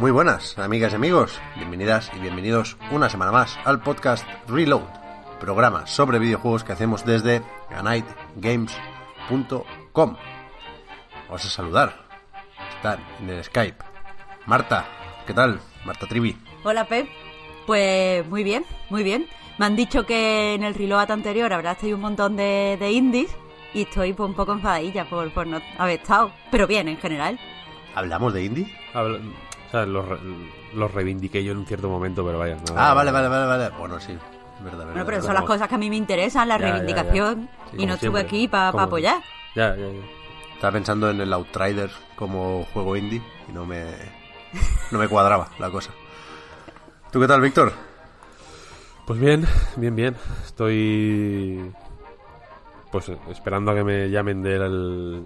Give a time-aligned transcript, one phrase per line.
[0.00, 1.38] Muy buenas, amigas y amigos.
[1.56, 4.82] Bienvenidas y bienvenidos una semana más al podcast Reload,
[5.38, 10.16] programa sobre videojuegos que hacemos desde anightgames.com.
[11.28, 11.94] Vamos a saludar.
[12.76, 13.84] Están en el Skype.
[14.46, 14.86] Marta,
[15.26, 15.60] ¿qué tal?
[15.84, 16.34] Marta Trivi.
[16.64, 17.06] Hola Pep,
[17.66, 19.28] pues muy bien, muy bien.
[19.58, 23.30] Me han dicho que en el reload anterior habrá estado un montón de, de indies
[23.74, 27.38] y estoy pues, un poco enfadadilla por, por no haber estado, pero bien en general.
[27.94, 28.74] ¿Hablamos de indie?
[28.94, 29.18] Habla-
[29.70, 30.04] o sea, los,
[30.74, 32.56] los reivindiqué yo en un cierto momento, pero vaya.
[32.56, 33.70] no- Ah, vale, vale, vale, vale.
[33.78, 34.12] Bueno, sí.
[34.62, 34.84] Verdad, verdad.
[34.92, 35.22] Bueno, pero verdad.
[35.26, 37.70] son las cosas que a mí me interesan, la Ya, reivindicación, ya.
[37.70, 39.18] Sí, y no estuve aquí para Como- apoyar.
[39.54, 40.00] Ya, ya, ya.
[40.54, 43.86] Estaba pensando en el Outriders como juego indie y no me,
[44.90, 45.90] no me cuadraba la cosa.
[47.10, 47.72] ¿Tú qué tal, Víctor?
[49.06, 49.46] Pues bien,
[49.76, 50.16] bien, bien.
[50.44, 51.72] Estoy.
[52.92, 55.24] Pues esperando a que me llamen del,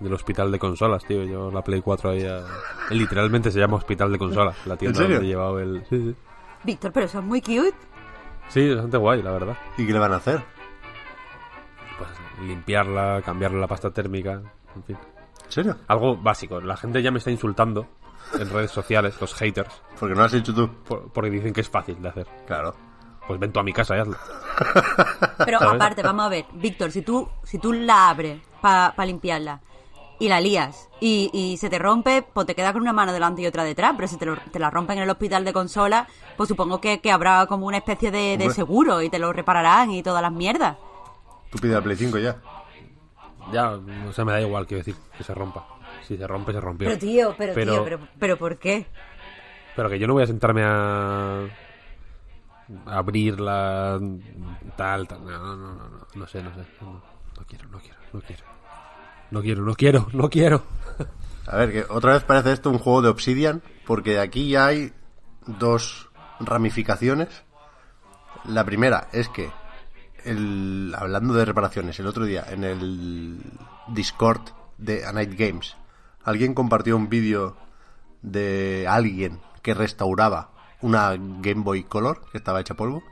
[0.00, 1.22] del hospital de consolas, tío.
[1.24, 2.24] Yo la Play 4 ahí.
[2.26, 2.44] a-
[2.90, 5.16] Literalmente se llama hospital de consolas, la tienda serio?
[5.16, 5.84] donde he llevado el.
[5.88, 6.14] Sí, sí.
[6.64, 7.74] Víctor, pero eso es muy cute.
[8.48, 9.56] Sí, bastante guay, la verdad.
[9.78, 10.42] ¿Y qué le van a hacer?
[11.98, 12.10] Pues
[12.46, 14.40] limpiarla, cambiarle la pasta térmica,
[14.76, 14.96] en fin.
[15.46, 15.76] ¿En serio?
[15.88, 16.60] Algo básico.
[16.60, 17.86] La gente ya me está insultando
[18.38, 20.68] en redes sociales, los haters, Porque no lo has hecho tú.
[20.86, 22.26] por- porque dicen que es fácil de hacer.
[22.46, 22.74] Claro.
[23.26, 24.16] Pues ven tú a mi casa y hazlo.
[25.44, 25.74] Pero ¿Sabes?
[25.74, 29.60] aparte, vamos a ver, Víctor, si tú, si tú la abres para limpiarla
[30.24, 33.42] y la lías y, y se te rompe, pues te queda con una mano delante
[33.42, 33.92] y otra detrás.
[33.96, 37.00] Pero si te, lo- te la rompen en el hospital de consola, pues supongo que,
[37.00, 40.32] que habrá como una especie de, de seguro y te lo repararán y todas las
[40.32, 40.76] mierdas.
[41.50, 42.36] Tú pides la Play 5 ya.
[43.52, 43.72] Ya,
[44.08, 45.66] o sea, me da igual, quiero decir, que se rompa.
[46.02, 46.88] Si se rompe, se rompió.
[46.88, 48.86] Pero tío, pero, Pero- tío, pero, pero ¿por qué?
[49.76, 51.40] Pero que yo no voy a sentarme a
[52.86, 54.00] a abrirla
[54.76, 55.22] tal, tal.
[55.24, 56.60] No, no, no, no, no sé, no sé.
[56.80, 58.42] No, no quiero, no quiero, no quiero.
[59.30, 60.62] No quiero, no quiero, no quiero.
[61.46, 64.92] A ver, que otra vez parece esto un juego de Obsidian, porque aquí hay
[65.46, 66.08] dos
[66.40, 67.44] ramificaciones.
[68.44, 69.50] La primera es que,
[70.24, 73.42] el, hablando de reparaciones, el otro día en el
[73.88, 74.42] Discord
[74.78, 75.76] de A Night Games,
[76.22, 77.56] alguien compartió un vídeo
[78.22, 83.02] de alguien que restauraba una Game Boy Color que estaba hecha polvo.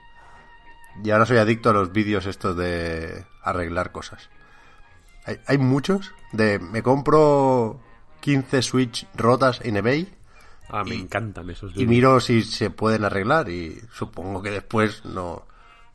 [1.02, 4.28] Y ahora soy adicto a los vídeos estos de arreglar cosas.
[5.24, 7.80] Hay, hay muchos de me compro
[8.20, 10.08] 15 Switch rotas en eBay
[10.74, 15.44] Ah, me encantan esos y miro si se pueden arreglar y supongo que después no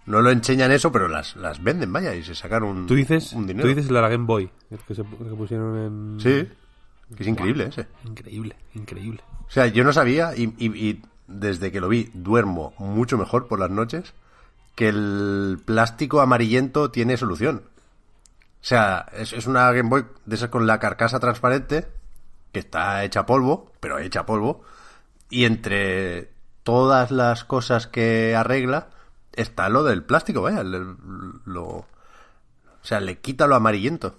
[0.06, 3.34] no lo enseñan eso, pero las, las venden, vaya, y se sacan un, Tú dices,
[3.34, 3.68] un tú dinero.
[3.68, 6.20] dices la Game Boy, el que se que pusieron en...
[6.22, 6.48] Sí,
[7.16, 7.88] que es increíble ese.
[8.06, 9.22] Increíble, increíble.
[9.48, 13.48] O sea, yo no sabía y, y- y desde que lo vi duermo mucho mejor
[13.50, 14.14] por las noches
[14.76, 17.64] que el plástico amarillento tiene solución.
[18.62, 21.88] O sea, es, es una Game Boy de esas con la carcasa transparente
[22.52, 24.62] que está hecha polvo, pero hecha polvo,
[25.30, 26.32] y entre
[26.64, 28.90] todas las cosas que arregla
[29.34, 31.86] está lo del plástico, vaya, lo, o
[32.82, 34.16] sea, le quita lo amarillento.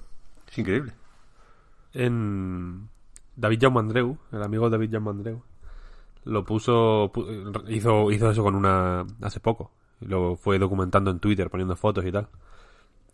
[0.50, 0.93] Es increíble.
[1.94, 2.88] en
[3.37, 5.43] David Jaume Andreu, el amigo David Jaume Andreu,
[6.25, 9.70] lo puso, pu- hizo, hizo eso con una, hace poco,
[10.00, 12.28] lo fue documentando en Twitter, poniendo fotos y tal,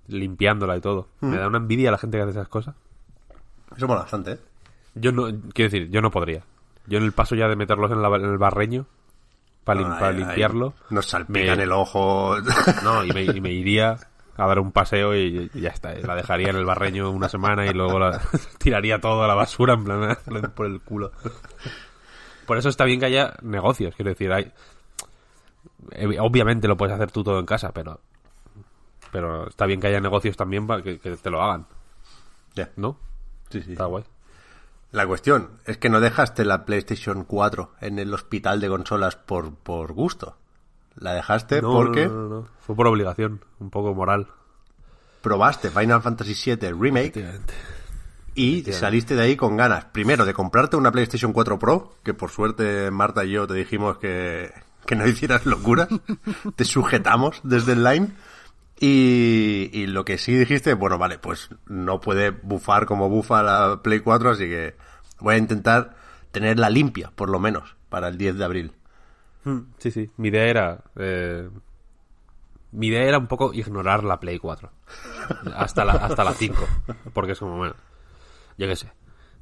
[0.09, 1.09] limpiándola y todo.
[1.21, 2.75] Me da una envidia a la gente que hace esas cosas.
[3.77, 4.39] Eso mola bastante, ¿eh?
[4.95, 6.43] Yo no, quiero decir, yo no podría.
[6.87, 8.87] Yo en el paso ya de meterlos en, la- en el barreño,
[9.65, 12.37] para No, limpiarlo, Nos salpican me- el ojo.
[12.85, 13.97] no, y me, y me iría
[14.37, 15.95] a dar un paseo y, y ya está.
[15.95, 18.21] La dejaría en el barreño una semana y luego la
[18.59, 20.19] tiraría todo a la basura en plan
[20.55, 21.13] por el culo.
[22.47, 24.53] Por eso está bien que haya negocios, quiero decir, hay
[25.93, 28.01] eh, obviamente lo puedes hacer tú todo en casa, pero
[29.15, 31.69] pero está bien que haya negocios también para que, que te lo hagan,
[32.57, 32.73] ya.
[32.75, 32.99] ¿no?
[33.49, 33.71] Sí, sí.
[33.71, 34.03] Está guay.
[34.91, 39.55] La cuestión es que no dejaste la PlayStation 4 en el hospital de consolas por,
[39.55, 40.37] por gusto.
[40.97, 42.49] La dejaste No, porque no, no, no.
[42.59, 44.27] Fue por obligación, un poco moral.
[45.23, 47.25] probaste Final Fantasy VII Remake.
[48.35, 52.33] Y saliste de ahí con ganas, primero, de comprarte una PlayStation 4 Pro, que por
[52.33, 54.53] suerte Marta y yo te dijimos que,
[54.85, 55.87] que no hicieras locuras,
[56.57, 58.13] te sujetamos desde el line.
[58.81, 64.01] Y, lo que sí dijiste, bueno, vale, pues no puede bufar como bufa la Play
[64.01, 64.75] 4, así que
[65.21, 65.95] voy a intentar
[66.33, 68.73] tenerla limpia, por lo menos, para el 10 de abril.
[69.45, 70.11] Hmm, Sí, sí.
[70.17, 70.81] Mi idea era.
[70.97, 71.49] eh,
[72.73, 74.71] mi idea era un poco ignorar la Play 4.
[75.55, 76.67] Hasta la, hasta la 5.
[77.13, 77.75] Porque es como, bueno.
[78.59, 78.93] Yo qué sé.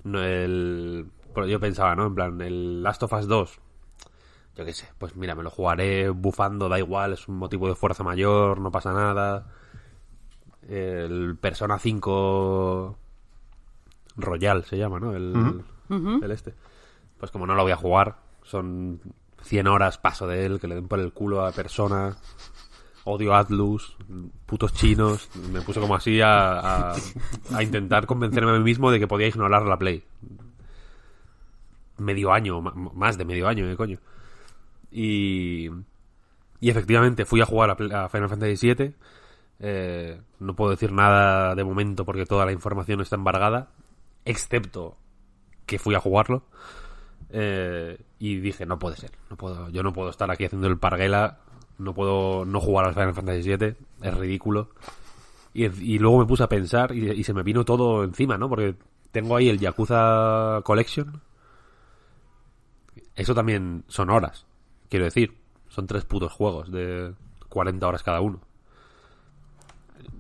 [0.05, 1.07] No, el,
[1.49, 2.07] yo pensaba, ¿no?
[2.07, 3.59] En plan, el Last of Us 2.
[4.57, 4.89] Yo qué sé.
[4.99, 7.15] Pues mira, me lo jugaré bufando, da igual.
[7.15, 9.47] Es un motivo de fuerza mayor, no pasa nada.
[10.69, 12.99] El Persona 5
[14.17, 15.15] Royal se llama, ¿no?
[15.15, 15.63] El,
[16.23, 16.55] el este.
[17.19, 19.01] Pues como no lo voy a jugar, son
[19.43, 22.17] 100 horas paso de él, que le den por el culo a persona.
[23.05, 23.97] Odio Atlus,
[24.47, 25.29] putos chinos.
[25.53, 26.97] Me puse como así a, a,
[27.53, 30.05] a intentar convencerme a mí mismo de que podía ignorar la Play.
[31.99, 33.99] Medio año, más de medio año, ¿eh, coño?
[34.93, 35.71] Y,
[36.61, 38.95] y efectivamente fui a jugar a, Final Fantasy VII.
[39.59, 43.71] Eh, no puedo decir nada de momento porque toda la información está embargada,
[44.25, 44.97] excepto
[45.67, 46.45] que fui a jugarlo.
[47.31, 50.79] Eh, y dije, no puede ser, no puedo, yo no puedo estar aquí haciendo el
[50.79, 51.39] parguela,
[51.79, 54.71] no puedo no jugar al Final Fantasy VII, es ridículo.
[55.55, 58.49] Y, luego me puse a pensar y se me vino todo encima, ¿no?
[58.49, 58.75] Porque
[59.11, 61.21] tengo ahí el Yakuza Collection.
[63.15, 64.47] Eso también son horas,
[64.93, 65.39] quiero decir.
[65.69, 67.15] Son tres putos juegos de
[67.49, 68.41] 40 horas cada uno.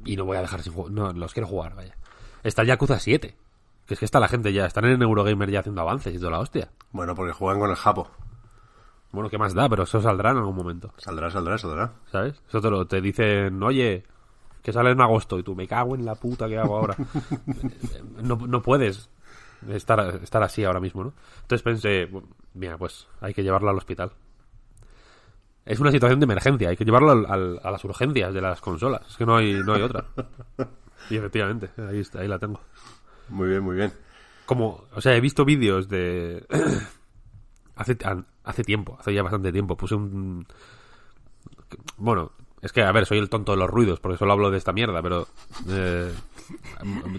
[0.06, 0.92] Y no voy a dejar sin jugar.
[0.92, 1.94] No, los quiero jugar, vaya.
[2.42, 3.36] Está el Yakuza 7.
[3.86, 4.64] Que es que está la gente ya.
[4.64, 6.70] Están en Eurogamer ya haciendo avances y toda la hostia.
[6.90, 8.08] Bueno, porque juegan con el Japo.
[9.10, 9.68] Bueno, ¿qué más da?
[9.68, 10.94] Pero eso saldrá en algún momento.
[10.96, 11.92] Saldrá, saldrá, saldrá.
[12.10, 12.42] ¿Sabes?
[12.48, 14.04] Eso te, lo, te dicen, oye,
[14.62, 15.38] que sale en agosto.
[15.38, 16.96] Y tú, me cago en la puta que hago ahora.
[18.22, 19.10] no, no puedes
[19.68, 21.12] estar, estar así ahora mismo, ¿no?
[21.42, 22.08] Entonces pensé,
[22.54, 24.12] mira, pues hay que llevarla al hospital.
[25.64, 28.60] Es una situación de emergencia, hay que llevarlo al- al- a las urgencias de las
[28.60, 29.02] consolas.
[29.08, 30.04] Es que no hay, no hay otra.
[31.10, 32.60] Y efectivamente, ahí, está, ahí la tengo.
[33.28, 33.92] Muy bien, muy bien.
[34.46, 36.46] Como, o sea, he visto vídeos de...
[37.76, 37.96] hace,
[38.44, 40.46] hace tiempo, hace ya bastante tiempo, puse un...
[41.96, 42.30] Bueno,
[42.60, 44.72] es que, a ver, soy el tonto de los ruidos, porque solo hablo de esta
[44.72, 45.26] mierda, pero...
[45.68, 46.12] eh,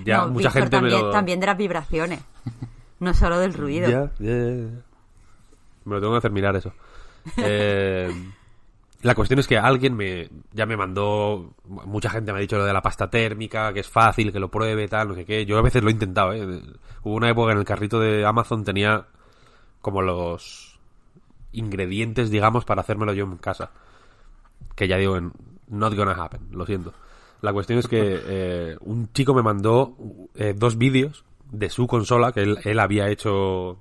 [0.06, 1.12] ya No, mucha Víctor, gente también, me lo...
[1.12, 2.22] también de las vibraciones.
[3.01, 3.90] No solo del ruido.
[3.90, 4.84] Ya, ya, ya, ya.
[5.86, 6.72] Me lo tengo que hacer mirar eso.
[7.38, 8.12] Eh,
[9.04, 12.66] la cuestión es que alguien me ya me mandó, mucha gente me ha dicho lo
[12.66, 15.46] de la pasta térmica, que es fácil, que lo pruebe, tal, no sé qué.
[15.46, 16.62] Yo a veces lo he intentado, ¿eh?
[17.04, 19.06] Hubo una época en el carrito de Amazon tenía
[19.81, 20.80] como los
[21.52, 23.72] ingredientes, digamos, para hacérmelo yo en casa.
[24.76, 25.19] Que ya digo,
[25.68, 26.94] not gonna happen, lo siento.
[27.42, 29.98] La cuestión es que eh, un chico me mandó
[30.36, 33.80] eh, dos vídeos de su consola que él había hecho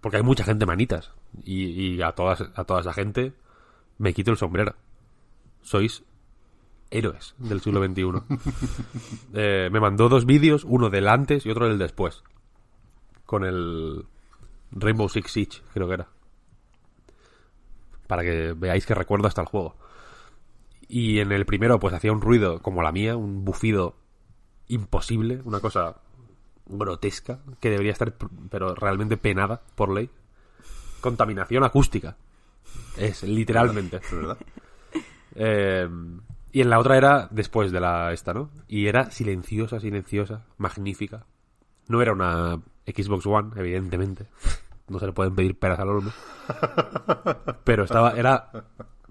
[0.00, 1.12] porque hay mucha gente manitas.
[1.44, 3.32] Y, y a todas a toda esa gente
[3.98, 4.74] me quito el sombrero.
[5.62, 6.02] Sois
[6.90, 8.02] héroes del siglo XXI
[9.34, 12.22] Eh, me mandó dos vídeos uno del antes y otro del después
[13.26, 14.06] con el
[14.70, 16.08] Rainbow Six Siege creo que era.
[18.06, 19.76] Para que veáis que recuerdo hasta el juego.
[20.88, 23.96] Y en el primero pues hacía un ruido como la mía un bufido
[24.66, 26.00] imposible una cosa
[26.68, 28.14] grotesca que debería estar
[28.50, 30.10] pero realmente penada por ley.
[31.00, 32.16] Contaminación acústica.
[32.96, 34.00] Es literalmente.
[34.10, 34.38] Verdad.
[35.34, 35.88] Eh,
[36.52, 41.26] y en la otra era después de la esta no y era silenciosa silenciosa magnífica.
[41.88, 44.26] No era una Xbox One evidentemente.
[44.88, 46.10] No se le pueden pedir peras al olmo.
[47.64, 48.50] Pero estaba era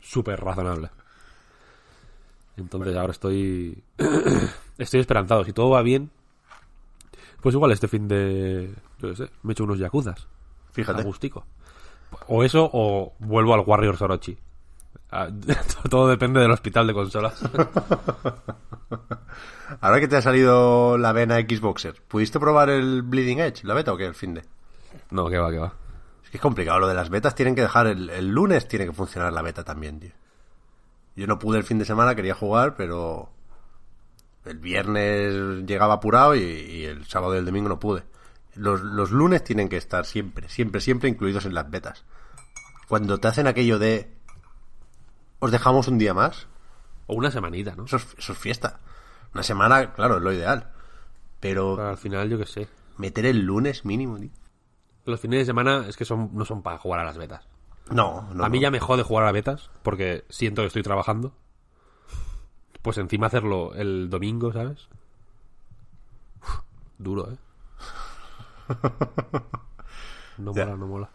[0.01, 0.89] súper razonable.
[2.57, 3.83] Entonces ahora estoy
[4.77, 5.43] estoy esperanzado.
[5.45, 6.09] Si todo va bien
[7.41, 10.27] pues igual este fin de yo qué sé me echo unos yakuzas
[10.77, 11.01] Fíjate.
[11.01, 11.43] Agustico.
[12.27, 14.37] O eso o vuelvo al Warriors Orochi.
[15.11, 15.27] Ah,
[15.89, 17.41] Todo depende del hospital de consolas.
[19.81, 23.91] Ahora que te ha salido la vena Xboxer, ¿pudiste probar el Bleeding Edge, la beta
[23.91, 24.43] o qué, el fin de?
[25.09, 25.73] No, que va, que va.
[26.23, 28.85] Es que es complicado, lo de las betas tienen que dejar, el, el lunes tiene
[28.85, 30.11] que funcionar la beta también, tío.
[31.15, 33.29] Yo no pude el fin de semana, quería jugar, pero
[34.47, 38.03] el viernes llegaba apurado y, y el sábado y el domingo no pude.
[38.55, 42.05] Los, los lunes tienen que estar siempre, siempre, siempre incluidos en las betas.
[42.87, 44.11] Cuando te hacen aquello de...
[45.39, 46.47] Os dejamos un día más,
[47.05, 47.85] O una semanita, ¿no?
[47.85, 48.79] eso es, eso es fiesta.
[49.33, 50.71] Una semana, claro, es lo ideal.
[51.39, 52.67] Pero Pero al final, yo qué sé.
[52.97, 54.31] meter el lunes mínimo, tío.
[55.05, 57.47] Los fines de semana es que son no son para jugar a las betas.
[57.91, 58.43] No, no.
[58.43, 58.63] a mí no.
[58.63, 61.33] ya me jode jugar a betas porque siento que estoy trabajando.
[62.87, 64.87] Pues encima hacerlo el domingo, ¿sabes?
[66.41, 66.59] Uf,
[66.97, 67.37] duro, ¿eh?
[70.37, 70.67] No Ya.
[70.67, 71.09] mola, no mola.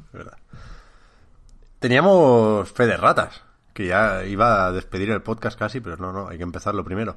[1.79, 6.29] Teníamos fe de ratas, que ya iba a despedir el podcast casi, pero no, no,
[6.29, 7.17] hay que empezarlo primero.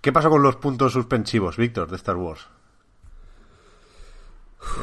[0.00, 2.48] ¿Qué pasó con los puntos suspensivos, Víctor, de Star Wars?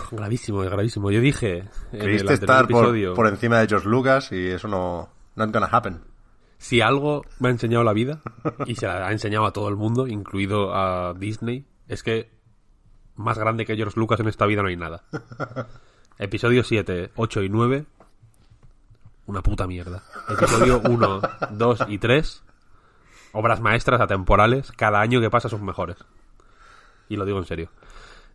[0.10, 1.12] Gravísimo, gravísimo.
[1.12, 5.10] Yo dije en Creíste estar por, episodio, por encima de George Lucas y eso no...
[5.36, 6.13] Not gonna happen.
[6.64, 8.22] Si algo me ha enseñado la vida,
[8.66, 12.32] y se la ha enseñado a todo el mundo, incluido a Disney, es que
[13.18, 15.04] más grande que George Lucas en esta vida no hay nada.
[16.18, 17.86] Episodio 7, 8 y 9,
[19.26, 20.04] una puta mierda.
[20.30, 22.44] Episodio 1, 2 y 3,
[23.34, 25.98] obras maestras atemporales, cada año que pasa son mejores.
[27.10, 27.72] Y lo digo en serio.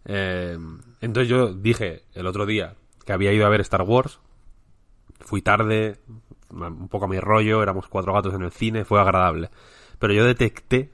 [0.05, 0.59] Eh,
[1.01, 2.75] entonces yo dije el otro día
[3.07, 4.21] que había ido a ver Star Wars,
[5.19, 5.99] fui tarde,
[6.51, 9.51] un poco a mi rollo, éramos cuatro gatos en el cine, fue agradable.
[9.99, 10.91] Pero yo detecté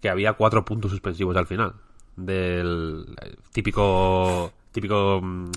[0.00, 1.74] que había cuatro puntos suspensivos al final.
[2.16, 3.16] Del
[3.52, 5.50] típico, típico mm,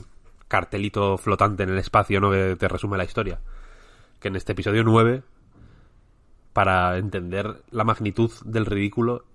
[0.48, 2.32] cartelito flotante en el espacio, ¿no?
[2.32, 3.40] Que te resume la historia.
[4.20, 5.24] Que en este episodio 9,
[6.54, 9.26] para entender la magnitud del ridículo,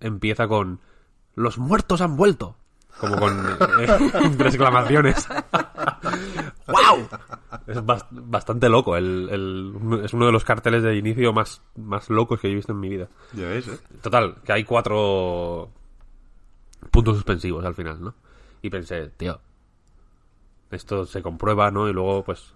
[0.00, 0.80] empieza con
[1.34, 2.56] ¡Los muertos han vuelto!
[2.98, 3.46] Como con
[3.80, 3.86] eh,
[4.38, 5.26] exclamaciones.
[6.72, 7.08] ¡Wow!
[7.66, 8.96] Es bas- bastante loco.
[8.96, 12.72] El, el- es uno de los carteles de inicio más, más locos que he visto
[12.72, 13.08] en mi vida.
[13.32, 13.78] Ya ves, ¿eh?
[14.00, 15.70] Total, que hay cuatro
[16.90, 18.14] puntos suspensivos al final, ¿no?
[18.62, 19.40] Y pensé, tío,
[20.70, 21.88] esto se comprueba, ¿no?
[21.88, 22.52] Y luego, pues,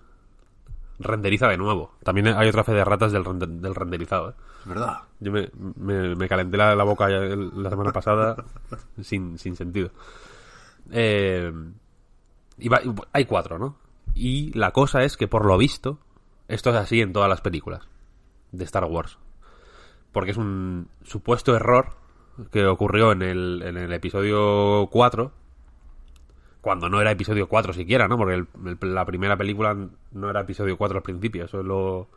[0.98, 1.92] renderiza de nuevo.
[2.02, 4.34] También hay otra fe de ratas del, rende- del renderizado, ¿eh?
[4.62, 4.98] Es verdad.
[5.20, 8.36] Yo me, me, me calenté la, la boca la semana pasada
[9.02, 9.90] sin, sin sentido.
[10.90, 11.52] Eh,
[12.58, 13.76] y va- y hay cuatro, ¿no?
[14.18, 15.98] Y la cosa es que, por lo visto,
[16.48, 17.82] esto es así en todas las películas
[18.50, 19.18] de Star Wars.
[20.12, 21.90] Porque es un supuesto error
[22.50, 25.32] que ocurrió en el, en el episodio 4,
[26.62, 28.16] cuando no era episodio 4 siquiera, ¿no?
[28.16, 28.48] Porque el-
[28.80, 29.76] el- la primera película
[30.12, 32.08] no era episodio 4 al principio, eso es lo...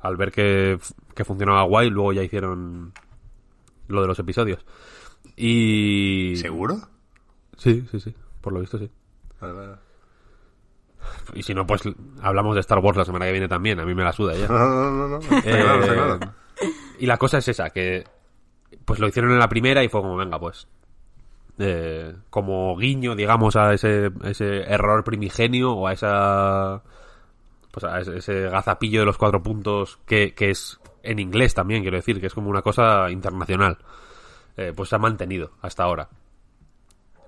[0.00, 0.78] Al ver que,
[1.14, 2.92] que funcionaba guay, luego ya hicieron
[3.88, 4.64] lo de los episodios.
[5.36, 6.34] Y...
[6.36, 6.76] ¿Seguro?
[7.56, 8.14] Sí, sí, sí.
[8.40, 8.90] Por lo visto sí.
[9.40, 9.72] Vale, vale.
[11.34, 11.82] Y si no, pues
[12.22, 13.80] hablamos de Star Wars la semana que viene también.
[13.80, 14.46] A mí me la suda ya.
[14.48, 16.18] No, no, no, Eh, claro, está claro.
[16.98, 18.04] Y la cosa es esa, que
[18.84, 20.68] pues lo hicieron en la primera y fue como, venga, pues
[21.58, 26.82] eh, como guiño, digamos, a ese, ese error primigenio o a esa
[27.70, 31.82] pues a ese, ese gazapillo de los cuatro puntos que, que es en inglés también,
[31.82, 33.78] quiero decir, que es como una cosa internacional.
[34.56, 36.08] Eh, pues se ha mantenido hasta ahora.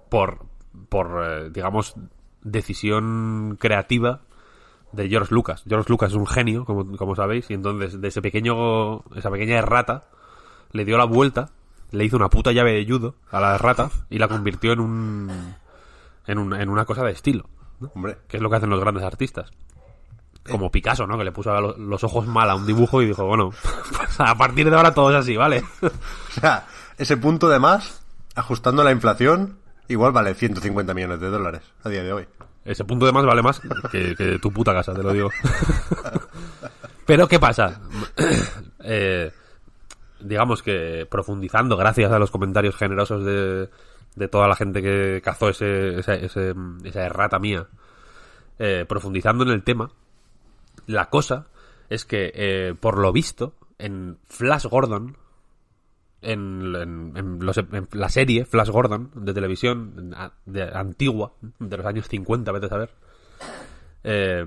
[0.08, 0.44] Por,
[0.88, 1.94] por eh, digamos,
[2.42, 4.20] decisión creativa
[4.92, 5.62] de George Lucas.
[5.66, 9.58] George Lucas es un genio, como, como sabéis, y entonces de ese pequeño, esa pequeña
[9.58, 10.04] errata,
[10.72, 11.50] le dio la vuelta,
[11.90, 15.54] le hizo una puta llave de judo a la errata y la convirtió en un,
[16.26, 17.48] en, un- en una cosa de estilo,
[17.80, 17.90] ¿no?
[17.94, 19.50] Hombre, que es lo que hacen los grandes artistas.
[20.50, 21.16] Como Picasso, ¿no?
[21.16, 23.50] Que le puso a lo- los ojos mal a un dibujo y dijo, bueno,
[23.96, 25.62] pues a partir de ahora todo es así, ¿vale?
[25.82, 26.66] o sea,
[26.98, 28.02] ese punto de más,
[28.34, 29.58] ajustando la inflación,
[29.92, 32.26] igual vale 150 millones de dólares a día de hoy.
[32.64, 35.30] Ese punto de más vale más que, tu puta casa, te lo digo.
[37.06, 37.80] Pero, ¿qué pasa?
[38.84, 39.30] Eh,
[40.18, 43.68] digamos que profundizando, gracias a los comentarios generosos de,
[44.16, 47.68] de toda la gente que cazó ese, esa, ese- esa errata mía,
[48.58, 49.92] eh, profundizando en el tema,
[50.88, 51.46] la cosa
[51.90, 55.16] es que, eh, por lo visto, en Flash Gordon,
[56.22, 57.38] en, en-
[57.92, 60.14] la serie Flash Gordon de televisión
[60.46, 62.90] de, antigua, de los años 50, vete a saber,
[64.04, 64.46] eh,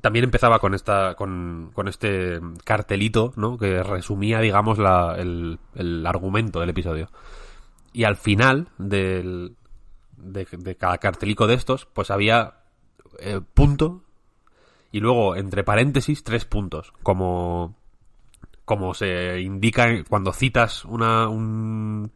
[0.00, 3.58] también empezaba con esta con, con este cartelito, ¿no?
[3.58, 7.10] Que resumía, digamos, la- el, el argumento del episodio.
[7.92, 9.54] Y al final del,
[10.16, 12.54] de, de cada cartelico de estos, pues había
[13.20, 14.02] eh, punto
[14.92, 17.76] y luego entre paréntesis tres puntos, como
[18.66, 22.12] como se indica cuando citas una un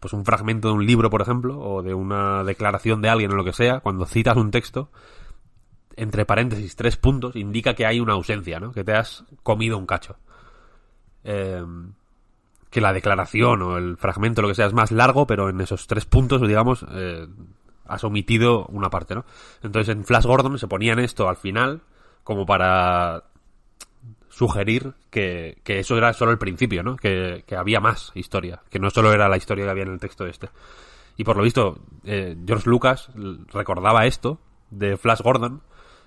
[0.00, 3.36] pues un fragmento de un libro, por ejemplo, o de una declaración de alguien o
[3.36, 4.90] lo que sea, cuando citas un texto,
[5.94, 8.72] entre paréntesis tres puntos, indica que hay una ausencia, ¿no?
[8.72, 10.16] Que te has comido un cacho.
[11.22, 11.62] Eh,
[12.68, 15.86] que la declaración o el fragmento, lo que sea, es más largo, pero en esos
[15.86, 17.28] tres puntos, digamos, eh,
[17.86, 19.24] has omitido una parte, ¿no?
[19.62, 21.82] Entonces en Flash Gordon se ponían esto al final
[22.24, 23.24] como para
[24.32, 26.96] sugerir que, que eso era solo el principio, ¿no?
[26.96, 30.00] Que, que había más historia, que no solo era la historia que había en el
[30.00, 30.48] texto este.
[31.18, 33.10] Y por lo visto, eh, George Lucas
[33.52, 35.60] recordaba esto de Flash Gordon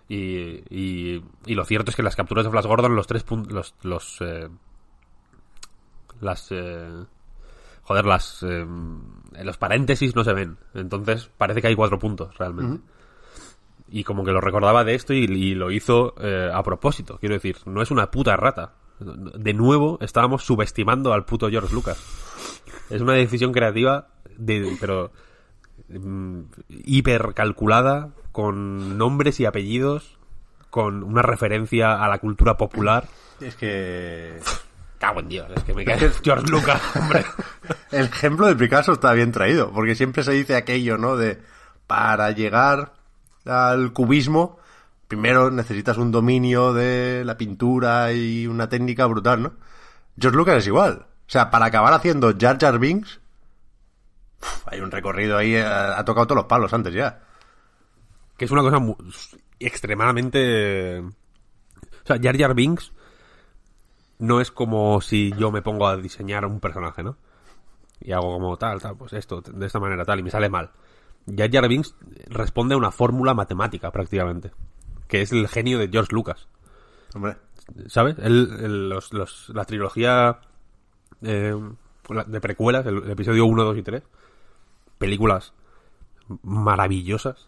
[0.10, 3.54] y, y, y lo cierto es que las capturas de Flash Gordon, los tres puntos,
[3.54, 4.50] los, los, eh,
[6.20, 7.06] las, eh,
[7.84, 8.66] joder, las, eh,
[9.44, 10.58] los paréntesis no se ven.
[10.74, 12.82] Entonces parece que hay cuatro puntos realmente.
[13.90, 17.18] Y como que lo recordaba de esto y, y lo hizo eh, a propósito.
[17.20, 18.74] Quiero decir, no es una puta rata.
[19.00, 22.02] De nuevo estábamos subestimando al puto George Lucas.
[22.90, 25.12] Es una decisión creativa, de, pero
[25.90, 30.18] mm, hiper calculada, con nombres y apellidos,
[30.70, 33.08] con una referencia a la cultura popular.
[33.40, 34.40] Es que...
[34.98, 37.26] Cago en Dios, es que me cae George Lucas, hombre.
[37.92, 41.18] El ejemplo de Picasso está bien traído, porque siempre se dice aquello, ¿no?
[41.18, 41.40] De
[41.86, 42.94] para llegar
[43.46, 44.58] al cubismo,
[45.08, 49.54] primero necesitas un dominio de la pintura y una técnica brutal, ¿no?
[50.20, 51.06] George Lucas es igual.
[51.28, 53.20] O sea, para acabar haciendo Jar Jar Binks,
[54.66, 57.22] hay un recorrido ahí, ha, tocado todos los palos antes ya.
[58.38, 58.80] que es una cosa
[59.60, 61.00] extremadamente...
[61.00, 62.94] O sea, Jar Jar Binks
[64.20, 67.18] no es como si yo me pongo a diseñar un personaje, ¿no?
[68.00, 70.72] Y hago como tal, tal, pues esto, de esta manera, tal, y me sale mal.
[71.28, 71.96] Jar Jar Binks
[72.28, 74.52] responde a una fórmula matemática, prácticamente.
[75.08, 76.48] Que es el genio de George Lucas.
[77.14, 77.38] Hombre,
[77.88, 78.18] ¿Sabes?
[78.20, 80.40] Él, él- los, los- la trilogía
[81.22, 81.56] eh,
[82.28, 84.04] de precuelas, el, el episodio 1, 2 y 3,
[85.00, 85.54] películas
[86.44, 87.48] maravillosas.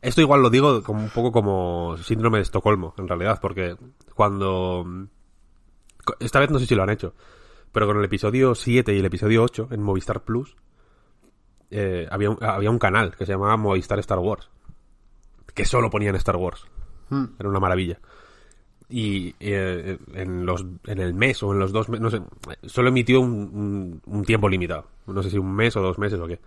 [0.00, 3.76] Esto igual lo digo como un poco como síndrome de Estocolmo, en realidad, porque
[4.14, 4.86] cuando...
[6.20, 7.14] Esta vez no sé si lo han hecho,
[7.72, 10.56] pero con el episodio 7 y el episodio 8 en Movistar Plus,
[11.70, 14.48] eh, había, un, había un canal que se llamaba Movistar Star Wars,
[15.54, 16.66] que solo ponían Star Wars.
[17.38, 17.98] Era una maravilla
[18.90, 22.22] y eh, en los en el mes o en los dos meses, no sé,
[22.66, 24.86] solo emitió un, un- un tiempo limitado.
[25.06, 26.38] No sé si un mes o dos meses o qué.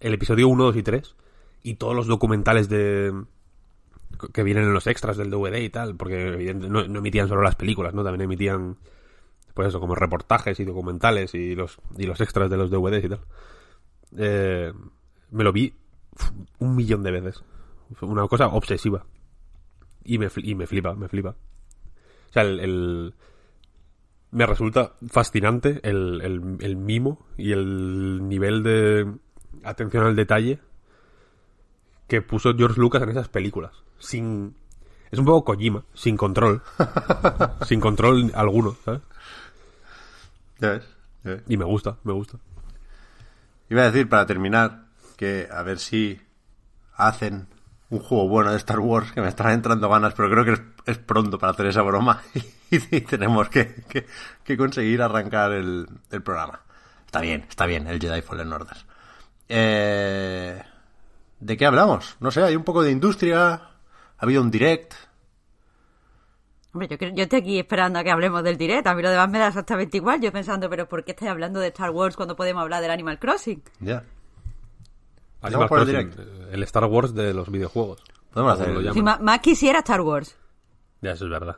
[0.00, 1.14] El episodio 1, 2 y 3
[1.62, 3.12] y todos los documentales de
[4.32, 7.42] que vienen en los extras del DVD y tal, porque evidente- no, no emitían solo
[7.42, 8.02] las películas, ¿no?
[8.02, 8.76] También emitían
[9.54, 13.08] pues eso, como reportajes y documentales y los y los extras de los DVDs y
[13.10, 13.20] tal.
[14.16, 14.72] Eh,
[15.30, 15.74] me lo vi
[16.58, 17.42] un millón de veces.
[18.00, 19.04] Una cosa obsesiva.
[20.04, 21.30] Y me, y me flipa, me flipa.
[21.30, 23.14] O sea, el, el-
[24.32, 29.12] me resulta fascinante el, el, el mimo y el nivel de
[29.64, 30.60] atención al detalle
[32.06, 33.72] que puso George Lucas en esas películas.
[33.98, 34.54] Sin.
[35.10, 36.62] Es un poco Kojima, sin control.
[37.66, 39.00] sin control alguno, ¿sabes?
[40.60, 40.84] ya ves.
[41.24, 41.42] ya ves.
[41.48, 42.38] Y me gusta, me gusta.
[43.70, 44.84] Iba a decir, para terminar,
[45.16, 46.20] que a ver si
[46.94, 47.46] hacen
[47.88, 50.98] un juego bueno de Star Wars, que me están entrando ganas, pero creo que es,
[50.98, 52.20] pronto para hacer esa broma
[52.70, 53.84] y, tenemos que,
[54.44, 56.60] que- conseguir arrancar el, el programa.
[57.06, 58.76] Está bien, está bien, el Jedi Fallen Order.
[59.48, 60.62] Eh,
[61.40, 62.16] ¿De qué hablamos?
[62.20, 63.70] No sé, hay un poco de industria, ha
[64.18, 64.94] habido un direct.
[66.72, 68.86] Hombre, yo, creo- yo estoy aquí esperando a que hablemos del direct.
[68.86, 70.20] A mí lo demás me da exactamente igual.
[70.20, 73.18] Yo pensando, pero ¿por qué estáis hablando de Star Wars cuando podemos hablar del Animal
[73.18, 73.62] Crossing?
[73.80, 74.04] Ya.
[75.42, 76.52] Animal por el Crossing, direct.
[76.54, 78.02] el Star Wars de los videojuegos.
[78.32, 78.94] Podemos Como hacer lo el- llaman.
[78.94, 80.36] Si ma- más quisiera Star Wars.
[81.00, 81.56] Ya, eso es verdad.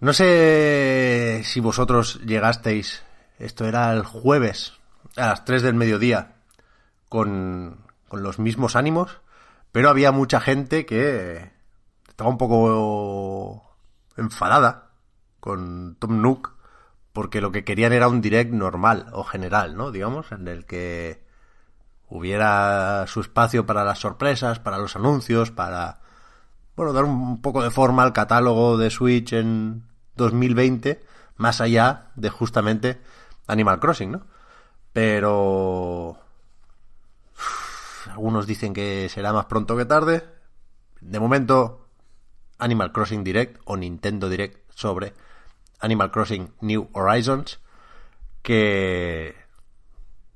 [0.00, 3.02] No sé si vosotros llegasteis,
[3.38, 4.74] esto era el jueves,
[5.16, 6.34] a las 3 del mediodía,
[7.08, 9.20] con, con los mismos ánimos,
[9.70, 11.52] pero había mucha gente que
[12.08, 13.71] estaba un poco
[14.16, 14.90] enfadada
[15.40, 16.54] con Tom Nook,
[17.12, 19.90] porque lo que querían era un direct normal o general, ¿no?
[19.90, 21.24] Digamos, en el que
[22.08, 26.00] hubiera su espacio para las sorpresas, para los anuncios, para
[26.76, 29.84] bueno, dar un poco de forma al catálogo de Switch en
[30.16, 31.02] 2020,
[31.36, 33.00] más allá de justamente
[33.46, 34.26] Animal Crossing, ¿no?
[34.92, 36.18] Pero
[38.10, 40.24] algunos dicen que será más pronto que tarde.
[41.00, 41.81] De momento,
[42.62, 45.14] Animal Crossing Direct o Nintendo Direct sobre
[45.80, 47.60] Animal Crossing New Horizons,
[48.42, 49.34] que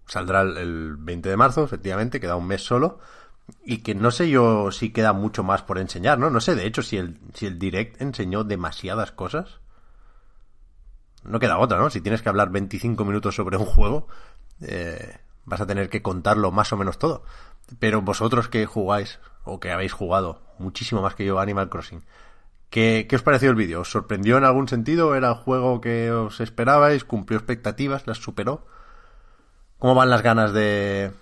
[0.06, 2.98] saldrá el- el 20 de marzo, efectivamente, queda un mes solo.
[3.64, 6.30] Y que no sé yo si queda mucho más por enseñar, ¿no?
[6.30, 9.60] No sé, de hecho, si el, si el Direct enseñó demasiadas cosas.
[11.24, 11.90] No queda otra, ¿no?
[11.90, 14.06] Si tienes que hablar 25 minutos sobre un juego,
[14.60, 17.24] eh, vas a tener que contarlo más o menos todo.
[17.78, 22.04] Pero vosotros que jugáis, o que habéis jugado muchísimo más que yo Animal Crossing,
[22.70, 23.82] ¿qué, qué os pareció el vídeo?
[23.82, 25.14] ¿Os sorprendió en algún sentido?
[25.16, 27.04] ¿Era el juego que os esperabais?
[27.04, 28.06] ¿Cumplió expectativas?
[28.06, 28.66] ¿Las superó?
[29.78, 31.12] ¿Cómo van las ganas de,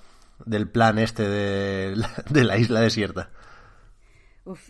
[0.44, 1.96] del plan este de,
[2.30, 3.30] de la isla desierta?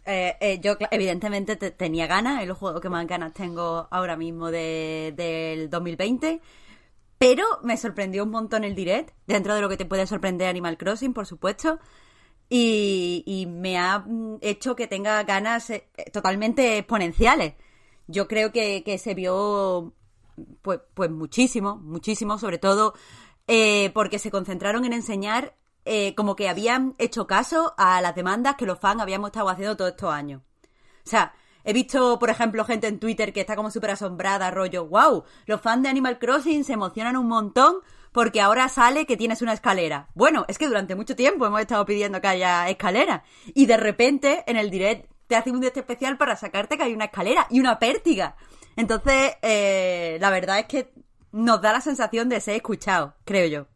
[0.07, 4.17] Eh, eh, yo evidentemente te- tenía ganas, es el juego que más ganas tengo ahora
[4.17, 6.41] mismo de, del 2020,
[7.19, 10.79] pero me sorprendió un montón el direct, dentro de lo que te puede sorprender Animal
[10.79, 11.81] Crossing, por supuesto,
[12.49, 17.55] y, me ha mm, hecho que tenga ganas eh, totalmente exponenciales.
[18.07, 19.95] Yo creo que, que se vio
[20.63, 22.95] pues, pues muchísimo, muchísimo, sobre todo
[23.47, 25.55] eh, porque se concentraron en enseñar
[25.85, 29.77] eh, como que habían hecho caso a las demandas que los fans habíamos estado haciendo
[29.77, 30.43] todos estos años.
[31.05, 34.87] O sea, he visto, por ejemplo, gente en Twitter que está como súper asombrada, rollo,
[34.87, 37.77] wow, los fans de Animal Crossing se emocionan un montón
[38.15, 40.09] porque ahora sale que tienes una escalera.
[40.15, 43.25] Bueno, es que durante mucho tiempo hemos estado pidiendo que haya escalera.
[43.55, 46.95] Y de repente, en el direct, te hace un directo especial para sacarte que hay
[46.95, 48.37] una escalera y una pértiga.
[48.77, 50.93] Entonces, eh, la verdad es que
[51.33, 53.67] nos da la sensación de ser escuchado, creo yo.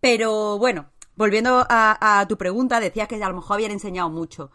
[0.00, 4.50] Pero bueno, volviendo a, a tu pregunta, decías que a lo mejor habían enseñado mucho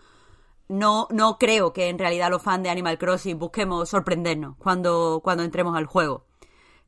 [0.68, 5.44] no, no creo que en realidad los fans de Animal Crossing busquemos sorprendernos cuando, cuando
[5.44, 6.26] entremos al juego.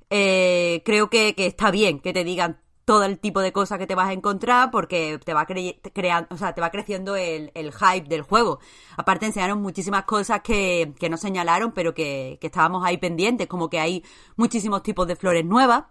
[0.10, 3.96] Eh, creo que, está bien que te digan todo el tipo de cosas que te
[3.96, 8.22] vas a encontrar porque te va creando, o sea, te va creciendo el, hype del
[8.22, 8.60] juego.
[8.98, 13.70] Aparte enseñaron muchísimas cosas que, que no señalaron, pero que, que estábamos ahí pendientes, como
[13.70, 14.04] que hay
[14.36, 15.86] muchísimos tipos de flores nuevas.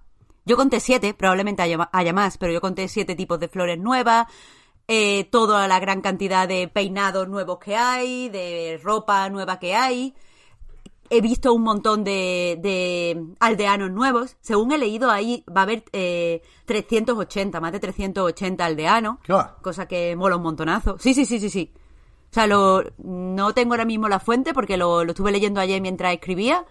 [0.44, 4.26] Yo conté siete, probablemente haya, haya más, pero yo conté siete tipos de flores nuevas
[4.86, 10.14] eh, toda la gran cantidad de peinados nuevos que hay, de ropa nueva que hay.
[11.16, 14.36] He visto un montón de, de aldeanos nuevos.
[14.40, 19.18] Según he leído, ahí va a haber eh, 380, más de 380 aldeanos.
[19.22, 19.56] ¿Qué va?
[19.62, 20.96] Cosa que mola un montonazo.
[20.98, 21.72] Sí, sí, sí, sí, sí.
[22.30, 25.80] O sea, lo, no tengo ahora mismo la fuente porque lo, lo estuve leyendo ayer
[25.80, 26.64] mientras escribía.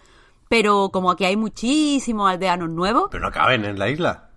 [0.50, 3.08] Pero como aquí hay muchísimos aldeanos nuevos.
[3.12, 4.30] Pero no caben en la isla.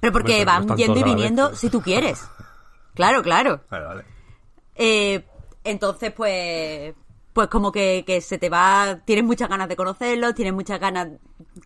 [0.00, 2.26] Pero porque no van yendo y viniendo si tú quieres.
[2.94, 3.60] Claro, claro.
[3.70, 4.04] Vale, vale.
[4.76, 5.26] Eh,
[5.64, 6.94] entonces, pues,
[7.32, 11.08] pues como que, que se te va, tienes muchas ganas de conocerlo, tienes muchas ganas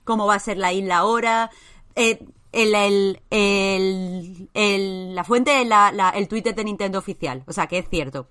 [0.05, 1.51] cómo va a ser la isla ahora.
[1.97, 7.43] Eh, el, el, el- el- la fuente es la, la- el Twitter de Nintendo oficial,
[7.47, 8.29] o sea que es cierto.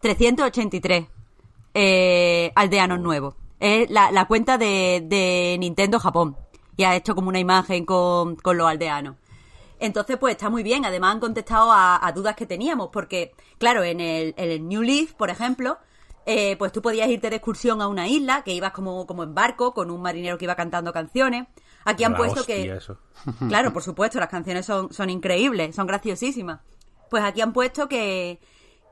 [0.00, 1.06] 383
[1.74, 3.34] eh, aldeanos nuevos.
[3.60, 6.36] Es la, la cuenta de, de Nintendo Japón.
[6.76, 9.16] Y ha hecho como una imagen con, con los aldeanos.
[9.78, 10.84] Entonces, pues está muy bien.
[10.86, 14.82] Además, han contestado a, a dudas que teníamos, porque, claro, en el, en el New
[14.82, 15.78] Leaf, por ejemplo,
[16.32, 19.34] eh, pues tú podías irte de excursión a una isla, que ibas como, como en
[19.34, 21.48] barco, con un marinero que iba cantando canciones.
[21.84, 22.72] Aquí han La puesto hostia, que.
[22.72, 22.98] eso.
[23.48, 26.60] Claro, por supuesto, las canciones son, son increíbles, son graciosísimas.
[27.10, 28.38] Pues aquí han puesto que,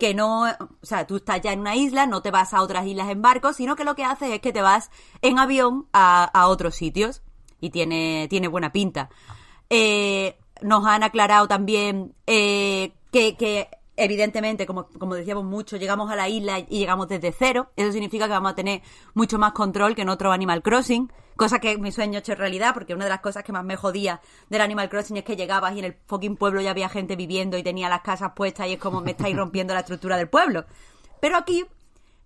[0.00, 2.84] que no, o sea, tú estás ya en una isla, no te vas a otras
[2.86, 4.90] islas en barco, sino que lo que haces es que te vas
[5.22, 7.22] en avión a, a otros sitios.
[7.60, 9.10] Y tiene, tiene buena pinta.
[9.70, 16.16] Eh, nos han aclarado también eh, que, que evidentemente, como, como decíamos mucho, llegamos a
[16.16, 17.70] la isla y llegamos desde cero.
[17.76, 18.80] Eso significa que vamos a tener
[19.14, 21.12] mucho más control que en otro Animal Crossing.
[21.36, 24.20] Cosa que mi sueño hecho realidad, porque una de las cosas que más me jodía
[24.48, 27.56] del Animal Crossing es que llegabas y en el fucking pueblo ya había gente viviendo
[27.56, 30.64] y tenía las casas puestas y es como me estáis rompiendo la estructura del pueblo.
[31.20, 31.64] Pero aquí,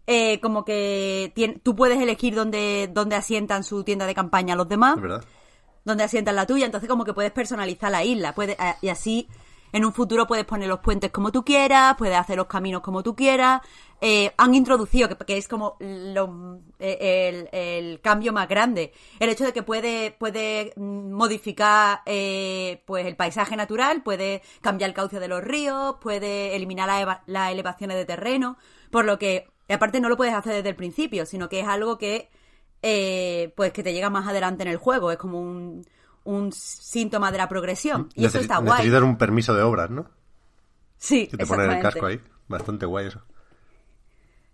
[0.06, 4.68] eh, como que tien- tú puedes elegir dónde, dónde asientan su tienda de campaña los
[4.68, 5.24] demás verdad.
[5.84, 9.28] donde asientan la tuya, entonces como que puedes personalizar la isla, puedes, eh, y así
[9.72, 13.02] en un futuro puedes poner los puentes como tú quieras, puedes hacer los caminos como
[13.02, 13.62] tú quieras.
[14.00, 19.52] Eh, han introducido, que, es como lo- eh, el, cambio más grande, el hecho de
[19.52, 25.28] que puede, puede mm, modificar eh, pues el paisaje natural, puede cambiar el cauce de
[25.28, 28.56] los ríos, puede eliminar las elevaciones de terreno,
[28.90, 31.96] por lo que, aparte no lo puedes hacer desde el principio, sino que es algo
[31.98, 32.28] que
[33.56, 35.12] pues que te llega más adelante en el juego.
[35.12, 35.84] Es como un,
[36.24, 38.08] un síntoma de la progresión.
[38.14, 38.78] Y eso está guay.
[38.78, 40.10] Necesitas un permiso de obras, ¿no?
[40.96, 42.20] Sí, Que te ponen el casco ahí.
[42.48, 43.22] Bastante guay eso.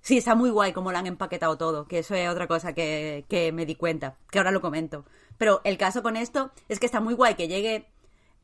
[0.01, 3.27] Sí, está muy guay como lo han empaquetado todo, que eso es otra cosa que,
[3.29, 5.05] que me di cuenta, que ahora lo comento.
[5.37, 7.89] Pero el caso con esto es que está muy guay que llegue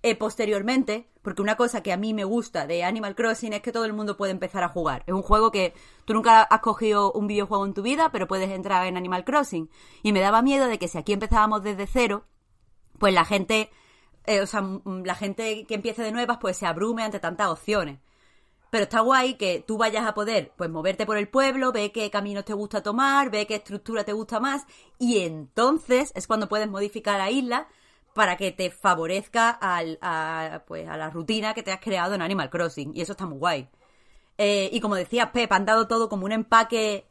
[0.06, 3.72] eh, posteriormente, porque una cosa que a mí me gusta de Animal Crossing es que
[3.72, 5.02] todo el mundo puede empezar a jugar.
[5.06, 5.72] Es un juego que
[6.04, 9.70] tú nunca has cogido un videojuego en tu vida, pero puedes entrar en Animal Crossing.
[10.02, 12.26] Y me daba miedo de que si aquí empezábamos desde cero,
[12.98, 13.70] pues la gente,
[14.26, 17.98] eh, o sea, la gente que empiece de nuevas, pues se abrume ante tantas opciones.
[18.70, 22.10] Pero está guay que tú vayas a poder, pues, moverte por el pueblo, ve qué
[22.10, 24.64] caminos te gusta tomar, ve qué estructura te gusta más,
[24.98, 27.68] y entonces es cuando puedes modificar la isla
[28.14, 32.22] para que te favorezca al, a, pues, a la rutina que te has creado en
[32.22, 32.92] Animal Crossing.
[32.96, 33.68] Y eso está muy guay.
[34.38, 37.06] Eh, y como decía Pep, han dado todo como un empaque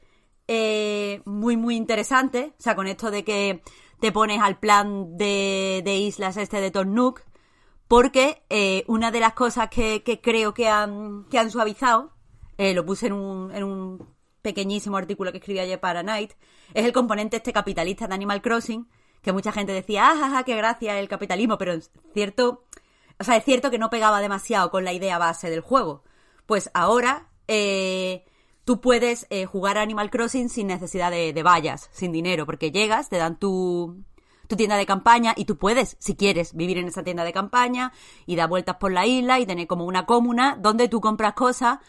[0.48, 2.54] eh, muy, muy interesante.
[2.58, 3.62] O sea, con esto de que
[4.04, 7.22] te pones al plan de, islas este de Tornuk.
[7.88, 12.12] Porque eh, una de las cosas que, creo que han, que han suavizado,
[12.58, 16.34] eh, lo puse en un, en un pequeñísimo artículo que escribí ayer para Night,
[16.74, 18.90] es el componente este capitalista de Animal Crossing,
[19.22, 22.66] que mucha gente decía, ah, qué gracia el capitalismo, pero es cierto,
[23.20, 26.04] o sea, es cierto que no pegaba demasiado con la idea base del juego.
[26.46, 28.26] Pues ahora eh,
[28.66, 33.10] tú puedes eh, jugar Animal Crossing sin necesidad de, de vallas, sin dinero, porque llegas,
[33.10, 34.04] te dan tu,
[34.48, 37.92] tu tienda de campaña y tú puedes, si quieres, vivir en esa tienda de campaña
[38.26, 41.80] y dar vueltas por la isla y tener como una comuna donde tú compras cosas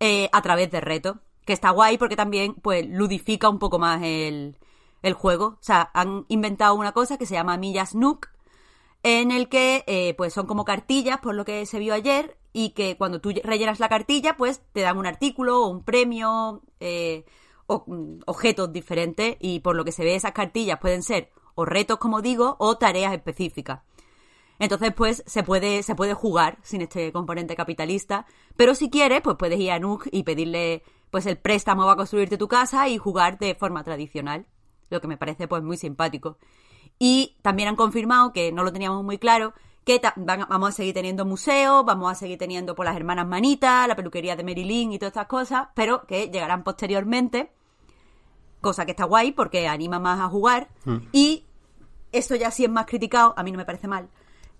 [0.00, 1.16] eh, a través de retos.
[1.44, 4.56] Que está guay porque también, pues, ludifica un poco más el,
[5.02, 5.46] el juego.
[5.46, 8.28] O sea, han inventado una cosa que se llama Millas Nook,
[9.02, 12.70] en el que, eh, pues, son como cartillas, por lo que se vio ayer, y
[12.70, 17.24] que cuando tú rellenas la cartilla, pues, te dan un artículo o un premio, eh,
[17.66, 21.64] o mm, objetos diferentes, y por lo que se ve esas cartillas pueden ser o
[21.64, 23.80] retos, como digo, o tareas específicas.
[24.60, 28.24] Entonces, pues, se puede, se puede jugar sin este componente capitalista.
[28.56, 32.38] Pero si quieres, pues puedes ir a Nook y pedirle, pues, el préstamo a construirte
[32.38, 34.46] tu casa y jugar de forma tradicional.
[34.90, 36.38] Lo que me parece, pues, muy simpático.
[37.00, 40.94] Y también han confirmado, que no lo teníamos muy claro, que van- vamos a seguir
[40.94, 44.98] teniendo museos, vamos a seguir teniendo por las hermanas Manitas, la peluquería de Marilyn y
[44.98, 47.52] todas estas cosas, pero que llegarán posteriormente
[48.60, 50.68] cosa que está guay porque anima más a jugar.
[51.12, 51.44] Y
[52.12, 54.08] esto ya sí es más criticado, a mí no me parece mal.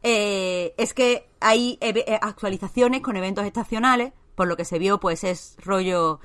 [0.06, 5.24] eh, es que hay eh, actualizaciones con eventos estacionales, por lo que se vio, pues
[5.24, 6.20] es rollo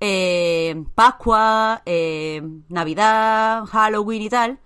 [0.00, 4.60] eh, Pascua, eh, Navidad, Halloween y tal.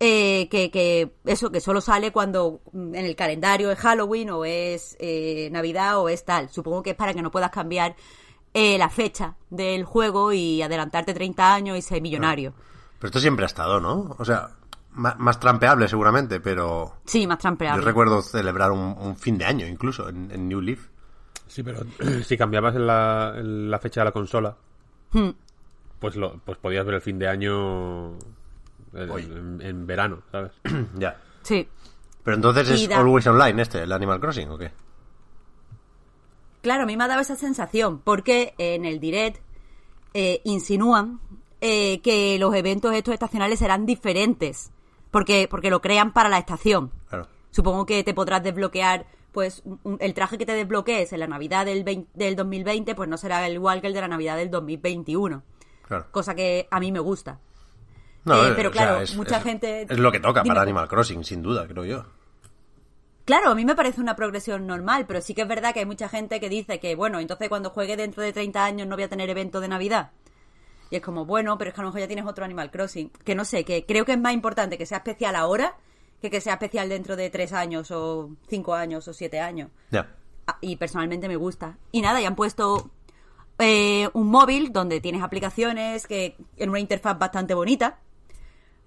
[0.00, 4.44] Eh, que, que eso que solo sale cuando mm, en el calendario es Halloween o
[4.44, 6.48] es eh, Navidad o es tal.
[6.50, 7.96] Supongo que es para que no puedas cambiar
[8.54, 12.52] eh, la fecha del juego y adelantarte 30 años y ser millonario.
[12.98, 14.16] Pero esto siempre ha estado, ¿no?
[14.18, 14.50] O sea,
[14.92, 17.80] ma- más, trampeable seguramente, pero Sí, más trampeable.
[17.82, 20.88] yo recuerdo celebrar un, un fin de año incluso en, en New Leaf.
[21.46, 21.80] Sí, pero
[22.24, 24.56] si cambiabas en la, en la fecha de la consola,
[25.12, 25.30] Hmm.
[26.00, 28.18] pues lo, pues podías ver el fin de año
[28.92, 29.22] en, Hoy.
[29.24, 30.52] en- en verano, ¿sabes?
[30.98, 31.20] ya.
[31.42, 31.68] Sí.
[32.22, 34.70] Pero entonces es da- Always Online este, el Animal Crossing, ¿o qué?
[36.62, 39.40] Claro, a mí me ha dado esa sensación, porque en el direct
[40.14, 41.20] eh, insinúan
[41.60, 44.70] eh, que los eventos estos estacionales serán diferentes,
[45.10, 46.90] porque, porque lo crean para la estación.
[47.08, 47.28] Claro.
[47.50, 51.26] Supongo que te podrás desbloquear, pues un- un- el traje que te desbloquees en la
[51.28, 54.36] Navidad del, 20 del 2020, pues no será el igual que el de la Navidad
[54.36, 55.42] del 2021,
[55.86, 56.06] Claro.
[56.10, 57.38] cosa que a mí me gusta.
[58.28, 60.54] No, Eh, pero sea, claro, es- mucha es- gente- Es lo que toca Dime.
[60.54, 62.04] para Animal Crossing, sin duda, creo yo.
[63.24, 65.86] Claro, a mí me parece una progresión normal, pero sí que es verdad que hay
[65.86, 69.02] mucha gente que dice que, bueno, entonces cuando juegue dentro de 30 años no voy
[69.04, 70.12] a tener evento de Navidad.
[70.90, 73.10] Y es como, bueno, pero es que a lo mejor ya tienes otro Animal Crossing.
[73.24, 75.76] Que no sé, que creo que es más importante que sea especial ahora
[76.22, 79.70] que que sea especial dentro de 3 años o 5 años o 7 años.
[79.90, 80.08] Ya.
[80.46, 81.76] Ah, Y personalmente me gusta.
[81.92, 82.90] Y nada, y han puesto
[83.58, 87.98] eh, un móvil donde tienes aplicaciones que en una interfaz bastante bonita.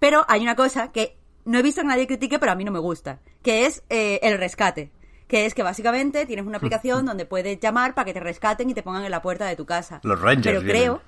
[0.01, 2.71] Pero hay una cosa que no he visto que nadie critique, pero a mí no
[2.71, 4.89] me gusta, que es eh, el rescate.
[5.27, 8.73] Que es que básicamente tienes una aplicación donde puedes llamar para que te rescaten y
[8.73, 9.99] te pongan en la puerta de tu casa.
[10.01, 10.81] Los Rangers Pero vienen.
[10.81, 11.01] creo...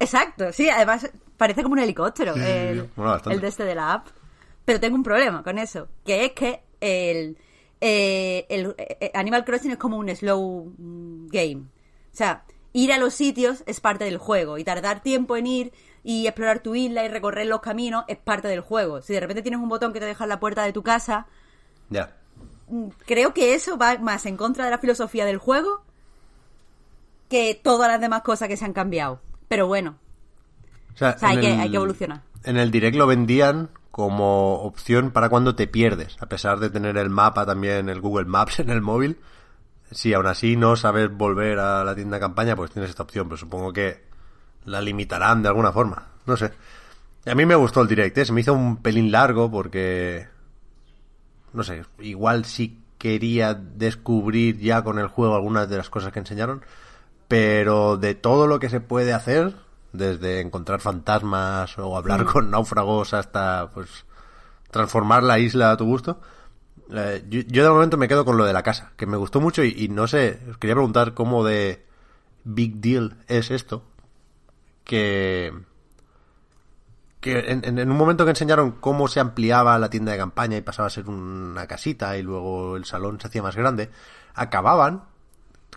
[0.00, 3.34] Exacto, sí, además parece como un helicóptero Sí, el, bastante.
[3.36, 4.08] el de este de la app.
[4.64, 7.38] Pero tengo un problema con eso, que es que el,
[7.80, 11.62] eh, el eh, Animal Crossing es como un slow mm, game.
[12.12, 15.72] O sea, ir a los sitios es parte del juego y tardar tiempo en ir
[16.04, 19.00] y explorar tu isla y recorrer los caminos es parte del juego.
[19.02, 21.26] Si de repente tienes un botón que te deja en la puerta de tu casa,
[21.90, 22.14] Ya.
[22.68, 25.82] mm, creo que eso va más en contra de la filosofía del juego
[27.28, 29.20] que todas las demás cosas que se han cambiado.
[29.48, 29.96] Pero bueno,
[30.94, 32.20] O sea, o sea, hay en que, el- hay que evolucionar.
[32.44, 36.96] En el direct lo vendían como opción para cuando te pierdes, a pesar de tener
[36.98, 39.18] el mapa también, el Google Maps en el móvil.
[39.90, 43.28] Si aún así no sabes volver a la tienda de campaña, pues tienes esta opción,
[43.28, 44.02] pero supongo que
[44.64, 46.06] la limitarán de alguna forma.
[46.26, 46.52] No sé.
[47.26, 48.24] A mí me gustó el direct, ¿eh?
[48.24, 50.28] se me hizo un pelín largo porque...
[51.52, 56.18] No sé, igual sí quería descubrir ya con el juego algunas de las cosas que
[56.18, 56.62] enseñaron,
[57.28, 59.54] pero de todo lo que se puede hacer,
[59.92, 64.04] desde encontrar fantasmas o hablar con náufragos hasta pues
[64.70, 66.20] transformar la isla a tu gusto,
[66.90, 69.40] eh, yo, yo de momento me quedo con lo de la casa, que me gustó
[69.40, 71.86] mucho y, y no sé, os quería preguntar cómo de
[72.44, 73.84] big deal es esto,
[74.84, 75.52] que
[77.20, 80.56] que en, en- en un momento que enseñaron cómo se ampliaba la tienda de campaña
[80.58, 83.90] y pasaba a ser una casita y luego el salón se hacía más grande,
[84.34, 85.04] acababan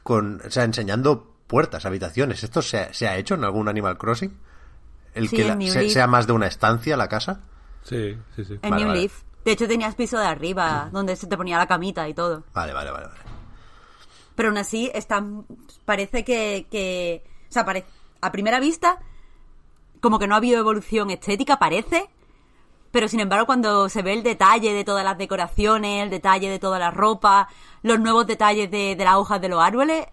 [0.04, 2.44] con, o sea, enseñando puertas, habitaciones.
[2.44, 4.38] ¿Esto se, ha- se ha hecho en algún Animal Crossing?
[5.14, 5.94] El Sí, que en la- New se- Leaf.
[5.94, 7.40] sea más de una estancia la casa.
[7.84, 8.54] Sí, sí, sí.
[8.62, 9.00] En Vale, New vale.
[9.00, 9.22] Leaf.
[9.46, 12.44] De hecho, tenías piso de arriba, donde se te ponía la camita y todo.
[12.54, 13.20] Vale, vale, vale, vale.
[14.36, 15.24] Pero aún así, está,
[15.86, 17.24] parece que, que...
[17.50, 17.86] O sea, pare-
[18.22, 19.00] a primera vista,
[20.02, 22.08] como que no ha habido evolución estética, parece.
[22.92, 26.58] Pero sin embargo, cuando se ve el detalle de todas las decoraciones, el detalle de
[26.60, 27.50] toda la ropa,
[27.84, 30.06] los nuevos detalles de, de las hojas de los árboles,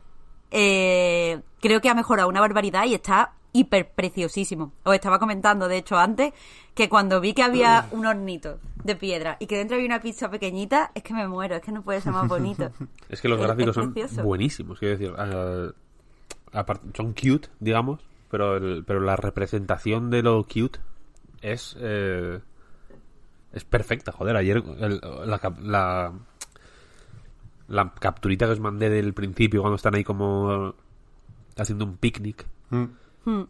[0.51, 4.73] eh, creo que ha mejorado una barbaridad y está hiper preciosísimo.
[4.83, 6.33] Os estaba comentando, de hecho, antes,
[6.75, 10.29] que cuando vi que había un hornito de piedra y que dentro había una pizza
[10.29, 12.71] pequeñita, es que me muero, es que no puede ser más bonito.
[13.09, 15.15] Es que los Es- gráficos es son buenísimos, quiero decir.
[16.95, 20.79] Son cute, digamos, pero, el- pero la representación de lo cute
[21.43, 21.77] es.
[21.81, 22.41] eh,
[23.53, 24.37] es perfecta, joder.
[24.37, 26.13] Ayer el- la, cap- la,
[27.69, 30.75] la capturita que os mandé del principio, cuando están ahí como
[31.57, 33.43] haciendo un picnic, Mm.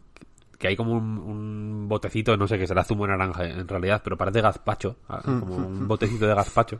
[0.59, 4.01] que hay como un, un botecito, no sé qué será zumo de naranja en realidad,
[4.03, 6.79] pero parece gazpacho, ah, como un botecito de gazpacho.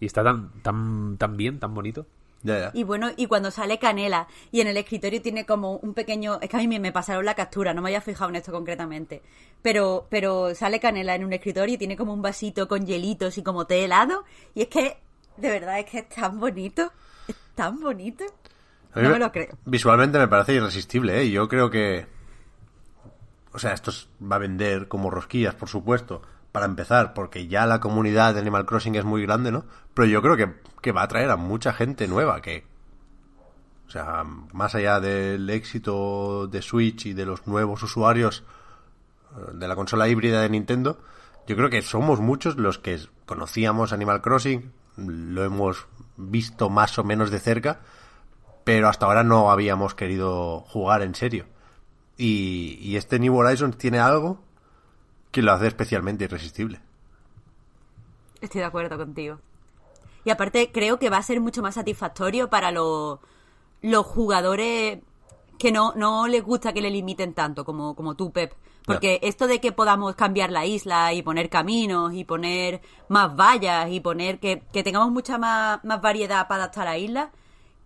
[0.00, 2.06] Y está tan, tan, tan bien, tan bonito.
[2.42, 2.70] Ya, ya.
[2.72, 6.38] Y bueno, y cuando sale Canela y en el escritorio tiene como un pequeño...
[6.40, 9.22] Es que a mí me, pasaron la captura, no me había fijado en esto concretamente.
[9.60, 13.42] Pero, pero sale Canela en un escritorio y tiene como un vasito con hielitos y
[13.42, 14.24] como té helado.
[14.54, 14.96] Y es que,
[15.36, 16.90] de verdad, es que es tan bonito.
[17.28, 18.24] Es tan bonito.
[18.94, 19.56] No me lo creo.
[19.66, 21.24] Visualmente me parece irresistible, ¿eh?
[21.26, 22.06] Y Yo creo que...
[23.52, 27.66] O sea, esto es- va a vender como rosquillas, por supuesto, para empezar, porque ya
[27.66, 29.64] la comunidad de Animal Crossing es muy grande, ¿no?
[29.94, 32.68] Pero yo creo que, que va a atraer a mucha gente nueva, que...
[33.86, 38.44] O sea, más allá del éxito de Switch y de los nuevos usuarios
[39.32, 41.00] eh, de la consola híbrida de Nintendo,
[41.48, 45.86] yo creo que somos muchos los que conocíamos Animal Crossing, lo hemos
[46.16, 47.80] visto más o menos de cerca,
[48.62, 51.46] pero hasta ahora no habíamos querido jugar en serio.
[52.16, 54.40] Y, y este New Horizons tiene algo
[55.30, 56.80] que lo hace especialmente irresistible.
[58.40, 59.38] Estoy de acuerdo contigo.
[60.24, 63.18] Y aparte creo que va a ser mucho más satisfactorio para los,
[63.82, 64.98] los jugadores
[65.58, 68.52] que no, no les gusta que le limiten tanto como, como tú, Pep.
[68.86, 73.88] Porque esto de que podamos cambiar la isla y poner caminos y poner más vallas
[73.90, 77.30] y poner que, que tengamos mucha más, más variedad para adaptar a la isla,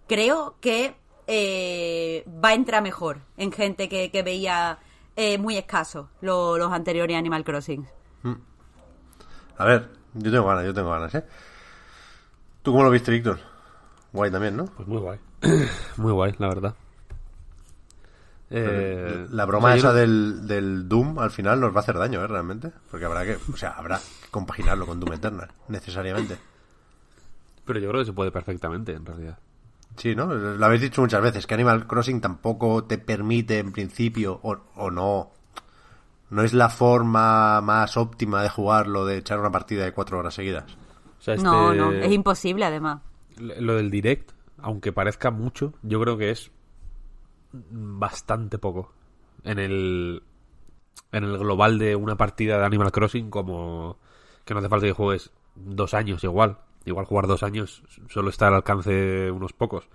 [0.06, 0.94] creo que
[1.26, 4.78] eh, va a entrar mejor en gente que, que veía
[5.16, 7.86] eh, muy escaso lo- los anteriores Animal Crossing.
[9.56, 11.24] A ver, yo tengo ganas, yo tengo ganas, ¿eh?
[12.62, 13.38] ¿Tú cómo lo viste, Víctor?
[14.12, 14.64] Guay también, ¿no?
[14.64, 15.18] Pues muy guay.
[15.96, 16.74] muy guay, la verdad.
[18.50, 21.76] Eh, la broma o sea, yo esa no- del, del Doom al final nos va
[21.78, 22.26] a hacer daño, ¿eh?
[22.26, 22.72] Realmente.
[22.90, 26.36] Porque habrá que, o sea, habrá que compaginarlo con Doom Eternal, necesariamente.
[27.64, 29.38] Pero yo creo que se puede perfectamente, en realidad.
[29.96, 30.26] Sí, ¿no?
[30.26, 34.90] Lo habéis dicho muchas veces, que Animal Crossing tampoco te permite, en principio, o, o
[34.90, 35.30] no,
[36.30, 40.34] no es la forma más óptima de jugarlo, de echar una partida de cuatro horas
[40.34, 40.64] seguidas.
[41.18, 43.02] O sea, este- No, no, es imposible además.
[43.38, 46.50] Lo del direct, aunque parezca mucho, yo creo que es
[47.52, 48.92] bastante poco.
[49.44, 50.22] En el
[51.12, 53.98] en el global de una partida de Animal Crossing, como
[54.44, 56.58] que no hace falta que juegues dos años igual.
[56.84, 59.88] Igual jugar dos años solo está al alcance de unos pocos.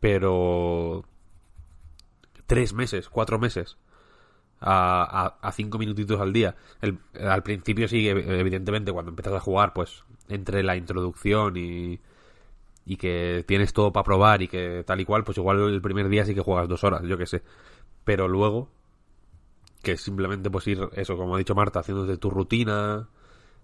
[0.00, 1.04] Pero
[2.46, 3.76] tres meses, cuatro meses
[4.60, 6.56] a, cinco minutitos al día.
[7.20, 12.00] Al principio sí, ev- evidentemente, cuando empiezas a jugar, pues entre la introducción y,
[12.86, 16.08] y que tienes todo para probar y que tal y cual, pues igual el primer
[16.08, 17.42] día sí que juegas dos horas, yo que sé.
[18.04, 18.70] Pero luego,
[19.82, 23.08] que simplemente pues ir, eso, como ha dicho Marta, haciendo de tu rutina.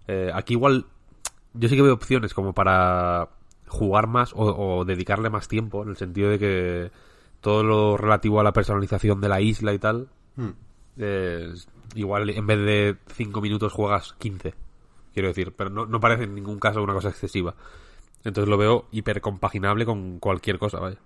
[0.07, 0.85] Eh, aquí igual,
[1.59, 3.29] yo sí que veo opciones como para
[3.67, 4.43] jugar más o,
[4.79, 6.91] o dedicarle más tiempo, en el sentido de que
[7.41, 10.09] todo lo relativo a la personalización de la isla y tal,
[10.97, 11.53] eh,
[11.95, 14.53] igual en vez de 5 minutos juegas 15,
[15.13, 17.55] quiero decir, pero no, no parece en ningún caso una cosa excesiva.
[18.23, 20.97] Entonces lo veo hiper compaginable con cualquier cosa, vaya.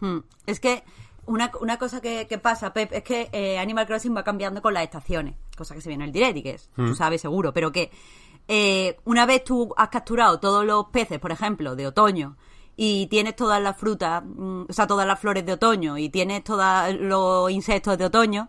[0.00, 0.18] Hmm.
[0.46, 0.82] Es que
[1.26, 4.74] una, una cosa que, que pasa, Pep, es que eh, Animal Crossing va cambiando con
[4.74, 7.52] las estaciones, cosa que se viene en el direct y que es, tú sabes seguro,
[7.52, 7.90] pero que
[8.48, 12.36] eh, una vez tú has capturado todos los peces, por ejemplo, de otoño,
[12.76, 16.44] y tienes todas las frutas, mm, o sea, todas las flores de otoño, y tienes
[16.44, 18.48] todos los insectos de otoño,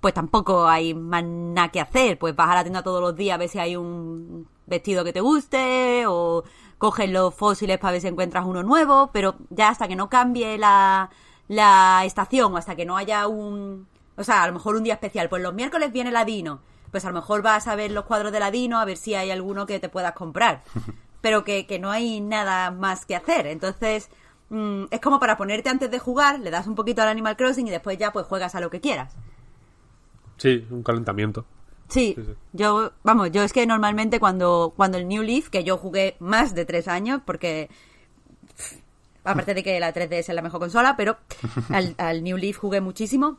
[0.00, 2.18] pues tampoco hay más nada que hacer.
[2.18, 5.12] Pues vas a la tienda todos los días a ver si hay un vestido que
[5.12, 6.44] te guste o
[6.78, 10.58] coges los fósiles para ver si encuentras uno nuevo, pero ya hasta que no cambie
[10.58, 11.10] la,
[11.48, 13.88] la estación o hasta que no haya un...
[14.16, 15.28] O sea, a lo mejor un día especial.
[15.28, 16.60] Pues los miércoles viene Ladino.
[16.96, 19.30] Pues a lo mejor vas a ver los cuadros de Ladino a ver si hay
[19.30, 20.62] alguno que te puedas comprar.
[21.20, 23.46] Pero que, que no hay nada más que hacer.
[23.48, 24.08] Entonces,
[24.48, 27.66] mm, es como para ponerte antes de jugar, le das un poquito al Animal Crossing
[27.66, 29.14] y después ya pues juegas a lo que quieras.
[30.38, 31.44] Sí, un calentamiento.
[31.88, 32.32] Sí, Sí, sí.
[32.54, 36.54] yo, vamos, yo es que normalmente cuando, cuando el New Leaf, que yo jugué más
[36.54, 37.68] de tres años, porque
[39.22, 41.18] aparte de que la 3DS es la mejor consola, pero
[41.68, 43.36] al, al New Leaf jugué muchísimo.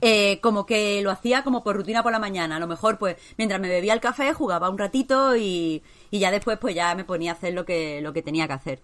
[0.00, 2.56] Eh, como que lo hacía como por rutina por la mañana.
[2.56, 6.30] A lo mejor, pues, mientras me bebía el café, jugaba un ratito y, y ya
[6.30, 8.82] después, pues, ya me ponía a hacer lo que, lo que tenía que hacer.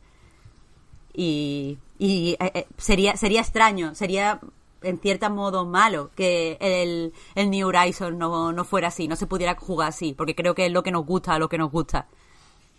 [1.14, 4.40] Y, y eh, eh, sería, sería extraño, sería
[4.82, 9.26] en cierto modo malo que el, el New Horizons no, no fuera así, no se
[9.26, 12.08] pudiera jugar así, porque creo que es lo que nos gusta, lo que nos gusta.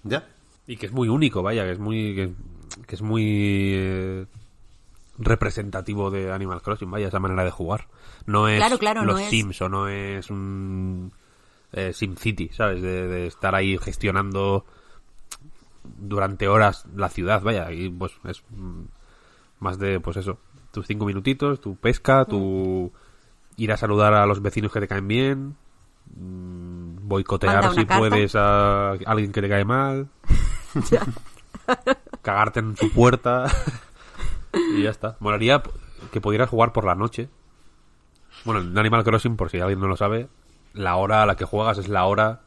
[0.04, 0.28] ¿Ya?
[0.68, 2.16] Y que es muy único, vaya, que es muy.
[2.16, 2.34] que,
[2.88, 3.74] que es muy.
[3.76, 4.26] eh,
[5.18, 7.88] representativo de Animal Crossing, vaya, esa manera de jugar.
[8.26, 11.12] No es Claro, claro, los no es- Sims o no es un.
[11.74, 12.82] Eh, Sim City, ¿sabes?
[12.82, 14.66] De, de estar ahí gestionando
[15.98, 18.84] durante horas la ciudad, vaya, y pues es mm,
[19.60, 20.38] más de, pues eso,
[20.72, 22.92] tus cinco minutitos, tu pesca, tu
[23.58, 25.56] ir a saludar a los vecinos que te caen bien,
[26.16, 27.98] mm, boicotear si carta.
[28.00, 30.08] puedes a alguien que te cae mal,
[32.22, 33.46] cagarte en su puerta
[34.78, 35.18] y ya está.
[35.20, 35.72] Molaría p-
[36.12, 37.30] que pudieras jugar por la noche.
[38.46, 40.28] Bueno, en Animal Crossing, por si alguien no lo sabe,
[40.74, 42.42] la hora a la que juegas es la hora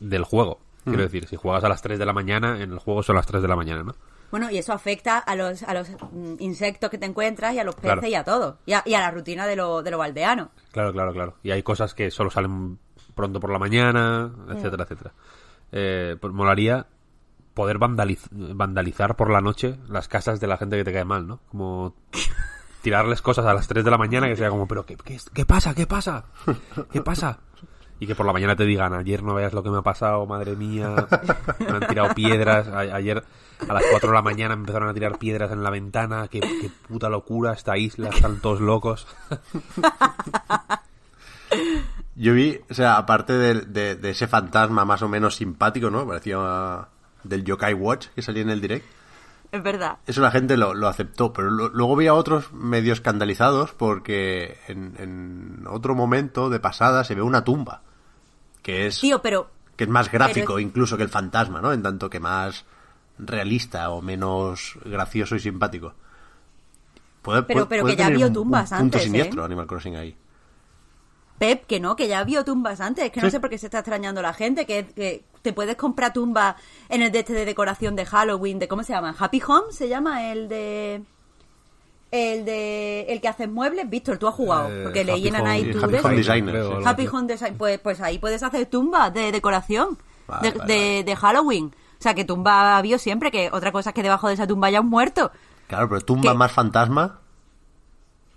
[0.00, 0.60] del juego.
[0.84, 3.26] Quiero decir, si juegas a las 3 de la mañana, en el juego son las
[3.26, 3.94] 3 de la mañana, ¿no?
[4.30, 7.64] Bueno, y eso afecta a los, a los mm, insectos que te encuentras y a
[7.64, 8.06] los peces Claro.
[8.06, 8.58] y a todo.
[8.66, 10.48] Y a, y a la rutina de, lo, de los aldeanos.
[10.70, 11.34] Claro, claro, claro.
[11.42, 12.78] Y hay cosas que solo salen
[13.16, 15.12] pronto por la mañana, etcétera, etcétera.
[15.72, 16.86] Eh, pues molaría
[17.54, 21.26] poder vandaliz- vandalizar por la noche las casas de la gente que te cae mal,
[21.26, 21.40] ¿no?
[21.48, 21.94] Como
[22.86, 25.44] tirarles cosas a las 3 de la mañana que sea como, pero ¿qué, qué, qué
[25.44, 25.74] pasa?
[25.74, 26.26] ¿Qué pasa?
[26.92, 27.40] ¿Qué pasa?
[27.98, 30.24] Y que por la mañana te digan, ayer no veas lo que me ha pasado,
[30.26, 30.94] madre mía,
[31.58, 33.24] me han tirado piedras, ayer
[33.68, 36.70] a las 4 de la mañana empezaron a tirar piedras en la ventana, qué, qué
[36.86, 39.08] puta locura esta isla, están todos locos.
[42.14, 46.06] Yo vi, o sea, aparte de, de- de ese fantasma más o menos simpático, ¿no?
[46.06, 46.86] Parecía
[47.24, 48.86] del Yokai Watch que salía en el direct.
[49.52, 49.98] Es verdad.
[50.06, 54.58] Eso la gente lo, lo aceptó, pero lo- luego vi a otros medio escandalizados porque
[54.68, 57.82] en, en otro momento de pasada se ve una tumba,
[58.62, 61.72] que es, Tío, pero que es más gráfico pero incluso que el fantasma, ¿no?
[61.72, 62.64] En tanto que más
[63.18, 65.94] realista o menos gracioso y simpático.
[67.22, 69.04] Puede, Pero- puede- pero puede que ya vio tumbas un punto antes, ¿eh?
[69.04, 70.16] siniestro Animal Crossing ahí.
[71.38, 73.04] Pep, que no, que ya vio tumbas antes.
[73.04, 73.32] Es que no Sí.
[73.32, 74.64] sé por qué se está extrañando la gente.
[74.66, 76.56] Que, que te puedes comprar tumbas
[76.88, 78.58] en el de este de decoración de Halloween.
[78.58, 79.14] de ¿Cómo se llama?
[79.18, 81.02] Happy Home se llama el de.
[82.10, 83.02] El de.
[83.08, 83.88] El que hace muebles.
[83.90, 84.68] Víctor, tú has jugado.
[84.70, 86.06] Eh, porque leí en Happy Night Home- Tour Happy.
[86.06, 86.74] Home Designer, creo, sí.
[86.76, 87.06] algo Happy.
[87.08, 87.56] Home Design.
[87.58, 89.98] Pues, pues ahí puedes hacer tumbas de decoración.
[90.26, 91.04] Vale, de, vale, de- vale.
[91.04, 91.66] de Halloween.
[91.98, 93.30] O sea, que tumba vio siempre.
[93.30, 95.30] Que otra cosa es que debajo de esa tumba haya un muerto.
[95.66, 97.20] Claro, pero tumba más fantasma,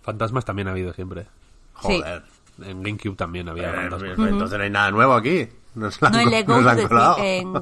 [0.02, 1.28] Fantasmas también ha habido siempre.
[1.84, 2.02] Sí.
[2.64, 4.14] En GameCube también había Eh, fantasmas.
[4.16, 5.48] pues Entonces no hay nada nuevo aquí.
[5.76, 6.54] Nos la No en Lego.
[6.60, 7.54] nos la en-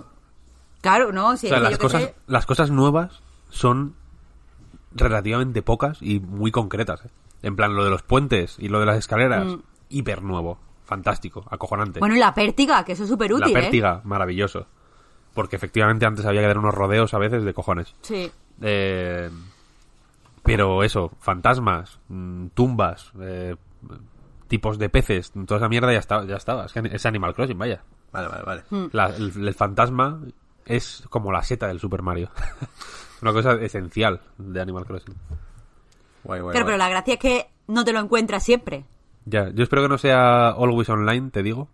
[0.81, 1.35] Claro, no.
[1.37, 2.15] Si O sea, las cosas, sé.
[2.27, 3.95] las cosas nuevas son
[4.95, 7.05] relativamente pocas y muy concretas.
[7.05, 7.09] ¿eh?
[7.43, 9.59] En plan, lo de los puentes y lo de las escaleras, Mm.
[9.89, 11.99] hiper nuevo, fantástico, acojonante.
[11.99, 13.61] Bueno, y la pértiga, que eso es súper la útil, ¿eh?
[13.61, 14.67] pértiga, maravilloso.
[15.33, 17.93] Porque efectivamente antes había que dar unos rodeos a veces de cojones.
[18.01, 18.31] Sí.
[18.61, 19.29] Eh,
[20.43, 23.55] pero eso, fantasmas, mm, tumbas, eh,
[24.47, 26.65] tipos de peces, toda esa mierda ya estaba, ya estaba.
[26.65, 27.83] Es, que es Animal Crossing, vaya.
[28.11, 28.63] Vale, vale, vale.
[28.69, 28.85] Mm.
[28.93, 30.21] La- el, el fantasma
[30.65, 32.29] es como la seta del Super Mario.
[33.21, 35.15] Una cosa esencial de Animal Crossing.
[36.23, 36.63] Guay, guay, Claro, guay.
[36.65, 38.85] pero la gracia es que no te lo encuentras siempre.
[39.25, 41.69] Ya, yo espero que no sea Always Online, te digo.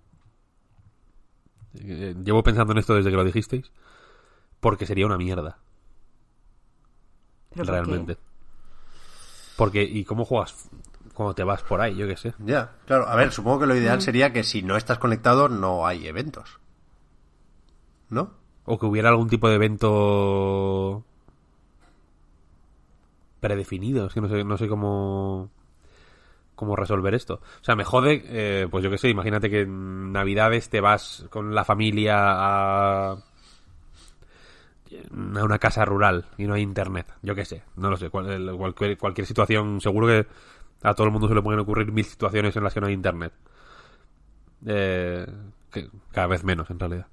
[1.80, 3.72] Eh, Llevo pensando en esto desde que lo dijisteis.
[4.60, 5.58] Porque sería una mierda,
[7.50, 7.72] ¿Pero por qué?
[7.72, 8.18] realmente.
[9.58, 10.70] Porque, ¿y cómo juegas
[11.14, 11.96] cuando te vas por ahí?
[11.96, 12.34] Yo qué sé.
[12.40, 13.08] Ya, claro.
[13.08, 13.78] A ver, supongo que lo Mm.
[13.78, 16.60] ideal sería que si no estás conectado no hay eventos.
[18.10, 18.32] ¿No?
[18.66, 21.04] O que hubiera algún tipo de evento
[23.40, 24.08] predefinido.
[24.08, 25.50] Es que no sé, no sé cómo,
[26.56, 27.36] cómo resolver esto.
[27.62, 31.26] O sea, me jode, eh, pues yo qué sé, imagínate que en Navidades te vas
[31.30, 33.18] con la familia a, a
[35.44, 37.08] una casa rural y no hay internet.
[37.22, 38.10] Yo qué sé, no lo sé.
[38.10, 40.28] Cual- cualquier, cualquier situación, seguro que
[40.84, 42.94] a todo el mundo se le pueden ocurrir mil situaciones en las que no hay
[42.94, 43.34] internet.
[44.66, 45.26] Eh,
[46.12, 47.08] cada vez menos, en realidad.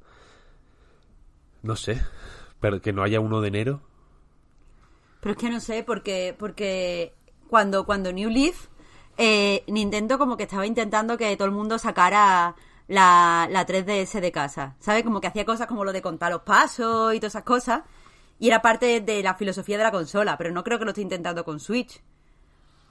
[1.62, 2.00] No sé,
[2.58, 3.82] pero que no haya uno de enero.
[5.20, 7.14] Pero es que no sé, porque, porque
[7.48, 8.66] cuando, cuando New Leaf,
[9.16, 12.56] eh, Nintendo como que estaba intentando que todo el mundo sacara
[12.88, 14.76] la, la 3DS de casa.
[14.80, 15.04] ¿Sabes?
[15.04, 17.82] Como que hacía cosas como lo de contar los pasos y todas esas cosas.
[18.38, 21.02] Y era parte de la filosofía de la consola, pero no creo que lo esté
[21.02, 22.02] intentando con Switch.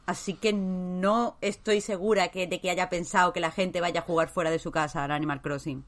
[0.10, 4.04] Así que no estoy segura que, de que haya pensado que la gente vaya a
[4.04, 5.86] jugar fuera de su casa al Animal Crossing.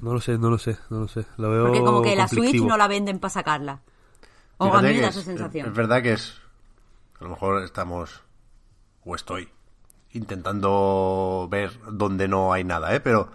[0.00, 1.26] No lo sé, no lo sé, no lo sé.
[1.36, 3.80] Lo veo Porque como que la Switch no la venden para sacarla.
[4.58, 5.66] O a mí me da es, esa sensación.
[5.66, 6.40] Es verdad que es.
[7.18, 8.22] A lo mejor estamos.
[9.04, 9.48] O estoy.
[10.12, 13.00] Intentando ver dónde no hay nada, ¿eh?
[13.00, 13.28] Pero.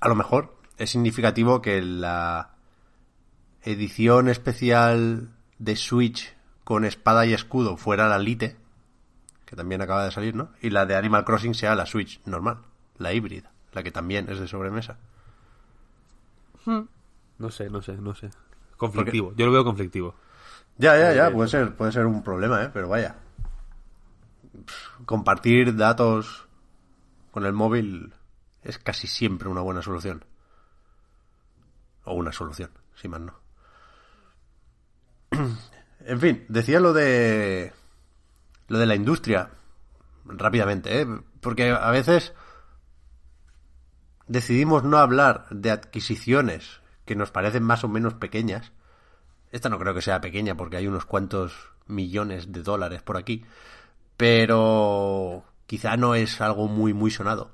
[0.00, 2.56] A lo mejor es significativo que la
[3.62, 6.35] edición especial de Switch
[6.66, 8.56] con espada y escudo fuera la Lite,
[9.44, 10.50] que también acaba de salir, ¿no?
[10.60, 12.58] Y la de Animal Crossing sea la Switch normal,
[12.98, 14.98] la híbrida, la que también es de sobremesa.
[16.64, 18.30] No sé, no sé, no sé.
[18.76, 19.32] Conflictivo.
[19.36, 20.16] Yo lo veo conflictivo.
[20.76, 22.70] Ya, ya, ya, puede ser, puede ser un problema, ¿eh?
[22.74, 23.14] Pero vaya.
[24.64, 26.48] Pff, Compartir datos
[27.30, 28.12] con el móvil
[28.64, 30.24] es casi siempre una buena solución.
[32.02, 33.34] O una solución, si más no.
[36.06, 37.72] En fin, decía lo de.
[38.68, 39.50] Lo de la industria.
[40.24, 41.06] Rápidamente, ¿eh?
[41.40, 42.32] Porque a veces.
[44.28, 48.72] Decidimos no hablar de adquisiciones que nos parecen más o menos pequeñas.
[49.52, 53.44] Esta no creo que sea pequeña porque hay unos cuantos millones de dólares por aquí.
[54.16, 55.44] Pero.
[55.66, 57.50] Quizá no es algo muy, muy sonado.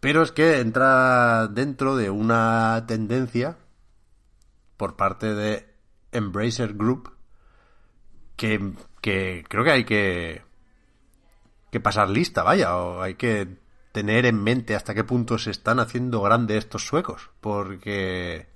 [0.00, 3.56] Pero es que entra dentro de una tendencia
[4.76, 5.74] por parte de
[6.12, 7.17] Embracer Group
[8.38, 10.42] que, creo que hay que,
[11.70, 13.48] que pasar lista, vaya, o hay que
[13.92, 18.46] tener en mente hasta qué punto se están haciendo grandes estos suecos, porque,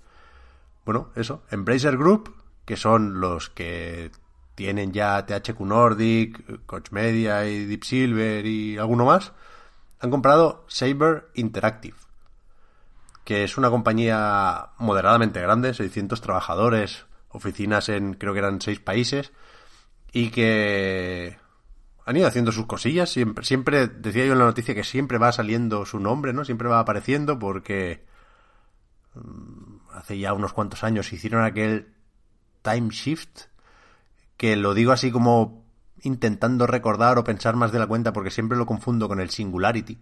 [0.87, 4.12] bueno, eso, Embracer Group, que son los que
[4.55, 9.33] tienen ya THQ Nordic, Coach Media y Deep Silver y alguno más,
[9.99, 11.97] han comprado Saber Interactive,
[13.24, 19.33] que es una compañía moderadamente grande, 600 trabajadores, oficinas en creo que eran seis países,
[20.12, 21.38] y que
[22.04, 23.10] han ido haciendo sus cosillas.
[23.10, 26.44] Siempre, siempre decía yo en la noticia que siempre va saliendo su nombre, ¿no?
[26.44, 28.04] Siempre va apareciendo porque
[29.14, 31.94] mm, hace ya unos cuantos años hicieron aquel
[32.62, 33.46] Time Shift,
[34.36, 35.62] que lo digo así como
[36.02, 39.98] intentando recordar o pensar más de la cuenta porque siempre lo confundo con el Singularity.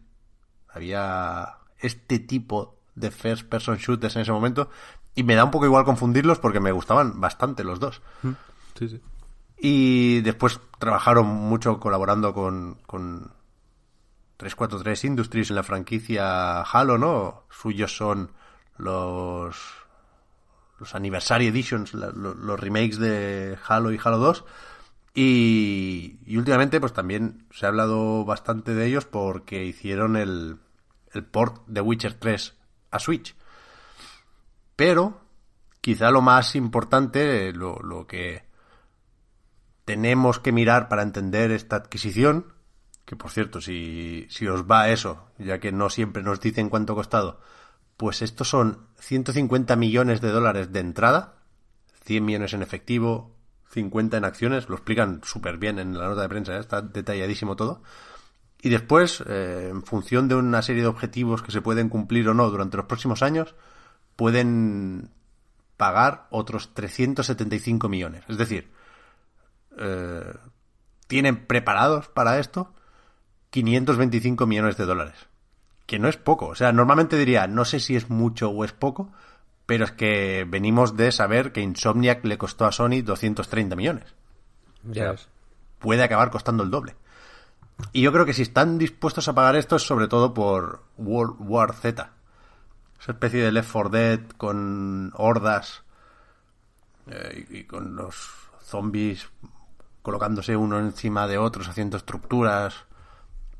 [0.69, 4.71] Había este tipo de first person shooters en ese momento
[5.15, 8.01] y me da un poco igual confundirlos porque me gustaban bastante los dos.
[8.79, 9.01] Sí, sí.
[9.63, 13.33] Y después trabajaron mucho colaborando con, con
[14.39, 17.45] 343 Industries en la franquicia Halo, ¿no?
[17.51, 18.33] Suyos son
[18.79, 19.57] los
[20.79, 24.45] los Anniversary Editions, la- lo- los remakes de Halo y Halo 2.
[25.13, 30.57] Y, y últimamente pues también se ha hablado bastante de ellos porque hicieron el,
[31.13, 32.57] el port de Witcher 3
[32.93, 33.37] a Switch.
[34.77, 35.21] Pero
[35.83, 38.45] quizá lo más importante, lo, lo que
[39.91, 42.53] tenemos que mirar para entender esta adquisición,
[43.05, 46.93] que por cierto, si, si os va eso, ya que no siempre nos dicen cuánto
[46.93, 47.41] ha costado,
[47.97, 51.43] pues estos son 150 millones de dólares de entrada,
[52.05, 53.35] 100 millones en efectivo,
[53.73, 56.61] 50 en acciones, lo explican súper bien en la nota de prensa, ¿eh?
[56.61, 57.83] está detalladísimo todo.
[58.63, 62.35] Y después, eh, en función de una serie de objetivos que se pueden cumplir o
[62.35, 63.57] no durante los próximos años,
[64.15, 65.11] pueden
[65.77, 68.23] pagar otros 375 millones.
[68.29, 68.71] Es decir,
[69.79, 70.35] eh,
[71.07, 72.73] tienen preparados para esto
[73.51, 75.29] 525 millones de dólares.
[75.87, 76.47] Que no es poco.
[76.47, 79.11] O sea, normalmente diría, no sé si es mucho o es poco,
[79.67, 84.15] pero es que venimos de saber que Insomniac le costó a Sony 230 millones.
[84.85, 85.29] Ya ves.
[85.79, 86.95] Puede acabar costando el doble.
[87.93, 91.37] Y yo creo que si están dispuestos a pagar esto es sobre todo por World
[91.41, 92.11] War Z.
[93.01, 95.83] Esa especie de Left 4 Dead con hordas
[97.07, 98.31] eh, y con los
[98.63, 99.29] zombies
[100.03, 102.87] colocándose uno encima de otros, haciendo estructuras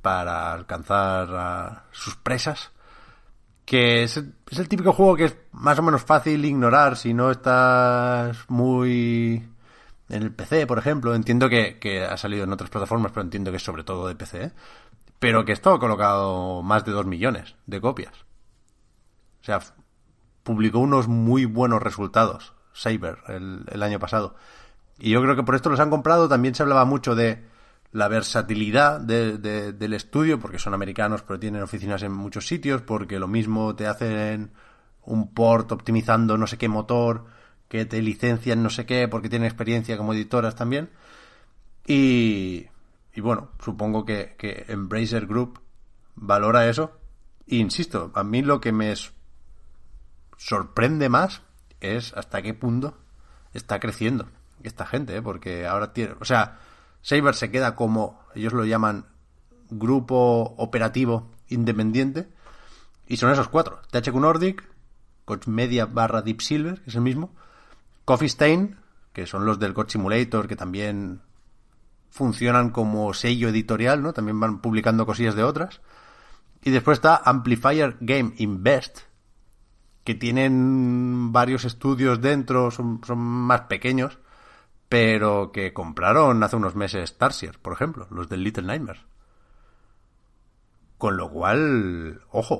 [0.03, 2.73] para alcanzar a sus presas.
[3.65, 7.31] Que es, es el típico juego que es más o menos fácil ignorar si no
[7.31, 9.49] estás muy
[10.09, 11.15] en el PC, por ejemplo.
[11.15, 14.17] Entiendo que, que ha salido en otras plataformas, pero entiendo que es sobre todo de
[14.17, 14.53] PC.
[15.19, 18.15] Pero que esto ha colocado más de 2 millones de copias.
[19.41, 19.61] O sea,
[20.43, 24.35] publicó unos muy buenos resultados, Saber, el, el año pasado.
[25.01, 26.29] Y yo creo que por esto los han comprado.
[26.29, 27.43] También se hablaba mucho de
[27.93, 32.83] la versatilidad de- de- del estudio, porque son americanos, pero tienen oficinas en muchos sitios,
[32.83, 34.53] porque lo mismo te hacen
[35.03, 37.25] un port optimizando no sé qué motor,
[37.69, 40.91] que te licencian no sé qué, porque tienen experiencia como editoras también.
[41.87, 42.67] Y,
[43.15, 45.61] y bueno, supongo que, que Embracer Group
[46.15, 46.93] valora eso.
[47.49, 48.95] E insisto, a mí lo que me
[50.37, 51.43] sorprende más
[51.81, 52.97] es hasta qué punto
[53.53, 54.29] está creciendo
[54.63, 55.23] esta gente, ¿eh?
[55.23, 56.59] porque ahora tiene, o sea,
[57.03, 59.07] Saber se queda como ellos lo llaman
[59.71, 62.29] grupo operativo independiente
[63.07, 64.65] y son esos cuatro, THQ Nordic,
[65.25, 67.35] Coach Media barra Deep Silver, que es el mismo,
[68.05, 68.77] Coffee Stain,
[69.13, 71.23] que son los del Coach Simulator, que también
[72.11, 74.13] funcionan como sello editorial, ¿no?
[74.13, 75.81] También van publicando cosillas de otras.
[76.63, 79.01] Y después está Amplifier Game Invest,
[80.05, 84.19] que tienen varios estudios dentro, son, son más pequeños,
[84.91, 89.01] pero que compraron hace unos meses Starsier, por ejemplo, los del Little Nightmares.
[90.99, 92.55] Con lo cual, ojo,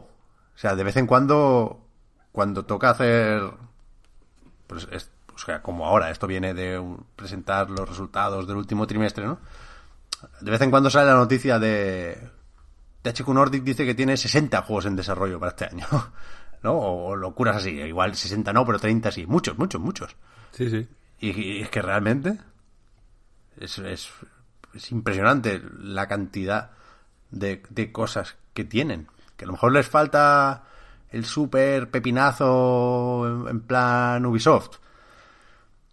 [0.55, 1.87] o sea, de vez en cuando,
[2.33, 3.43] cuando toca hacer,
[4.69, 6.81] pues, es- o sea, como ahora, esto viene de
[7.17, 9.39] presentar los resultados del último trimestre, ¿no?
[10.41, 12.31] De vez en cuando sale la noticia de
[13.03, 15.87] THQ Nordic dice que tiene 60 juegos en desarrollo para este año,
[16.63, 16.79] ¿no?
[16.79, 20.15] O locuras así, igual 60 no, pero 30 sí, muchos, muchos, muchos.
[20.53, 20.89] Sí, sí.
[21.21, 22.39] Y, es que realmente
[23.59, 24.11] es, es,
[24.75, 26.71] es impresionante la cantidad
[27.31, 29.07] de, de cosas que tienen.
[29.37, 30.65] Que a lo mejor les falta
[31.11, 34.79] el super pepinazo en, plan Ubisoft.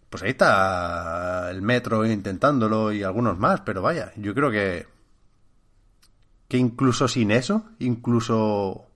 [0.08, 4.86] Pues ahí está el Metro intentándolo y algunos más, pero vaya, yo creo que
[6.48, 8.86] que incluso sin eso, incluso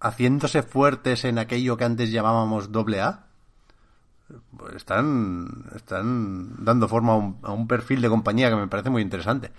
[0.00, 3.26] haciéndose fuertes en aquello que antes llamábamos doble A,
[4.74, 7.12] están, están dando forma
[7.42, 9.52] a un, perfil de compañía que me parece muy interesante.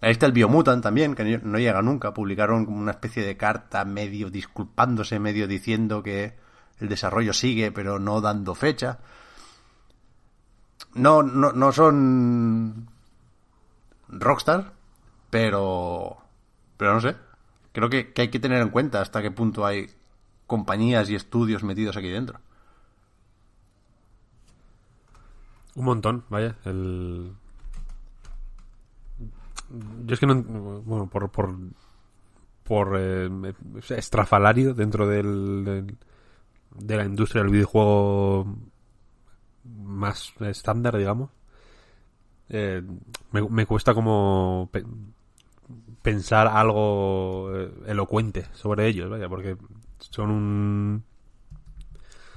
[0.00, 2.12] Ahí está el Biomutant también, que no llega nunca.
[2.14, 6.34] Publicaron como una especie de carta medio disculpándose, medio diciendo que
[6.78, 8.98] el desarrollo sigue, pero no dando fecha.
[10.94, 12.88] No, no, no son
[14.08, 14.72] Rockstar,
[15.30, 16.18] pero,
[16.76, 17.16] pero no sé.
[17.72, 19.90] Creo que hay que tener en cuenta hasta qué punto hay
[20.46, 22.40] compañías y estudios metidos aquí dentro.
[25.76, 26.56] Un montón, vaya.
[26.64, 27.32] El...
[30.06, 30.34] Yo es que no.
[30.82, 31.30] Bueno, por.
[31.30, 31.54] por,
[32.62, 33.28] por eh,
[33.90, 35.96] estrafalario dentro del,
[36.74, 38.56] de la industria del videojuego
[39.64, 41.30] más estándar, digamos.
[42.48, 42.82] eh,
[43.32, 44.84] me, me cuesta como pe-
[46.02, 49.56] pensar algo eh, elocuente sobre ellos, vaya, porque
[49.98, 51.04] son un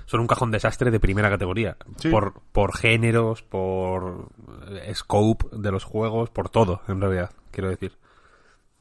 [0.07, 1.77] son un cajón desastre de primera categoría.
[1.97, 2.09] Sí.
[2.09, 4.29] Por, por géneros, por
[4.69, 7.95] eh, scope de los juegos, por todo, en realidad, quiero decir.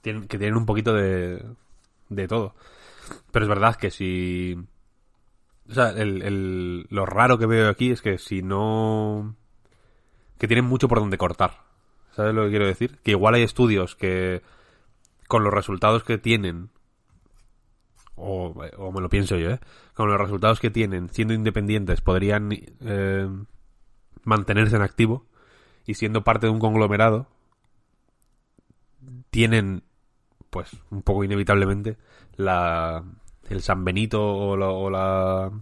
[0.01, 1.45] Tienen, que tienen un poquito de,
[2.09, 2.55] de todo.
[3.31, 4.57] Pero es verdad que si...
[5.69, 9.35] O sea, el, el- lo raro que veo aquí es que si no...
[10.39, 11.63] Que tienen mucho por donde cortar.
[12.13, 12.99] ¿Sabes lo que quiero decir?
[13.03, 14.43] Que igual hay estudios que
[15.29, 16.71] con los resultados que tienen
[18.17, 19.61] o, o me lo pienso yo, ¿eh?
[19.95, 23.29] Con los resultados que tienen, siendo independientes, podrían eh,
[24.25, 25.27] mantenerse en activo
[25.87, 27.29] y siendo parte de un conglomerado,
[29.31, 29.83] tienen,
[30.51, 31.97] pues, un poco inevitablemente,
[32.37, 33.05] la,
[33.49, 35.53] el San Benito o la, o la,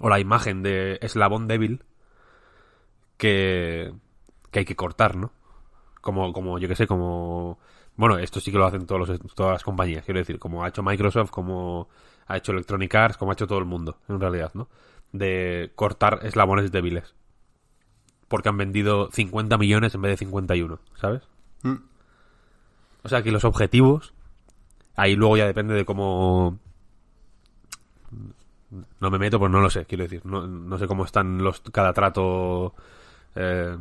[0.00, 1.84] o la imagen de eslabón débil
[3.16, 3.92] que,
[4.50, 5.32] que hay que cortar, ¿no?
[6.00, 7.58] Como, como yo que sé, como...
[7.96, 10.68] Bueno, esto sí que lo hacen todos los, todas las compañías, quiero decir, como ha
[10.68, 11.88] hecho Microsoft, como
[12.26, 14.68] ha hecho Electronic Arts, como ha hecho todo el mundo, en realidad, ¿no?
[15.12, 17.14] De cortar eslabones débiles.
[18.28, 21.22] Porque han vendido 50 millones en vez de 51, ¿sabes?
[21.62, 21.76] Mm.
[23.02, 24.12] O sea que los objetivos,
[24.96, 26.58] ahí luego ya depende de cómo...
[29.00, 30.26] No me meto, pues no lo sé, quiero decir.
[30.26, 32.74] No, no sé cómo están los cada trato
[33.36, 33.76] eh,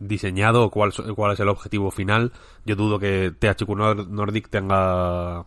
[0.00, 2.32] diseñado o cuál, cuál es el objetivo final.
[2.64, 5.46] Yo dudo que THQ Nor- Nordic tenga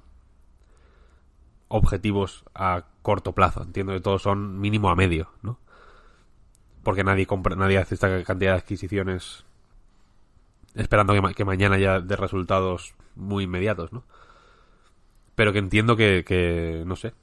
[1.68, 3.64] objetivos a corto plazo.
[3.64, 5.58] Entiendo que todos son mínimo a medio, ¿no?
[6.84, 9.46] Porque nadie compra, nadie hace esta cantidad de adquisiciones
[10.76, 14.04] esperando que, que mañana ya dé resultados muy inmediatos, ¿no?
[15.36, 17.14] Pero que entiendo que, que no sé,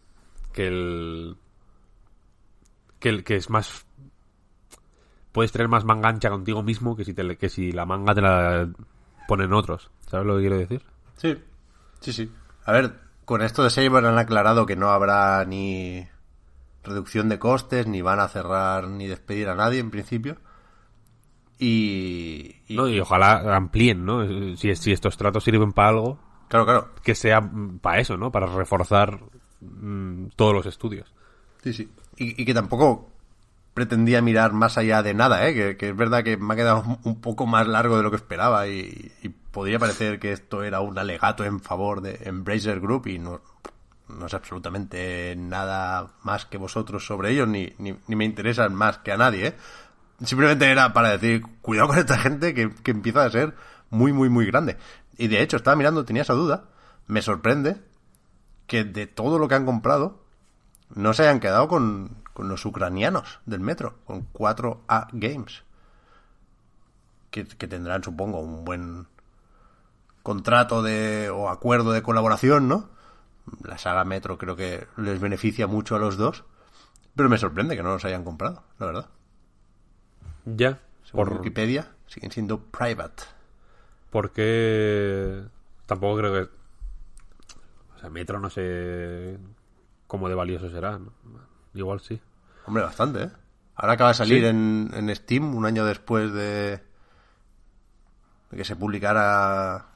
[0.53, 1.37] que el
[2.99, 3.87] que, el- que es más
[5.33, 8.69] puedes tener más mangancha contigo mismo que si te, que si la manga te la
[9.27, 10.83] ponen otros, ¿sabes lo que quiero decir?
[11.17, 11.37] Sí,
[12.01, 12.33] sí, sí.
[12.65, 16.07] A ver, con esto de Saber han aclarado que no habrá ni
[16.85, 20.37] reducción de costes, ni van a cerrar ni despedir a nadie en principio.
[21.59, 22.89] Y, y- ¿no?
[22.89, 24.25] Y ojalá amplíen, ¿no?
[24.57, 26.19] Si, si estos tratos sirven para algo,
[26.49, 26.89] claro, claro.
[27.03, 27.41] que sea
[27.81, 28.31] para eso, ¿no?
[28.31, 29.19] Para reforzar
[29.61, 31.13] mm, todos los estudios.
[31.63, 31.91] Sí, sí.
[32.17, 33.11] Y, y que tampoco
[33.79, 35.77] pretendía mirar más allá de nada, ¿eh?
[35.77, 38.67] Que, es verdad que me ha quedado un- poco más largo de lo que esperaba
[38.67, 39.13] y,
[39.53, 43.41] podría parecer que esto era un alegato en favor de Embracer Group y no,
[44.09, 48.99] no sé absolutamente nada más que vosotros sobre ellos, ni, ni, ni me interesan más
[48.99, 49.57] que a nadie, ¿eh?
[50.25, 53.55] Simplemente era para decir, cuidado con esta gente que, que empieza a ser
[53.91, 54.77] muy, muy, muy grande.
[55.17, 56.65] Y de hecho, estaba mirando, tenía esa duda.
[57.07, 57.77] Me sorprende
[58.67, 60.25] que de todo lo que han comprado,
[60.95, 65.65] no se hayan quedado con, con los ucranianos del metro, con 4A Games.
[67.33, 69.09] Que, que tendrán, supongo, un buen
[70.23, 72.91] contrato de o acuerdo de colaboración, ¿no?
[73.65, 76.45] La saga Metro creo que les beneficia mucho a los dos.
[77.17, 79.09] Pero me sorprende que no los hayan comprado, la verdad.
[80.45, 83.25] Ya, Según Por- Wikipedia, siguen siendo private.
[84.11, 85.43] Porque
[85.87, 86.51] tampoco creo que...
[87.97, 89.39] O sea, Metro no sé
[90.07, 91.01] cómo de valioso será.
[91.01, 91.11] ¿no?
[91.75, 92.21] Igual sí.
[92.69, 93.31] Hombre, bastante, ¿eh?
[93.77, 94.47] Ahora acaba de salir Sí.
[94.47, 96.81] en, en Steam un año después de,
[98.51, 99.87] de que se publicara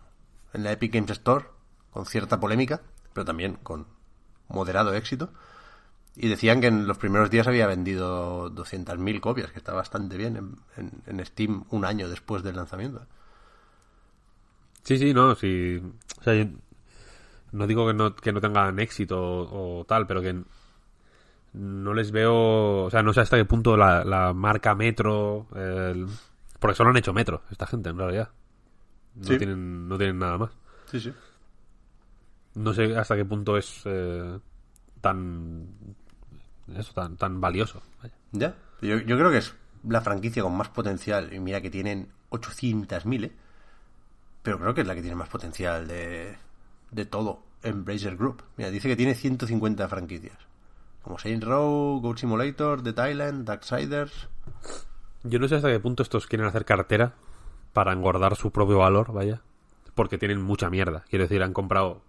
[0.54, 1.46] en la Epic Games Store,
[1.90, 2.80] con cierta polémica,
[3.12, 3.86] pero también con
[4.48, 5.32] moderado éxito.
[6.16, 10.36] Y decían que en los primeros días había vendido 200.000 copias, que está bastante bien
[10.36, 13.06] en, en- en Steam un año después del lanzamiento.
[14.84, 15.80] Sí, sí, no, sí.
[16.20, 16.46] O sea, yo
[17.52, 20.42] no digo que no, que no tengan éxito o, o tal, pero que
[21.54, 22.84] no les veo.
[22.84, 25.46] O sea, no sé hasta qué punto la, la marca Metro.
[25.54, 26.06] el-
[26.58, 28.30] porque solo han hecho Metro, esta gente, en realidad.
[29.16, 29.36] No, Sí.
[29.38, 30.50] tienen, no tienen nada más.
[30.86, 31.12] Sí, sí.
[32.54, 34.38] No sé hasta qué punto es eh,
[35.00, 35.66] tan.
[36.76, 37.82] Eso, tan, tan valioso.
[38.02, 38.14] vaya.
[38.32, 38.54] Ya.
[38.80, 39.54] Yo, yo creo que es
[39.88, 41.32] la franquicia con más potencial.
[41.32, 43.32] Y mira que tienen 800.000, ¿eh?
[44.42, 46.36] Pero creo que es la que tiene más potencial de,
[46.90, 48.42] de todo en Brazer Group.
[48.56, 50.36] Mira, dice que tiene 150 franquicias.
[51.02, 54.28] Como Saint Row, Goat Simulator, The Thailand, Darksiders.
[55.24, 57.14] Yo no sé hasta qué punto estos quieren hacer cartera
[57.72, 59.40] para engordar su propio valor, vaya.
[59.94, 61.04] Porque tienen mucha mierda.
[61.10, 62.02] Quiero decir, han comprado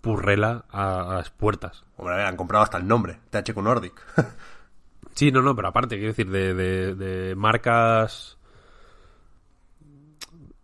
[0.00, 1.84] Purrela a, a las puertas.
[1.96, 3.94] Hombre, a ver, han comprado hasta el nombre, THQ Nordic.
[5.14, 8.38] Sí, no, no, pero aparte, quiero decir, de, de- de marcas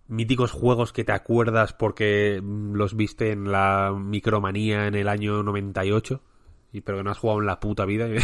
[0.06, 5.42] míticos juegos que te acuerdas porque mm, los viste en la Micromanía en el año
[5.42, 6.20] 98
[6.74, 8.18] y pero que no has jugado en la puta vida y,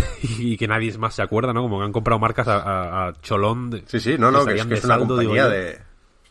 [0.53, 1.62] y que nadie más se acuerda, ¿no?
[1.62, 3.70] Como que han comprado marcas a, a- a cholón.
[3.70, 5.51] de- Sí, sí, no, no, que es, que es saldo, digo compañía yo.
[5.51, 5.78] de,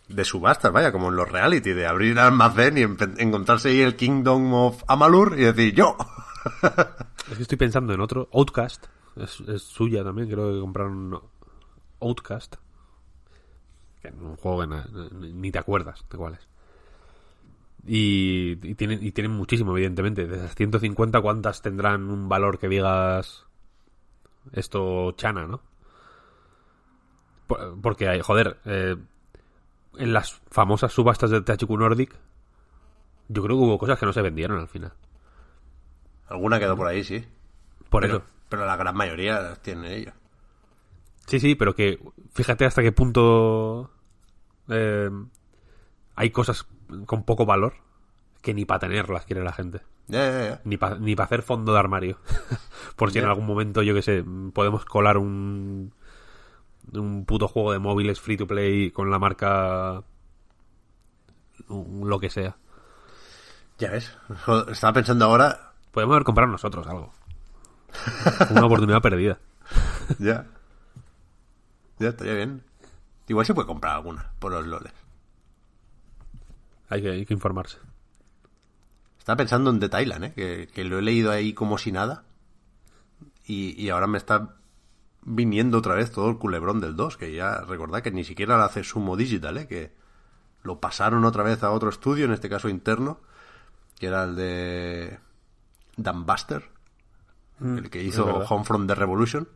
[0.09, 2.81] de subastas, vaya, como en los reality, de abrir el almacén y
[3.23, 5.95] encontrarse ahí el Kingdom of Amalur y decir yo.
[7.31, 8.27] Es que estoy pensando en otro.
[8.33, 8.85] Outcast.
[9.15, 10.29] Es, es suya también.
[10.29, 11.19] Creo que compraron
[12.01, 12.55] Outcast.
[14.01, 14.75] Que es un juego que
[15.21, 16.47] ni te acuerdas de cuál es.
[17.85, 20.27] Y, y tienen, y tienen muchísimo, evidentemente.
[20.27, 23.45] De esas 150, ¿cuántas tendrán un valor que digas
[24.53, 25.61] esto chana, no?
[27.47, 28.95] Por- Porque, hay- joder, eh,
[29.97, 32.15] en las famosas subastas de THQ Nordic,
[33.27, 34.93] yo creo que hubo cosas que no se vendieron al final.
[36.27, 37.25] Alguna quedó por ahí, sí.
[37.89, 38.25] Por pero, eso.
[38.49, 40.13] pero la gran mayoría las tienen ellos.
[41.25, 41.99] Sí, sí, pero que
[42.33, 43.91] fíjate hasta qué punto
[44.67, 45.09] eh,
[46.15, 46.67] hay cosas
[47.05, 47.73] con poco valor
[48.41, 49.81] que ni para tenerlas quiere la gente.
[50.63, 52.17] Ni para ni pa hacer fondo de armario.
[52.95, 54.23] Por si en algún momento, yo que sé,
[54.53, 55.93] podemos colar un,
[56.93, 60.03] un puto juego de móviles free to play con la marca
[61.67, 62.57] lo que sea.
[63.77, 64.17] Ya ves.
[64.69, 65.73] Estaba pensando ahora.
[65.91, 67.13] Podemos haber comprado nosotros algo.
[68.51, 69.39] Una oportunidad perdida.
[70.17, 70.47] Ya.
[71.99, 72.63] Ya, estaría bien.
[73.27, 74.91] Igual se puede comprar alguna por los loles.
[76.89, 77.77] Hay que, hay que informarse.
[79.17, 80.33] Estaba pensando en The Thailand, ¿eh?
[80.33, 82.23] Que, que lo he leído ahí como si nada.
[83.45, 84.55] Y, y ahora me está
[85.21, 87.17] viniendo otra vez todo el culebrón del 2.
[87.17, 89.67] Que ya recordad que ni siquiera lo hace Sumo Digital, ¿eh?
[89.67, 89.93] Que
[90.63, 93.19] lo pasaron otra vez a otro estudio, en este caso interno.
[93.99, 95.19] Que era el de
[95.95, 96.69] Dan Buster.
[97.61, 98.47] el que hizo verdad.
[98.49, 99.47] Homefront The Revolution.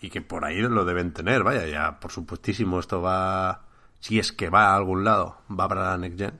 [0.00, 3.64] Y que por ahí lo deben tener, vaya, ya por supuestísimo esto va,
[4.04, 6.38] si es que va a algún lado, va para la Next Gen.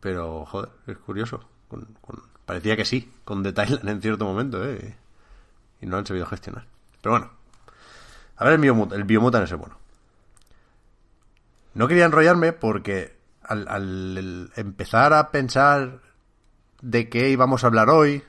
[0.00, 1.48] Pero, joder, es curioso.
[1.68, 3.54] Con- con- parecía que sí, con The
[3.88, 4.96] en cierto momento, ¿eh?
[5.80, 6.66] Y no han sabido gestionar.
[7.00, 7.30] Pero bueno.
[8.38, 9.78] A ver el, Biomut el Biomutant ese bueno.
[11.74, 16.00] No quería enrollarme porque al, al empezar a pensar
[16.82, 18.24] de qué íbamos a hablar hoy,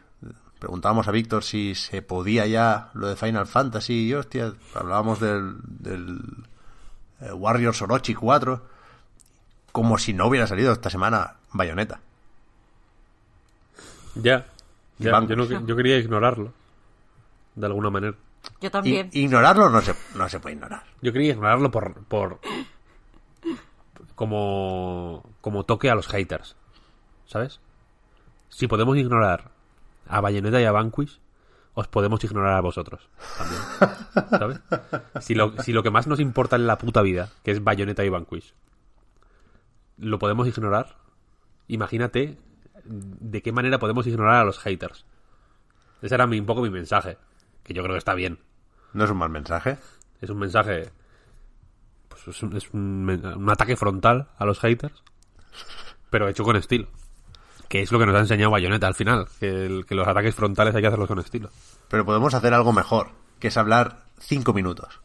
[0.59, 5.55] preguntábamos a Víctor si se podía ya lo de Final Fantasy y hostia, hablábamos del,
[5.63, 6.21] del
[7.21, 8.61] eh, Warriors Orochi 4,
[9.71, 11.99] como si no hubiera salido esta semana Bayonetta.
[14.15, 14.45] Ya.
[14.97, 16.53] yo, no- yo quería ignorarlo.
[17.55, 18.15] De alguna manera.
[18.61, 19.09] Yo I- también.
[19.13, 20.83] ignorarlo no se, no se puede ignorar.
[21.01, 21.93] Yo quería ignorarlo por.
[22.05, 22.39] por
[24.15, 25.23] como.
[25.41, 26.55] como toque a los haters.
[27.27, 27.59] ¿Sabes?
[28.49, 29.51] Si podemos ignorar
[30.07, 31.19] a Bayonetta y a Vanquish,
[31.79, 33.09] os podemos ignorar a vosotros.
[33.37, 33.61] También.
[34.29, 34.59] ¿Sabes?
[35.21, 38.03] Si lo, si lo que más nos importa en la puta vida, que es Bayonetta
[38.03, 38.53] y Vanquish,
[39.97, 40.97] lo podemos ignorar,
[41.67, 42.37] imagínate
[42.83, 45.05] de qué manera podemos ignorar a los haters.
[46.01, 47.17] Ese era mi, un poco mi mensaje.
[47.63, 48.39] Que yo creo que está bien.
[48.93, 49.77] No es un mal mensaje.
[50.21, 50.89] Es un mensaje.
[52.07, 55.03] Pues es un, es un un ataque frontal a los haters.
[56.09, 56.87] Pero hecho con estilo.
[57.69, 59.27] Que es lo que nos ha enseñado Bayonetta al final.
[59.39, 61.49] Que, el- que los ataques frontales hay que hacerlos con estilo.
[61.87, 64.99] Pero podemos hacer algo mejor, que es hablar cinco minutos.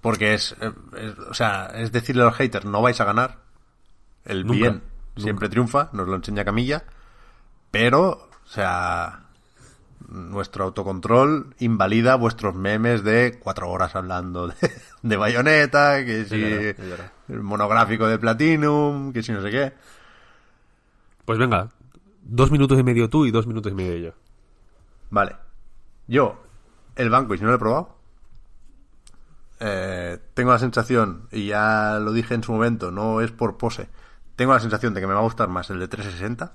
[0.00, 3.38] Porque es, eh, es- o sea, es decirle a los haters, no vais a ganar.
[4.24, 4.86] El Nunca, bien nunca.
[5.22, 6.84] siempre triunfa, nos lo enseña Camilla.
[7.70, 9.24] Pero, o sea,
[10.08, 14.54] nuestro autocontrol invalida vuestros memes de cuatro horas hablando de,
[15.02, 16.36] de bayoneta, que si
[17.32, 19.72] el monográfico de Platinum, que si no sé qué.
[21.28, 21.68] Pues venga,
[22.22, 24.12] dos minutos y medio tú y dos minutos y medio yo.
[25.10, 25.36] Vale.
[26.06, 26.42] Yo,
[26.96, 27.98] el Vanquish no lo he probado.
[29.60, 33.90] Eh, tengo la sensación, y ya lo dije en su momento, no es por pose.
[34.36, 36.54] Tengo la sensación de que me va a gustar más el de 360.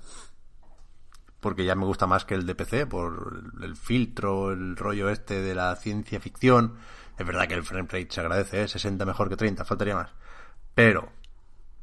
[1.40, 5.44] Porque ya me gusta más que el de PC, por el, filtro, el rollo este
[5.44, 6.78] de la ciencia ficción.
[7.20, 8.68] Es verdad que el frame rate se agradece, ¿eh?
[8.68, 10.10] 60 mejor que 30, faltaría más.
[10.74, 11.12] Pero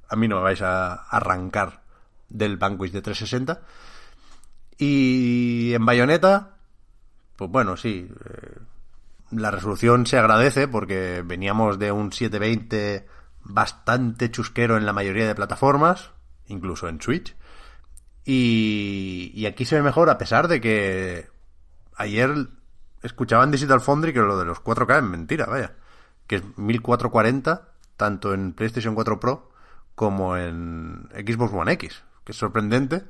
[0.09, 1.80] a mí no me vais a arrancar
[2.31, 3.61] del Vanquish de 360.
[4.79, 6.57] Y en Bayonetta,
[7.37, 8.09] pues bueno, sí.
[8.09, 8.59] eh,
[9.31, 13.07] la resolución se agradece porque veníamos de un 720
[13.43, 16.11] bastante chusquero en la mayoría de plataformas,
[16.47, 17.37] incluso en Switch.
[18.25, 21.29] Y, aquí se ve mejor a pesar de que
[21.97, 22.49] ayer
[23.03, 25.75] escuchaba en Digital Foundry que lo de los 4K es mentira, vaya.
[26.27, 29.51] Que es 1440 tanto en PlayStation 4 Pro
[29.95, 32.03] como en Xbox One X.
[32.25, 33.05] Que es sorprendente,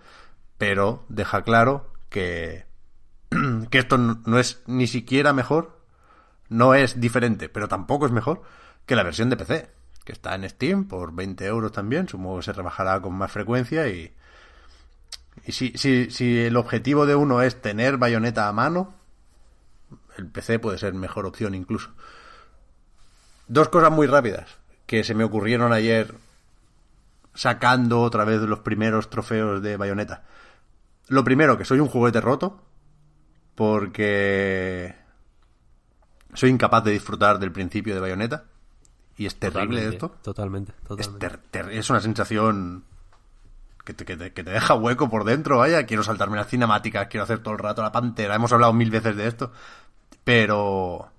[0.58, 2.66] pero deja claro que,
[3.70, 5.80] que esto no es ni siquiera mejor,
[6.48, 8.42] no es diferente, pero tampoco es mejor
[8.86, 9.70] que la versión de PC,
[10.04, 13.88] que está en Steam por 20 euros también, supongo que se rebajará con más frecuencia
[13.88, 14.12] y,
[15.46, 18.94] y si, si, si el objetivo de uno es tener bayoneta a mano,
[20.18, 21.90] el PC puede ser mejor opción incluso.
[23.46, 26.14] Dos cosas muy rápidas que se me ocurrieron ayer
[27.34, 30.24] sacando otra vez los primeros trofeos de bayoneta.
[31.08, 32.62] Lo primero, que soy un juguete roto,
[33.54, 34.94] porque
[36.34, 38.44] soy incapaz de disfrutar del principio de bayoneta.
[39.16, 40.08] Y es terrible Totalmente, esto.
[40.22, 41.38] Totalmente, Es, totalmente.
[41.50, 42.84] ter- es una sensación
[43.84, 45.84] que te, que, te, que te deja hueco por dentro, vaya.
[45.84, 48.34] Quiero saltarme las cinemáticas, quiero hacer todo el rato la pantera.
[48.34, 49.52] Hemos hablado mil veces de esto.
[50.24, 51.10] Pero.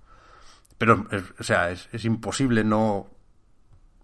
[0.80, 3.08] Pero, es- o sea, es, es imposible no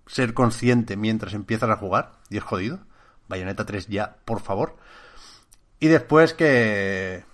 [0.08, 2.14] ser consciente mientras empiezas a jugar.
[2.30, 2.80] Y es jodido.
[3.28, 4.78] Bayonetta 3 ya, por favor.
[5.80, 7.26] Y después que.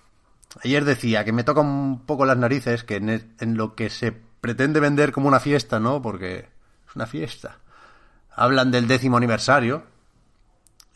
[0.63, 4.79] Ayer decía que me toca un poco las narices que en, lo que se pretende
[4.79, 6.01] vender como una fiesta, ¿no?
[6.01, 6.49] Porque
[6.87, 7.57] es una fiesta.
[8.35, 9.83] Hablan del décimo aniversario.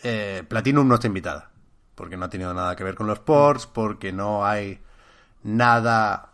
[0.04, 1.50] Eh, Platinum no está invitada.
[1.96, 4.80] Porque no ha tenido nada que ver con los ports, porque no hay
[5.42, 6.34] nada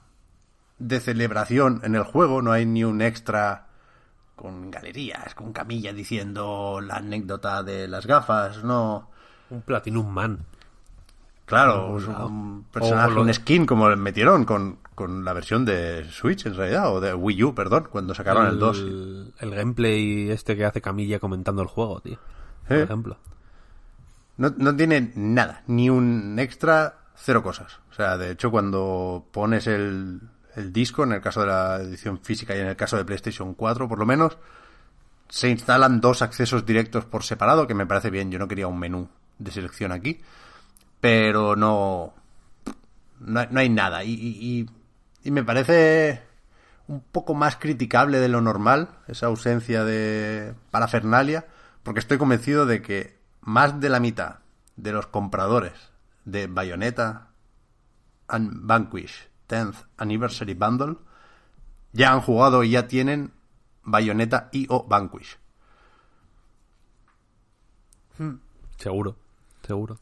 [0.80, 3.68] de celebración en el juego, no hay ni un extra
[4.44, 9.10] con galerías, con camillas diciendo la anécdota de las gafas, no.
[9.50, 10.40] Un Platinum Man.
[11.46, 16.46] Claro, un personaje, O un skin como le metieron con, con la versión de Switch
[16.46, 18.86] en realidad, o de Wii U, perdón, cuando sacaron el, 2.
[19.40, 22.20] El gameplay este que hace Camilla comentando el juego, tío.
[22.68, 22.84] Por ¿Eh?
[22.84, 23.18] ejemplo.
[24.36, 27.80] No, no tiene nada, ni un extra, cero cosas.
[27.92, 30.20] O sea, de hecho, cuando pones el,
[30.56, 33.54] el disco, en el caso de la edición física y en el caso de PlayStation
[33.54, 34.38] 4, por lo menos,
[35.30, 38.32] se instalan dos accesos directos por separado, que me parece bien.
[38.32, 40.22] Yo no quería un menú de selección aquí,
[41.02, 42.14] pero no.
[43.20, 44.04] No hay, nada.
[44.04, 44.68] Y-
[45.24, 46.22] y me parece
[46.88, 51.48] un poco más criticable de lo normal, esa ausencia de parafernalia,
[51.84, 54.40] porque estoy convencido de que más de la mitad
[54.76, 55.74] de los compradores
[56.26, 57.30] de Bayonetta
[58.28, 60.96] and Vanquish 10th Anniversary Bundle
[61.92, 63.32] ya han jugado y ya tienen
[63.84, 65.38] Bayonetta y o Vanquish.
[68.78, 69.16] Seguro,
[69.66, 69.98] seguro.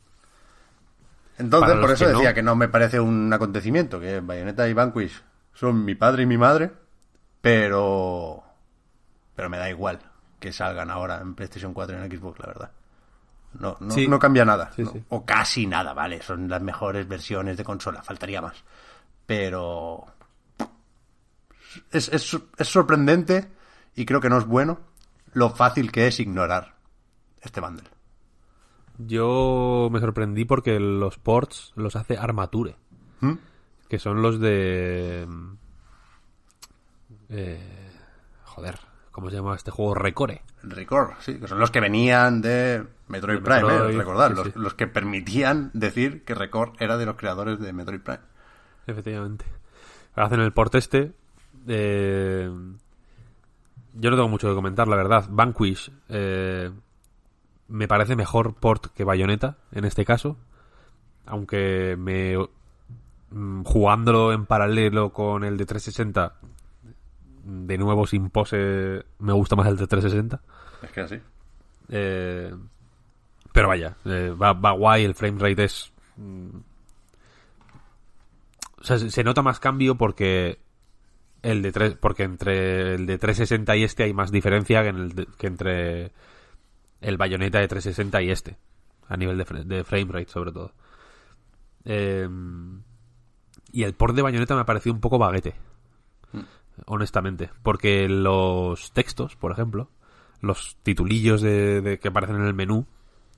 [1.38, 4.68] Entonces, Para por eso que no- decía que no me parece un acontecimiento, que Bayonetta
[4.68, 5.22] y Vanquish
[5.54, 6.72] son mi padre y mi madre,
[7.42, 8.44] pero
[9.36, 10.00] pero me da igual
[10.40, 12.72] que salgan ahora en PlayStation 4 y en Xbox, la verdad.
[13.54, 14.08] No, no, Sí.
[14.08, 14.72] no cambia nada.
[14.76, 14.92] Sí, ¿no?
[14.92, 15.04] sí.
[15.10, 16.22] O casi nada, ¿vale?
[16.22, 18.64] Son las mejores versiones de consola, faltaría más.
[19.32, 20.08] Pero
[21.90, 23.50] es, es, es sorprendente
[23.96, 24.82] y creo que no es bueno
[25.32, 26.76] lo fácil que es ignorar
[27.40, 27.88] este bundle.
[28.98, 32.76] Yo me sorprendí porque los ports los hace Armature.
[33.22, 33.36] ¿Mm?
[33.88, 35.26] Que son los de...
[37.30, 37.92] eh,
[38.44, 38.80] joder,
[39.12, 39.96] ¿cómo se llama este juego?
[39.96, 40.42] Recore.
[40.64, 44.48] Record, sí, que son los que venían de Metroid De Prime, eh, recordad, sí, los,
[44.48, 44.54] sí.
[44.56, 48.31] los que permitían decir que Record era de los creadores de Metroid Prime.
[48.92, 49.46] Efectivamente.
[50.16, 51.12] Hacen el port este.
[51.68, 52.50] eh,
[53.94, 55.26] yo no tengo mucho que comentar, la verdad.
[55.30, 56.72] Vanquish eh,
[57.68, 60.38] me parece mejor port que Bayonetta, en este caso.
[61.26, 62.38] Aunque me
[63.32, 66.36] mm, jugándolo en paralelo con el de 360
[67.44, 70.42] de nuevo sin pose me gusta más el de 360.
[70.84, 71.20] Es que así.
[71.90, 72.54] Eh,
[73.52, 75.92] pero vaya, eh, va, va guay, el frame rate es...
[76.18, 76.50] mm,
[78.82, 80.60] O sea, se nota más cambio porque
[81.44, 84.98] el de tres, porque entre el de 360 y este hay más diferencia que, en
[84.98, 86.12] el de- que entre
[87.02, 88.58] el bayoneta de 360 y este,
[89.08, 90.74] a nivel de, de frame rate sobre todo.
[91.86, 92.28] Eh,
[93.72, 95.56] y el port de bayoneta me ha parecido un poco baguete,
[96.86, 99.90] honestamente, porque los textos, por ejemplo,
[100.42, 102.86] los titulillos de, de que aparecen en el menú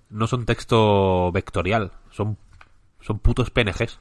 [0.10, 2.38] no son texto vectorial, son,
[3.02, 4.00] son putos PNGs.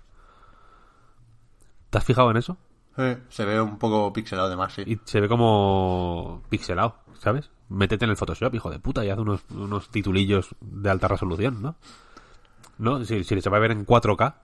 [1.92, 2.56] ¿Te has fijado en eso?
[2.96, 4.82] Eh, se ve un poco pixelado de más, sí.
[4.86, 7.50] Y se ve como pixelado, ¿sabes?
[7.68, 11.60] Métete en el Photoshop, hijo de puta, y haz unos, unos titulillos de alta resolución,
[11.60, 11.76] ¿no?
[12.78, 13.04] ¿No?
[13.04, 14.36] Si, si se va a ver en 4K,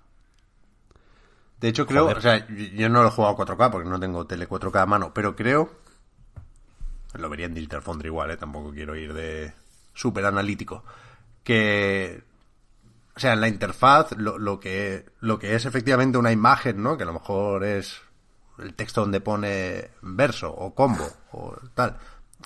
[1.61, 2.19] De hecho, creo, Joder.
[2.19, 4.83] o sea, yo- yo no lo he jugado a 4K porque no tengo tele 4K
[4.83, 5.71] a mano, pero creo.
[7.15, 8.37] Lo vería en Digital Foundry igual, ¿eh?
[8.37, 9.55] Tampoco quiero ir de
[9.95, 10.85] súper analítico.
[11.43, 12.23] Que.
[13.19, 16.97] O sea, en la interfaz, lo, lo que, lo que es efectivamente una imagen, ¿no?
[16.97, 18.01] Que a lo mejor es
[18.61, 21.97] el texto donde pone verso o combo o tal.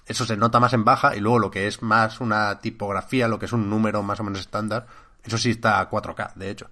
[0.07, 3.39] Eso se nota más en baja y luego lo que es más una tipografía, lo
[3.39, 4.87] que es un número más o menos estándar,
[5.23, 6.71] eso sí está a 4K, de hecho.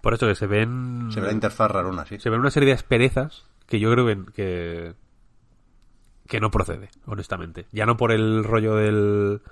[0.00, 1.08] por eso que se ven...
[1.12, 2.20] Se ve la interfaz raruna, sí.
[2.20, 4.94] se ven una serie de asperezas que yo creo que, que,
[6.28, 7.66] que no procede, honestamente.
[7.72, 9.42] Ya no por el rollo del,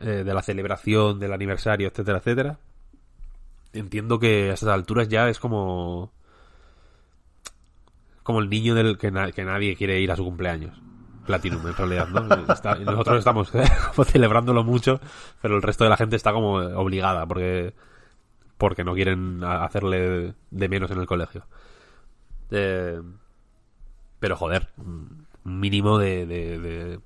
[0.00, 2.58] eh, de la celebración, del aniversario, etcétera, etcétera.
[3.72, 6.10] Entiendo que a estas alturas ya es como...
[8.22, 10.80] Como el niño del que, na- que nadie quiere ir a su cumpleaños.
[11.26, 12.20] Platinum, en realidad, ¿no?
[12.84, 13.50] Nosotros estamos
[13.94, 15.00] como celebrándolo mucho,
[15.40, 17.74] pero el resto de la gente está como obligada porque
[18.58, 21.46] porque no quieren hacerle de menos en el colegio.
[22.50, 23.00] Eh,
[24.18, 27.00] pero joder, un mínimo de-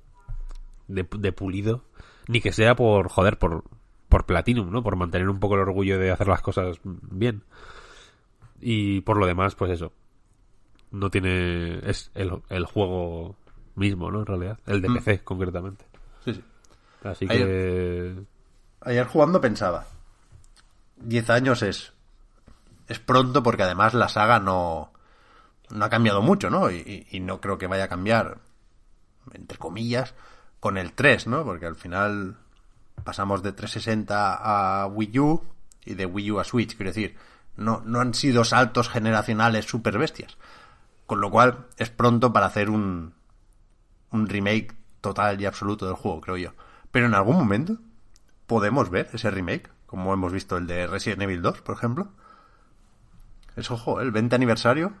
[0.87, 1.83] de pulido.
[2.27, 3.63] Ni que sea por, joder, por,
[4.09, 4.81] por Platinum, ¿no?
[4.83, 7.43] Por mantener un poco el orgullo de hacer las cosas bien.
[8.61, 9.91] Y por lo demás, pues eso.
[10.91, 11.79] No tiene...
[11.89, 13.35] Es el, el juego
[13.75, 14.19] mismo, ¿no?
[14.21, 14.59] En realidad.
[14.65, 15.85] El de PC, concretamente.
[16.23, 16.43] Sí, sí.
[17.03, 18.15] Así que...
[18.81, 19.85] Ayer jugando pensaba,
[20.97, 21.91] 10 años es
[22.87, 24.91] es pronto porque además la saga no
[25.71, 26.69] no ha cambiado mucho, ¿no?
[26.69, 28.37] Y, y- y no creo que vaya a cambiar
[29.33, 30.13] entre comillas
[30.65, 31.43] con el 3, ¿no?
[31.43, 32.37] Porque al final
[33.03, 35.43] pasamos de 360 a Wii U
[35.85, 37.15] y de Wii U a Switch, quiero decir,
[37.55, 40.37] no no han sido saltos generacionales super bestias.
[41.05, 43.13] Con lo cual es pronto para hacer un
[44.09, 46.53] un remake total y absoluto del juego, creo yo.
[46.89, 47.77] Pero en algún momento
[48.47, 52.07] podemos ver ese remake, como hemos visto el de Resident Evil 2, por ejemplo.
[53.55, 54.93] Es ojo, el 20 aniversario,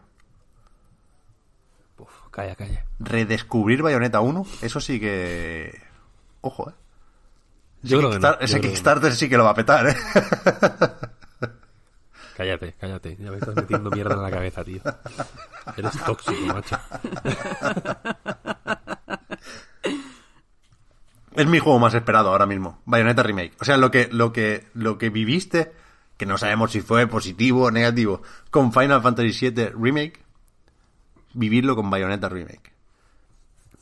[2.35, 2.85] calla, calla.
[2.99, 5.81] redescubrir Bayonetta 1, eso sí que...
[6.41, 6.73] Ojo, eh.
[7.81, 8.71] Yo creo que no, Kickstar- yo ese creo que no.
[8.73, 9.95] Kickstarter sí que lo va a petar, eh.
[12.35, 13.15] Cállate, cállate.
[13.17, 14.81] Ya me estás metiendo mierda en la cabeza, tío.
[15.77, 16.77] Eres tóxico, macho.
[21.35, 23.53] Es mi juego más esperado ahora mismo, Bayonetta Remake.
[23.59, 25.73] O sea, lo que, lo que, lo que viviste,
[26.17, 30.21] que no sabemos si fue positivo o negativo, con Final Fantasy VII Remake,
[31.35, 32.73] vivirlo con Bayonetta Remake.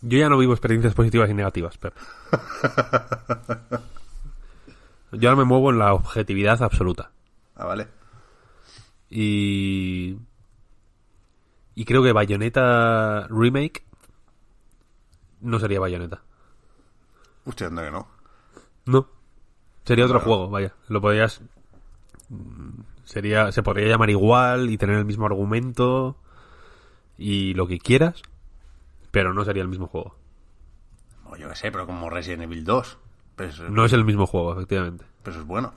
[0.01, 1.93] Yo ya no vivo experiencias positivas y negativas, Pep.
[5.13, 7.11] Yo ahora me muevo en la objetividad absoluta.
[7.55, 7.87] Ah, vale.
[9.09, 10.17] Y.
[11.75, 13.83] Y creo que Bayonetta Remake
[15.41, 16.21] no sería Bayonetta.
[17.45, 18.07] Usted anda que no.
[18.85, 19.07] No.
[19.85, 20.73] Sería otro juego, vaya.
[20.87, 21.41] Lo podrías.
[23.05, 23.51] Sería.
[23.51, 26.17] Se podría llamar igual y tener el mismo argumento.
[27.17, 28.21] Y lo que quieras.
[29.11, 30.15] Pero no sería el mismo juego.
[31.37, 32.97] Yo qué sé, pero como Resident Evil 2.
[33.35, 35.05] Pues, No es el mismo juego, efectivamente.
[35.23, 35.73] pues es bueno.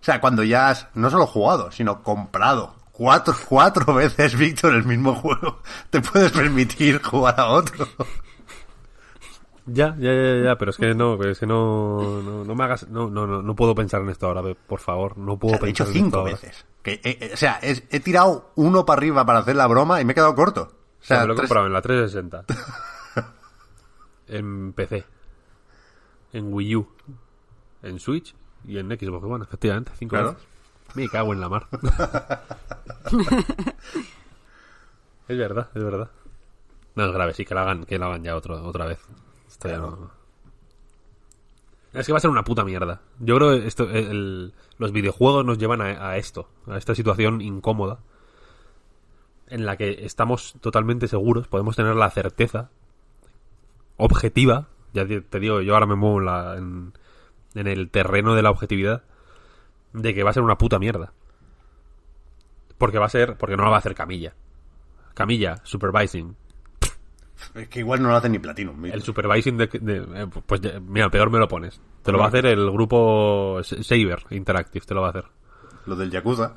[0.00, 4.84] O sea, cuando ya has no solo jugado, sino comprado cuatro, cuatro veces, Víctor, el
[4.84, 5.60] mismo juego,
[5.90, 7.88] te puedes permitir jugar a otro.
[9.66, 12.88] Ya, ya, ya, ya, pero es que no, es que no, no, no me hagas,
[12.88, 15.60] no, no, no, no puedo pensar en esto ahora, por favor, no O puedo sea,
[15.60, 16.32] te he pensar dicho en esto cinco ahora.
[16.32, 16.64] veces.
[16.82, 20.04] Que, eh, eh, o sea, he tirado uno para arriba para hacer la broma y
[20.04, 20.62] me he quedado corto.
[20.62, 22.44] O O sea, sea, me lo he tres- comprado en la 360.
[24.28, 25.04] en PC.
[26.32, 26.88] En Wii U.
[27.82, 28.34] En Switch.
[28.68, 29.90] Y en Xbox One, efectivamente.
[29.98, 30.32] Cinco Claro.
[30.34, 30.46] veces.
[30.94, 31.66] Me cago en la mar.
[35.28, 36.10] es verdad, es verdad.
[36.94, 38.98] No es grave, sí, que la hagan, que la hagan ya otro, otra vez.
[41.92, 43.00] Es que va a ser una puta mierda.
[43.20, 47.40] Yo creo que esto, el- los videojuegos nos llevan a, a esto, a esta situación
[47.40, 48.00] incómoda.
[49.48, 52.70] en la que estamos totalmente seguros, podemos tener la certeza
[53.96, 56.92] objetiva, ya te te digo, yo ahora me muevo en, la- en,
[57.54, 59.04] en el terreno de la objetividad,
[59.92, 61.12] de que va a ser una puta mierda.
[62.76, 64.34] Porque va a ser, porque no la va a hacer Camilla.
[65.14, 66.36] Camilla, supervising.
[67.54, 68.84] Es que igual no lo hace ni Platinum.
[68.86, 71.80] El supervising de, de- eh, pues mira, peor me lo pones.
[72.02, 75.24] Te lo va a hacer el grupo Saber Interactive, te lo va a hacer.
[75.86, 76.54] Lo del Yakuza.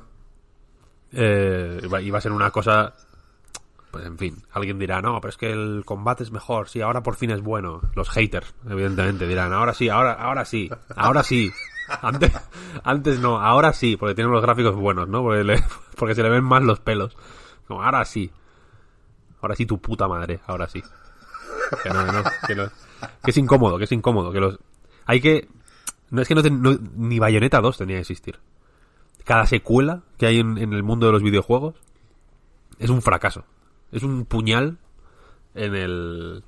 [1.12, 2.94] Eh, iba- iba a ser una cosa.
[3.92, 7.02] Pues en fin, alguien dirá, no, pero es que el combate es mejor, sí, ahora
[7.02, 7.82] por fin es bueno.
[7.96, 11.52] Los haters, evidentemente, dirán, ahora sí, ahora, ahora sí, ahora sí.
[12.04, 12.32] Antes,
[12.84, 15.24] antes no, ahora sí, porque tienen los gráficos buenos, ¿no?
[15.24, 15.64] Porque, le-
[15.98, 17.18] porque se le ven más los pelos.
[17.68, 18.32] Como, ahora sí.
[19.42, 20.82] Ahora sí tu puta madre, ahora sí.
[21.84, 22.70] Que no, no, que no.
[23.24, 24.32] Que es incómodo, que es incómodo.
[24.32, 24.60] Que los...
[25.06, 25.48] Hay que...
[26.10, 28.40] No es que no, ten- no- ni Bayonetta 2 tenía que existir
[29.26, 31.76] cada secuela que hay en, en el mundo de los videojuegos
[32.80, 33.46] es un fracaso.
[33.92, 34.80] Es un puñal
[35.54, 36.44] en el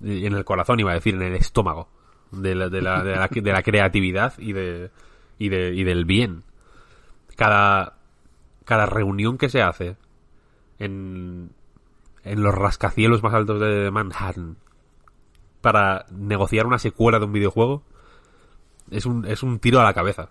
[0.00, 1.88] en el corazón, iba a decir, en el estómago
[2.30, 4.92] de la, de la, de la, de la creatividad y de,
[5.40, 6.44] y de y del bien.
[7.34, 7.96] Cada
[8.64, 9.96] cada reunión que se hace
[10.78, 11.50] en
[12.32, 14.56] en los rascacielos más altos de Manhattan
[15.60, 17.82] para negociar una secuela de un videojuego
[18.90, 20.30] es un, es un tiro a la cabeza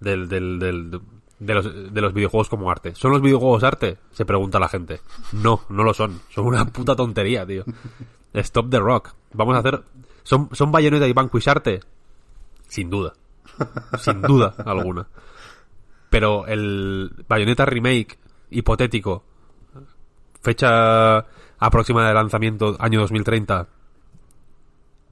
[0.00, 2.94] del, del, de, los, de los videojuegos como arte.
[2.94, 3.98] ¿Son los videojuegos arte?
[4.12, 5.00] Se pregunta la gente.
[5.32, 6.20] No, no lo son.
[6.28, 7.64] Son una puta tontería, tío.
[8.34, 9.14] Stop the rock.
[9.32, 9.82] Vamos a hacer...
[10.24, 11.80] ¿Son, son Bayonetta y Vanquish arte?
[12.68, 13.12] Sin duda.
[13.98, 15.06] Sin duda alguna.
[16.10, 18.18] Pero el Bayonetta Remake
[18.50, 19.24] hipotético,
[20.42, 21.24] fecha
[21.58, 23.68] aproximada de lanzamiento, año 2030,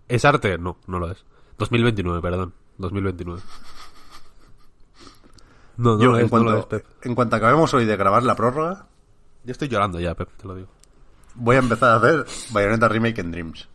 [0.09, 0.59] ¿es arte?
[0.59, 1.25] No, no lo es.
[1.59, 2.55] 2029, perdón.
[2.79, 3.41] 2029.
[5.77, 6.87] No, no Yo, lo en, es, no lo cuanto, es, Pep.
[7.07, 8.87] en cuanto acabemos hoy de grabar la prórroga,
[9.45, 10.69] Yo estoy llorando ya, Pep, te lo digo.
[11.35, 13.69] voy a empezar a hacer Bayonetta Remake en Dreams.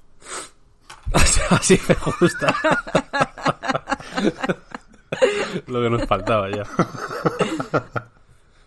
[1.52, 2.54] Así me gusta.
[5.68, 6.64] Lo que nos faltaba ya.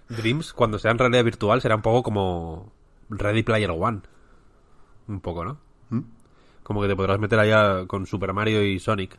[0.08, 2.72] Dreams, cuando sea en realidad virtual, será un poco como
[3.10, 4.00] Ready Player One.
[5.08, 5.58] Un poco, ¿no?
[6.62, 9.18] Como que te podrás meter allá con Super Mario y Sonic.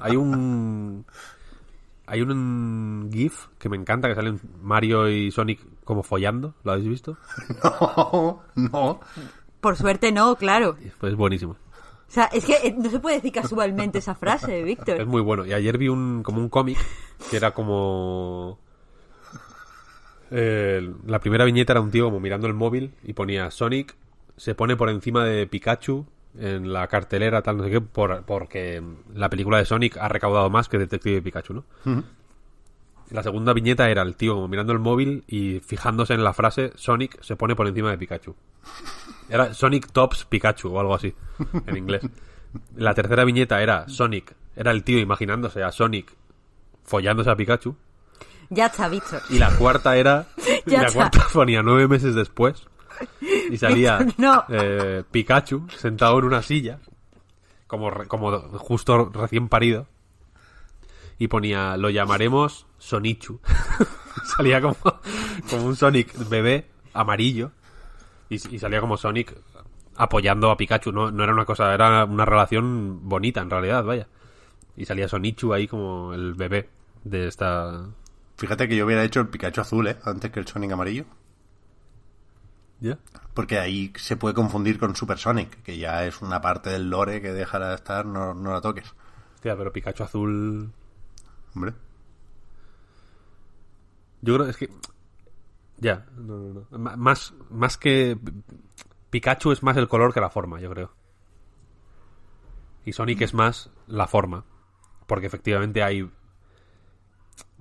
[0.00, 1.04] Hay un...
[2.08, 6.54] Hay un GIF que me encanta, que salen Mario y Sonic como follando.
[6.62, 7.16] ¿Lo habéis visto?
[7.64, 9.00] No, no.
[9.60, 10.76] Por suerte no, claro.
[11.00, 11.56] Pues es buenísimo.
[12.08, 15.00] O sea, es que eh, no se puede decir casualmente esa frase, Víctor.
[15.00, 15.44] Es muy bueno.
[15.44, 16.78] Y ayer vi un como un cómic
[17.28, 18.60] que era como
[20.30, 23.96] eh, la primera viñeta era un tío como mirando el móvil y ponía Sonic
[24.36, 26.06] se pone por encima de Pikachu
[26.38, 28.82] en la cartelera tal no sé qué por, porque
[29.14, 31.64] la película de Sonic ha recaudado más que Detective Pikachu, ¿no?
[33.10, 36.72] La segunda viñeta era el tío como mirando el móvil y fijándose en la frase
[36.74, 38.34] Sonic se pone por encima de Pikachu.
[39.28, 41.14] Era Sonic Tops Pikachu o algo así,
[41.66, 42.02] en inglés.
[42.74, 46.14] La tercera viñeta era Sonic, era el tío imaginándose a Sonic
[46.82, 47.76] follándose a Pikachu.
[48.50, 49.22] Ya está, Víctor.
[49.30, 50.26] Y la cuarta era.
[50.66, 50.92] y la está.
[50.92, 52.66] cuarta ponía nueve meses después.
[53.50, 54.44] Y salía No.
[54.48, 56.78] eh, Pikachu sentado en una silla.
[57.66, 59.86] Como, como justo recién parido.
[61.18, 63.40] Y ponía, lo llamaremos Sonichu.
[64.36, 64.76] salía como,
[65.50, 67.50] como un Sonic bebé amarillo.
[68.28, 69.34] Y, y salía como Sonic
[69.96, 70.92] apoyando a Pikachu.
[70.92, 74.06] No, no era una cosa, era una relación bonita en realidad, vaya.
[74.76, 76.68] Y salía Sonichu ahí como el bebé
[77.04, 77.86] de esta.
[78.36, 79.96] Fíjate que yo hubiera hecho el Pikachu azul, ¿eh?
[80.04, 81.04] Antes que el Sonic amarillo.
[82.80, 82.98] ¿Ya?
[83.32, 87.22] Porque ahí se puede confundir con Super Sonic, que ya es una parte del lore
[87.22, 88.94] que dejará de estar, no, no la toques.
[89.36, 90.70] Hostia, pero Pikachu azul.
[91.54, 91.72] Hombre.
[94.20, 94.70] Yo creo es que.
[95.78, 96.76] Ya, no, no, no.
[96.76, 98.18] M- Más, más que.
[99.10, 100.92] Pikachu es más el color que la forma, yo creo.
[102.84, 104.44] Y Sonic es más la forma.
[105.06, 106.10] Porque efectivamente hay.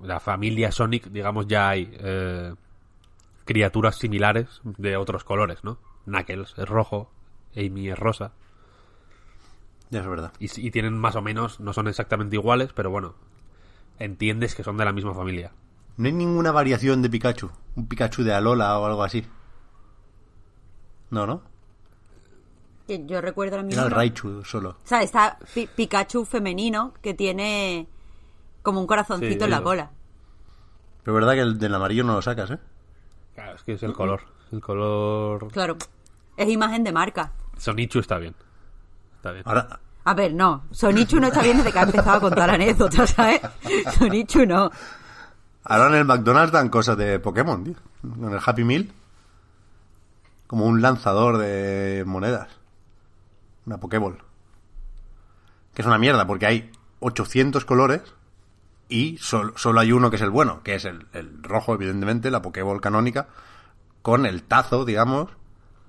[0.01, 1.89] La familia Sonic, digamos, ya hay.
[1.99, 2.53] eh,
[3.45, 5.77] criaturas similares de otros colores, ¿no?
[6.05, 7.11] Knuckles es rojo,
[7.55, 8.31] Amy es rosa.
[9.91, 10.33] Ya es verdad.
[10.39, 13.13] Y, y tienen más o menos, no son exactamente iguales, pero bueno,
[13.99, 15.51] entiendes que son de la misma familia.
[15.97, 17.51] No hay ninguna variación de Pikachu.
[17.75, 19.23] Un Pikachu de Alola o algo así.
[21.11, 21.41] No, ¿no?
[22.87, 23.83] Yo recuerdo la Era misma.
[23.83, 24.69] el Raichu solo.
[24.83, 27.87] O sea, está Pi- Pikachu femenino que tiene
[28.65, 29.91] como un corazoncito Sí, en la cola.
[31.03, 32.59] Pero es verdad que el del amarillo no lo sacas, ¿eh?
[33.35, 34.21] Claro, es que es el color.
[34.51, 35.47] El color.
[35.51, 35.77] Claro.
[36.35, 37.31] Es imagen de marca.
[37.57, 38.35] Sonichu está bien.
[39.17, 39.43] Está bien.
[39.45, 40.65] Ahora, A ver, no.
[40.71, 43.41] Sonichu no está bien desde que ha empezado a contar anécdotas, ¿sabes?
[43.97, 44.69] Sonichu no.
[45.63, 47.75] Ahora en el McDonald's dan cosas de Pokémon, tío.
[48.03, 48.91] En el Happy Meal.
[50.47, 52.49] Como un lanzador de monedas.
[53.65, 54.17] Una Pokéball.
[55.73, 58.01] Que es una mierda, porque hay 800 colores
[58.89, 62.29] y sol- solo hay uno que es el bueno, que es el, el rojo, evidentemente,
[62.31, 63.27] la Pokéball canónica,
[64.01, 65.29] con el tazo, digamos,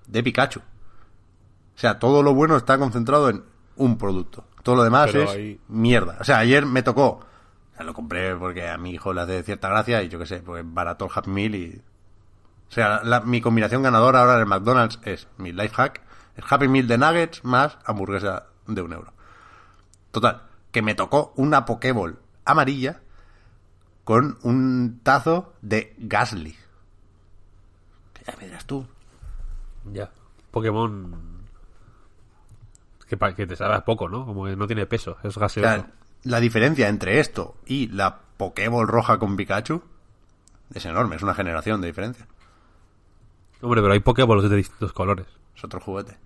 [0.06, 0.60] de Pikachu.
[0.60, 3.44] O sea, todo lo bueno está concentrado en
[3.76, 4.44] un producto.
[4.62, 6.16] Todo lo demás Pero es ahí- mierda.
[6.20, 7.06] O sea, ayer me tocó.
[7.08, 10.24] o sea, lo compré porque a mi hijo le hace cierta gracia y yo qué
[10.26, 11.82] sé, pues barato el Happy Meal y.
[12.68, 16.00] O sea, la- mi combinación ganadora ahora en el McDonald's es mi life hack,
[16.36, 19.12] el Happy Meal de nuggets más hamburguesa de un euro.
[20.10, 20.42] Total,
[20.72, 23.00] que me tocó una Pokéball amarilla
[24.04, 26.56] con un tazo de Gasly.
[28.26, 28.86] Ya me dirás tú.
[29.92, 30.10] Ya.
[30.50, 31.36] Pokémon.
[33.08, 34.24] Que, que te sabe a poco, ¿no?
[34.26, 35.68] Como que no tiene peso, es gaseoso.
[35.68, 35.92] sea,
[36.24, 39.82] la diferencia entre esto y la Pokéball roja con Pikachu
[40.74, 42.26] es enorme, es una generación de diferencia.
[43.60, 45.26] Hombre, pero hay Pokéballs de distintos colores.
[45.56, 46.16] Es otro juguete.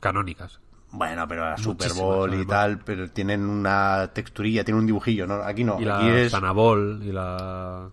[0.00, 0.60] Canónicas.
[0.92, 5.34] Bueno, pero la Super Bowl y tal, pero tienen una texturilla, tienen un dibujillo, ¿no?
[5.34, 6.32] Aquí no, Y aquí la es...
[6.32, 7.88] Sanabol, y la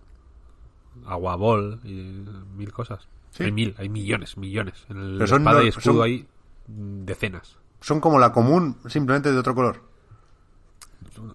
[1.06, 2.24] Aguabol, y
[2.56, 3.06] mil cosas.
[3.30, 3.44] Sí.
[3.44, 4.84] Hay mil, hay millones, millones.
[4.88, 6.26] En el Pero son espada no- y escudo son- hay
[6.66, 7.56] decenas.
[7.80, 9.80] Son como la común, simplemente de otro color.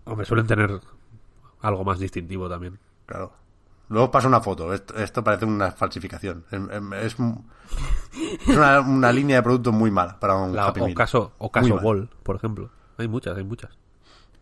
[0.03, 0.80] Hombre, suelen tener
[1.61, 2.77] algo más distintivo también.
[3.06, 3.31] Claro.
[3.94, 4.74] Luego pasa una foto.
[4.74, 6.44] Esto, esto parece una falsificación.
[6.49, 6.60] Es,
[7.14, 7.15] es-
[8.48, 10.91] es una, una línea de producto muy mala para un La Happy Meal.
[10.94, 11.82] Ocaso, Muy Ocaso mala.
[11.82, 12.70] Ball, por ejemplo.
[12.98, 13.72] Hay muchas, hay muchas.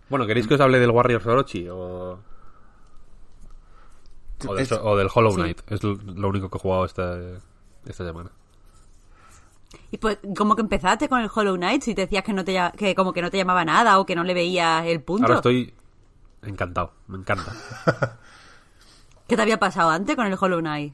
[0.09, 2.19] Bueno, ¿queréis que os hable del Warriors Orochi o,
[4.47, 5.37] o, del, Es- o del Hollow Sí.
[5.41, 5.61] Knight?
[5.71, 7.17] Es lo único que he jugado esta,
[7.85, 8.31] esta semana.
[9.91, 12.57] Y pues, como que empezaste con el Hollow Knight si te decías que no te
[12.77, 15.23] que como que no te llamaba nada o que no le veías el punto.
[15.25, 15.73] Ahora estoy
[16.41, 17.51] encantado, me encanta.
[19.31, 20.93] ¿Qué te había pasado antes con el Hollow Knight?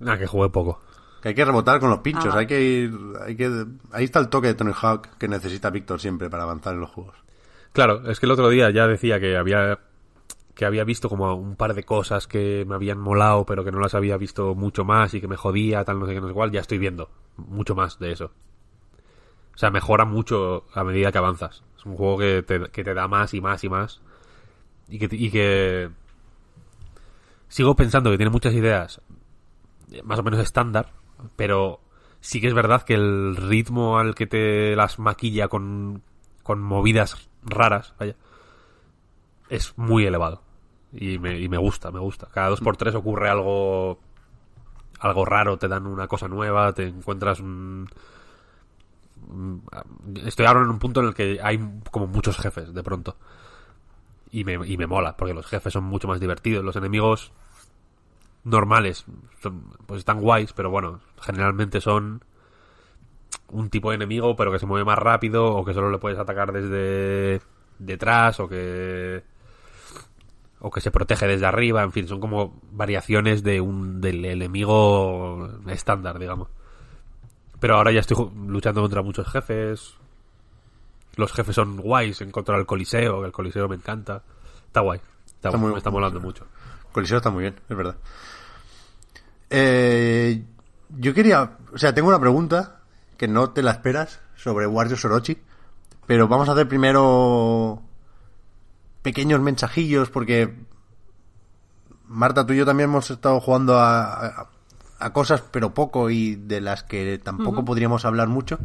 [0.00, 0.82] Nada, que jugué poco.
[1.22, 2.34] Que hay que rebotar con los pinchos.
[2.34, 2.40] Ah.
[2.40, 2.92] Hay que ir...
[3.24, 6.74] Hay que, ahí está el toque de Tony Hawk que necesita Víctor siempre para avanzar
[6.74, 7.16] en los juegos.
[7.72, 9.78] Claro, es que el otro día ya decía que había
[10.54, 13.80] que había visto como un par de cosas que me habían molado, pero que no
[13.80, 16.34] las había visto mucho más y que me jodía, tal, no sé qué, no sé
[16.34, 16.50] cuál.
[16.50, 17.08] Ya estoy viendo
[17.38, 18.26] mucho más de eso.
[19.54, 21.64] O sea, mejora mucho a medida que avanzas.
[21.78, 24.02] Es un juego que te, que te da más y más y más.
[24.86, 25.90] Y que, y que
[27.48, 29.00] sigo pensando que tiene muchas ideas
[29.92, 30.92] eh, más o menos estándar,
[31.36, 31.80] pero
[32.20, 36.02] sí que es verdad que el ritmo al que te las maquilla con,
[36.42, 38.16] con movidas raras, vaya,
[39.48, 40.42] es muy elevado.
[40.92, 42.28] Y me, y me gusta, me gusta.
[42.32, 43.98] Cada dos por tres ocurre algo
[45.00, 47.88] algo raro, te dan una cosa nueva, te encuentras un...
[50.24, 51.60] Estoy ahora en un punto en el que hay
[51.90, 53.16] como muchos jefes de pronto.
[54.30, 56.64] Y me, y me mola, porque los jefes son mucho más divertidos.
[56.64, 57.32] Los enemigos
[58.44, 59.04] normales
[59.42, 62.24] son, pues están guays, pero bueno, generalmente son
[63.48, 66.18] un tipo de enemigo, pero que se mueve más rápido, o que solo le puedes
[66.18, 67.40] atacar desde
[67.78, 69.22] detrás, o que
[70.60, 75.48] o que se protege desde arriba, en fin, son como variaciones de un del enemigo
[75.68, 76.48] estándar, digamos.
[77.60, 79.96] Pero ahora ya estoy luchando contra muchos jefes.
[81.18, 84.22] Los jefes son guays, encontrar el coliseo, que el coliseo me encanta.
[84.66, 85.00] Está guay.
[85.26, 86.46] Está, Está guay, muy- me está molando mucho.
[86.92, 87.96] Coliseo está muy bien, es verdad.
[89.50, 90.42] Eh,
[90.98, 92.80] yo quería, o sea, tengo una pregunta
[93.16, 95.38] que no te la esperas sobre Warriors Orochi,
[96.06, 97.82] pero vamos a hacer primero
[99.02, 100.54] pequeños mensajillos porque
[102.06, 104.48] Marta, tú y yo también hemos estado jugando a, a-
[105.00, 108.58] a cosas, pero poco y de las que tampoco podríamos hablar mucho,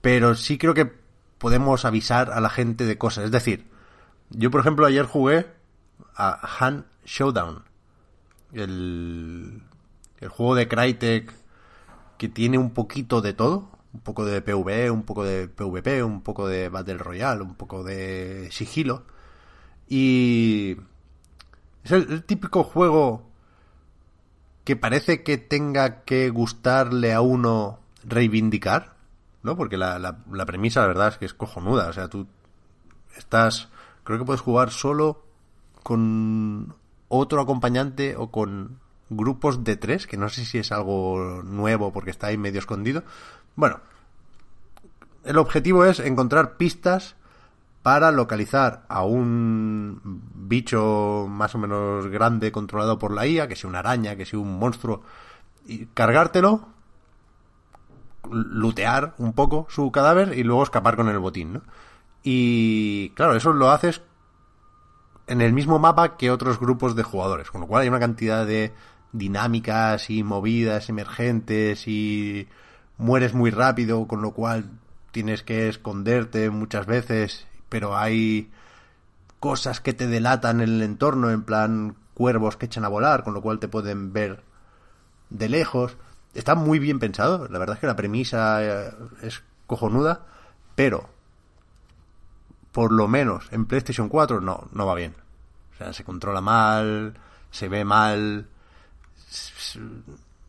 [0.00, 0.99] pero sí creo que
[1.40, 3.24] podemos avisar a la gente de cosas.
[3.24, 3.66] Es decir,
[4.28, 5.46] yo por ejemplo ayer jugué
[6.14, 7.64] a Han Showdown,
[8.52, 9.62] el,
[10.18, 11.32] el juego de Crytek
[12.18, 16.20] que tiene un poquito de todo, un poco de PvE, un poco de PvP, un
[16.20, 19.04] poco de Battle Royale, un poco de sigilo.
[19.88, 20.76] Y
[21.84, 23.30] es el, el típico juego
[24.64, 28.99] que parece que tenga que gustarle a uno reivindicar,
[29.42, 29.56] ¿no?
[29.56, 31.88] Porque la, la, la premisa, la verdad, es que es cojonuda.
[31.88, 32.26] O sea, tú
[33.16, 33.68] estás,
[34.04, 35.22] creo que puedes jugar solo
[35.82, 36.74] con
[37.08, 42.10] otro acompañante o con grupos de tres, que no sé si es algo nuevo porque
[42.10, 43.02] está ahí medio escondido.
[43.56, 43.80] Bueno,
[45.24, 47.16] el objetivo es encontrar pistas
[47.82, 50.00] para localizar a un
[50.34, 54.38] bicho más o menos grande controlado por la IA, que sea una araña, que sea
[54.38, 55.02] un monstruo,
[55.66, 56.68] y cargártelo,
[58.32, 61.62] lutear un poco su cadáver y luego escapar con el botín, ¿no?
[62.22, 64.02] Y claro, eso lo haces
[65.26, 68.46] en el mismo mapa que otros grupos de jugadores, con lo cual hay una cantidad
[68.46, 68.72] de
[69.12, 72.48] dinámicas y movidas emergentes y
[72.98, 74.70] mueres muy rápido, con lo cual
[75.12, 78.50] tienes que esconderte muchas veces, pero hay
[79.40, 83.32] cosas que te delatan en el entorno, en plan cuervos que echan a volar, con
[83.32, 84.42] lo cual te pueden ver
[85.30, 85.96] de lejos.
[86.34, 88.92] Está muy bien pensado, la verdad es que la premisa eh,
[89.22, 90.26] es cojonuda,
[90.74, 91.08] pero
[92.72, 95.14] por lo menos en PlayStation 4 no, no va bien.
[95.74, 97.14] O sea, se controla mal,
[97.50, 98.46] se ve mal.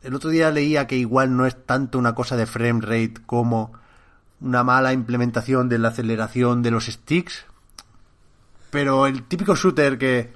[0.03, 3.73] El otro día leía que igual no es tanto una cosa de frame rate como
[4.39, 7.45] una mala implementación de la aceleración de los sticks.
[8.69, 10.33] Pero el típico shooter que,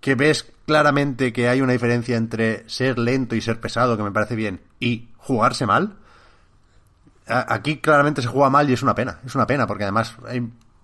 [0.00, 4.12] que ves claramente que hay una diferencia entre ser lento y ser pesado, que me
[4.12, 5.96] parece bien, y jugarse mal,
[7.26, 9.20] aquí claramente se juega mal y es una pena.
[9.24, 10.16] Es una pena porque además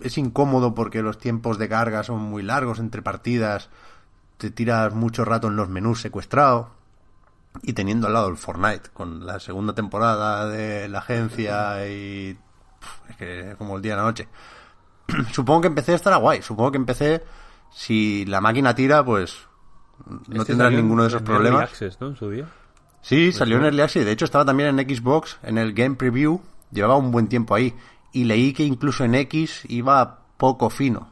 [0.00, 3.68] es incómodo porque los tiempos de carga son muy largos entre partidas,
[4.38, 6.70] te tiras mucho rato en los menús secuestrado
[7.62, 12.36] y teniendo al lado el Fortnite con la segunda temporada de la agencia y
[13.08, 14.28] es que como el día y la noche.
[15.32, 17.22] supongo que empecé estará guay, supongo que empecé
[17.70, 19.46] si la máquina tira pues
[20.06, 21.62] no Este tendrás ninguno de en esos Early problemas.
[21.70, 22.08] Access, ¿no?
[22.08, 22.46] En su día.
[23.00, 24.04] Sí, salió en Early Access.
[24.04, 26.40] De hecho, estaba también en Xbox, en el Game Preview.
[26.70, 27.74] Llevaba un buen tiempo ahí.
[28.12, 31.10] Y leí que incluso en X iba poco fino.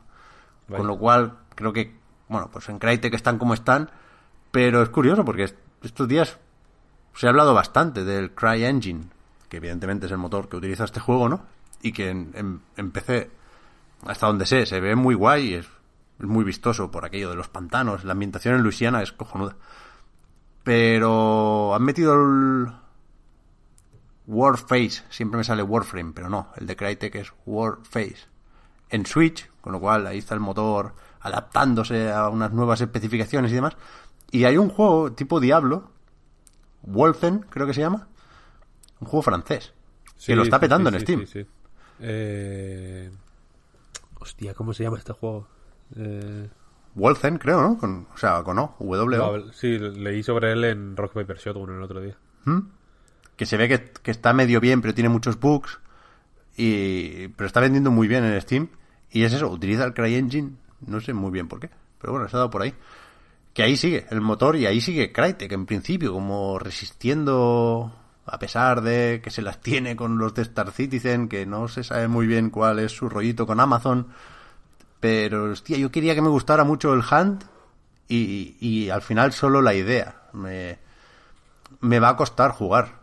[0.69, 1.97] Con lo cual, creo que,
[2.29, 3.91] bueno, pues en Crytek están como están.
[4.53, 6.39] Pero es curioso porque est- estos días
[7.15, 9.05] se ha hablado bastante del CryEngine,
[9.49, 11.43] que evidentemente es el motor que utiliza este juego, ¿no?
[11.83, 13.31] Y que en, en- en PC,
[14.07, 15.67] hasta donde sé, se ve muy guay y es,
[16.20, 18.05] es muy vistoso por aquello de los pantanos.
[18.05, 19.56] La ambientación en Luisiana es cojonuda.
[20.62, 22.70] Pero han metido el
[24.26, 28.28] Warface, siempre me sale Warframe, pero no, el de Crytek es Warface.
[28.90, 33.55] En Switch, con lo cual ahí está el motor adaptándose a unas nuevas especificaciones y
[33.55, 33.76] demás.
[34.30, 35.90] Y hay un juego tipo Diablo,
[36.82, 38.09] Wolfen, creo que se llama,
[39.01, 39.72] un juego francés,
[40.24, 41.47] que lo está petando sí, en Steam.
[42.01, 43.10] Eh...
[44.20, 45.48] Hostia, ¿cómo se llama este juego?
[45.97, 46.49] Eh...
[46.95, 47.79] Wolfen, creo, ¿no?
[47.79, 49.17] Con, o sea, con O, W.
[49.17, 52.17] no, sí, leí sobre él en Rock Paper Shotgun el otro día.
[53.37, 55.79] que se ve que, que está medio bien, pero tiene muchos bugs.
[56.57, 58.69] Y, pero está vendiendo muy bien en Steam.
[59.11, 60.53] Y es eso, utiliza el CryEngine.
[60.87, 61.71] No sé muy bien por qué.
[62.01, 62.75] Pero bueno, se ha dado por ahí.
[63.55, 67.93] Que ahí sigue el motor y ahí sigue Crytek en principio, como resistiendo
[68.27, 71.83] a pesar de que se las tiene con los de Star Citizen, que no se
[71.83, 74.09] sabe muy bien cuál es su rollito con Amazon.
[75.01, 77.44] Pero, hostia, yo quería que me gustara mucho el Hunt
[78.06, 80.22] y, y al final solo la idea.
[80.32, 80.78] Me,
[81.81, 83.01] me va a costar jugar.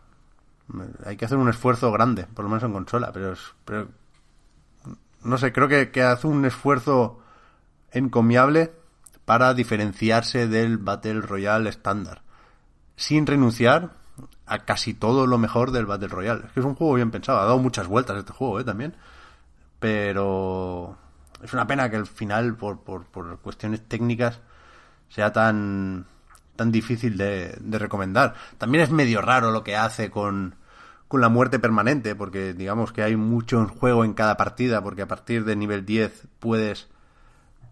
[1.04, 3.34] Hay que hacer un esfuerzo grande, por lo menos en consola, pero,
[3.64, 3.88] pero
[5.24, 7.20] no sé, creo que, que hace un esfuerzo
[7.90, 8.72] encomiable
[9.24, 12.22] para diferenciarse del Battle Royale estándar,
[12.96, 13.92] sin renunciar
[14.46, 16.46] a casi todo lo mejor del Battle Royale.
[16.46, 18.64] Es que es un juego bien pensado, ha dado muchas vueltas este juego, ¿eh?
[18.64, 18.94] También.
[19.78, 20.96] Pero
[21.42, 24.40] es una pena que el final, por, por, por cuestiones técnicas,
[25.08, 26.06] sea tan
[26.58, 28.34] tan difícil de, de recomendar.
[28.58, 30.56] También es medio raro lo que hace con,
[31.06, 35.02] con la muerte permanente, porque digamos que hay mucho en juego en cada partida, porque
[35.02, 36.88] a partir de nivel 10 puedes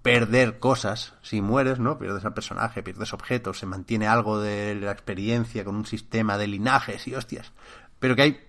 [0.02, 1.98] perder cosas si mueres, ¿no?
[1.98, 6.46] Pierdes al personaje, pierdes objetos, se mantiene algo de la experiencia con un sistema de
[6.46, 7.52] linajes y hostias.
[7.98, 8.40] Pero que hay,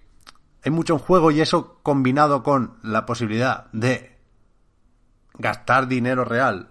[0.63, 4.16] hay mucho en juego y eso combinado con la posibilidad de
[5.37, 6.69] gastar dinero real,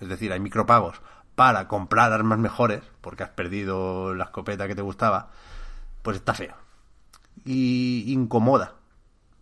[0.00, 1.00] es decir, hay micropagos,
[1.34, 5.30] para comprar armas mejores, porque has perdido la escopeta que te gustaba,
[6.02, 6.54] pues está feo.
[7.44, 8.74] Y incomoda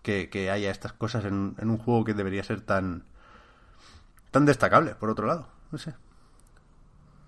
[0.03, 3.05] que, haya estas cosas en, en un juego que debería ser tan,
[4.31, 5.49] tan destacable, por otro lado.
[5.71, 5.95] No sé.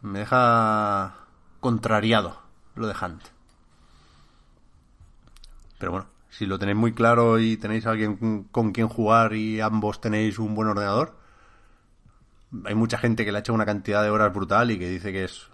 [0.02, 1.14] Me deja
[1.60, 2.40] contrariado
[2.74, 3.22] lo de Hunt.
[5.78, 9.60] Pero bueno, si lo tenéis muy claro y tenéis a alguien con quien jugar y
[9.60, 11.16] ambos tenéis un buen ordenador,
[12.64, 15.12] hay mucha gente que le ha hecho una cantidad de horas brutal y que dice
[15.12, 15.46] que es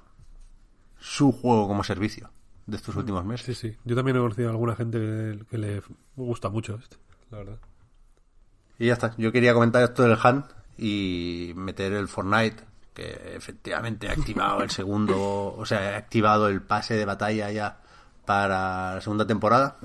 [1.00, 2.30] su juego como servicio
[2.66, 3.58] de estos últimos Sí, meses.
[3.58, 3.76] sí.
[3.84, 5.82] Yo también he conocido a alguna gente que, que le
[6.16, 6.96] gusta mucho este,
[7.30, 7.58] la verdad.
[8.78, 9.14] Y ya está.
[9.16, 10.46] Yo quería comentar esto del Hunt
[10.76, 12.62] y meter el Fortnite,
[12.94, 17.80] que efectivamente he activado el segundo, o sea, he activado el pase de batalla ya
[18.24, 19.76] para la segunda temporada.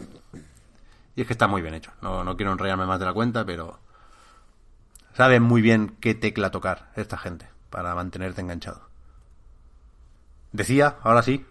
[1.16, 1.92] Y es que está muy bien hecho.
[2.02, 3.80] No, no quiero enrollarme más de la cuenta, pero
[5.14, 8.82] saben muy bien qué tecla tocar esta gente para mantenerte enganchado.
[10.52, 11.46] Decía, ahora sí,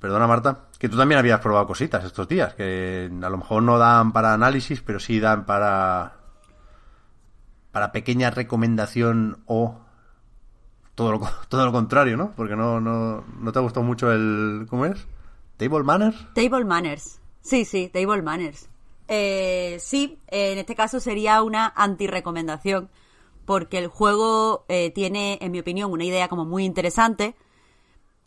[0.00, 3.78] perdona Marta, que tú también habías probado cositas estos días, que a lo mejor no
[3.78, 6.14] dan para análisis, pero sí dan para
[7.72, 9.78] para pequeña recomendación o
[10.94, 12.32] todo lo, todo lo contrario, ¿no?
[12.32, 14.66] Porque no, no, no te ha gustado mucho el...
[14.68, 15.06] ¿Cómo es?
[15.56, 16.26] ¿Table Manners?
[16.34, 17.20] Table Manners.
[17.40, 18.68] Sí, sí, Table Manners.
[19.08, 22.90] Eh, sí, eh, en este caso sería una anti-recomendación,
[23.46, 27.34] porque el juego eh, tiene, en mi opinión, una idea como muy interesante,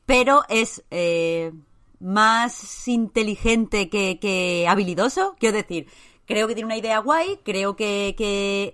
[0.08, 1.54] pero es eh,
[2.00, 5.36] más inteligente que, habilidoso.
[5.40, 5.88] Quiero decir,
[6.26, 8.74] creo que tiene una idea guay, creo que, que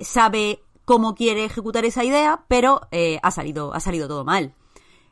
[0.00, 2.80] sabe cómo quiere ejecutar esa idea, pero
[3.22, 4.54] ha salido, ha salido todo mal.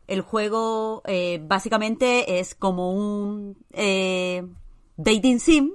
[0.08, 1.02] El juego
[1.42, 3.56] básicamente es como un
[4.96, 5.72] dating sim,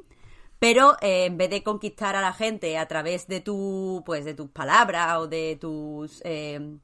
[0.59, 4.33] pero eh, en vez de conquistar a la gente a través de tu, pues, de
[4.33, 6.77] tus palabras o de tus eh,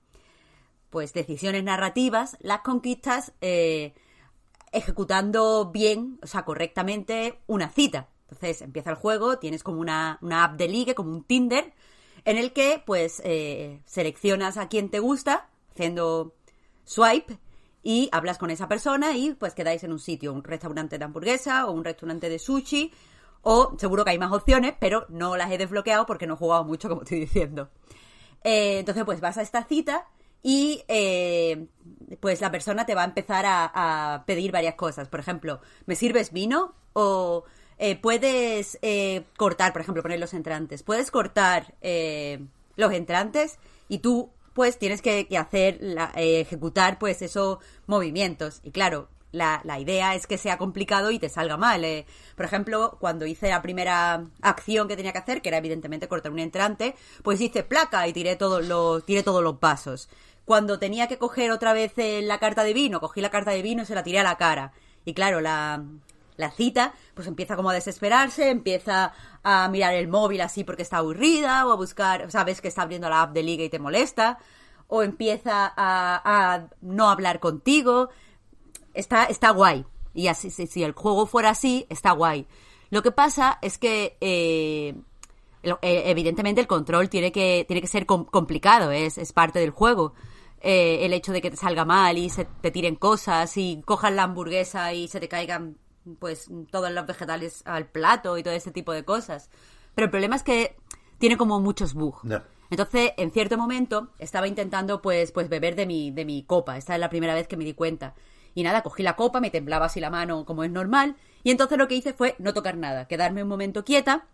[0.93, 3.95] pues decisiones narrativas, las conquistas eh,
[4.71, 8.09] ejecutando bien, o sea, correctamente una cita.
[8.23, 11.73] Entonces empieza el juego, tienes como una, una app de ligue, como un Tinder,
[12.25, 16.35] en el que pues eh, seleccionas a quien te gusta, haciendo
[16.83, 17.39] swipe,
[17.81, 21.65] y hablas con esa persona y pues quedáis en un sitio, un restaurante de hamburguesa
[21.65, 22.91] o un restaurante de sushi,
[23.43, 26.63] o seguro que hay más opciones, pero no las he desbloqueado porque no he jugado
[26.63, 27.69] mucho, como estoy diciendo.
[28.43, 30.07] Eh, entonces, pues vas a esta cita
[30.41, 31.67] y eh,
[32.19, 35.09] pues la persona te va a empezar a, pedir varias cosas.
[35.09, 36.73] Por ejemplo, ¿me sirves vino?
[36.93, 37.43] O
[37.77, 38.79] eh, puedes
[39.37, 40.83] cortar, por ejemplo, poner los entrantes.
[40.83, 41.75] Puedes cortar
[42.75, 43.59] los entrantes
[43.89, 45.79] y tú pues tienes que, hacer,
[46.15, 47.57] ejecutar pues esos
[47.87, 48.61] movimientos.
[48.63, 51.83] Y claro, la, la idea es que sea complicado y te salga mal.
[51.83, 52.05] eh.
[52.37, 56.31] Por ejemplo, cuando hice la primera acción que tenía que hacer, que era evidentemente cortar
[56.31, 60.07] un entrante, pues hice placa y tiré todos los, tiré todos los vasos.
[60.45, 63.61] Cuando tenía que coger otra vez eh, la carta de vino, cogí la carta de
[63.61, 64.71] vino y se la tiré a la cara.
[65.05, 65.83] Y claro, la,
[66.37, 70.97] la cita, pues empieza como a desesperarse, empieza a mirar el móvil así porque está
[70.97, 74.37] aburrida, o a buscar, sabes que está abriendo la app de liga y te molesta,
[74.87, 76.21] o empieza a,
[76.55, 78.09] a no hablar contigo.
[78.93, 79.85] Está, está guay.
[80.13, 82.45] Y así, si, si el juego fuera así, está guay.
[82.89, 84.93] Lo que pasa es que eh,
[85.63, 89.71] eh, evidentemente el control tiene que, tiene que ser com- complicado, es, es parte del
[89.71, 90.13] juego.
[90.61, 94.13] Eh, el hecho de que te salga mal y se te tiren cosas y cojas
[94.13, 95.77] la hamburguesa y se te caigan
[96.19, 99.49] pues todos los vegetales al plato y todo ese tipo de cosas.
[99.95, 100.75] Pero el problema es que
[101.17, 102.23] tiene como muchos bugs.
[102.69, 106.77] Entonces, en cierto momento, estaba intentando pues, pues beber de mi, de mi copa.
[106.77, 108.15] Esta es la primera vez que me di cuenta.
[108.55, 111.15] Y nada, cogí la copa, me temblaba así la mano como es normal.
[111.43, 114.25] Y entonces lo que hice fue no tocar nada, quedarme un momento quieta.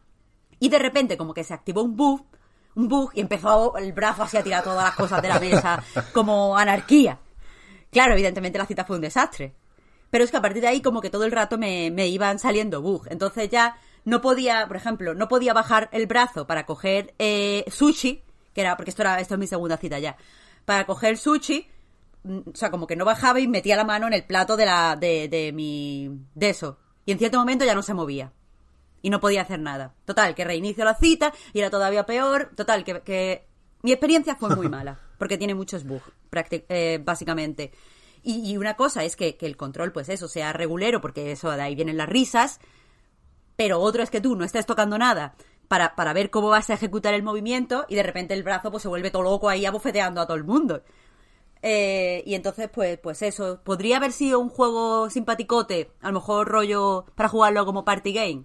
[0.59, 2.25] Y de repente como que se activó un bug,
[2.75, 5.83] un bug y empezó el brazo así a tirar todas las cosas de la mesa,
[6.13, 7.19] como anarquía.
[7.91, 9.53] Claro, evidentemente la cita fue un desastre.
[10.11, 12.39] Pero es que a partir de ahí como que todo el rato me, me iban
[12.39, 13.09] saliendo bugs.
[13.09, 18.23] Entonces ya no podía, por ejemplo, no podía bajar el brazo para coger eh, sushi,
[18.53, 20.17] que era, porque esto era, esto es mi segunda cita ya,
[20.65, 21.67] para coger sushi,
[22.23, 24.95] o sea, como que no bajaba y metía la mano en el plato de la,
[24.95, 26.77] de, de mi, de eso.
[27.05, 28.33] Y en cierto momento ya no se movía.
[29.01, 29.95] Y no podía hacer nada.
[30.05, 32.51] Total, que reinicio la cita y era todavía peor.
[32.55, 33.47] Total, que, que
[33.81, 34.99] mi experiencia fue muy mala.
[35.17, 36.11] Porque tiene muchos bugs,
[36.69, 37.71] eh, básicamente.
[38.23, 41.51] Y, y una cosa es que, que el control, pues eso, sea regulero, porque eso
[41.51, 42.59] de ahí vienen las risas.
[43.55, 45.35] Pero otro es que tú no estés tocando nada
[45.69, 48.83] para, para ver cómo vas a ejecutar el movimiento y de repente el brazo pues
[48.83, 50.83] se vuelve todo loco ahí abofeteando a todo el mundo.
[51.61, 53.59] Eh, y entonces, pues, pues eso.
[53.63, 55.91] ¿Podría haber sido un juego simpaticote?
[56.01, 58.43] A lo mejor rollo para jugarlo como party game.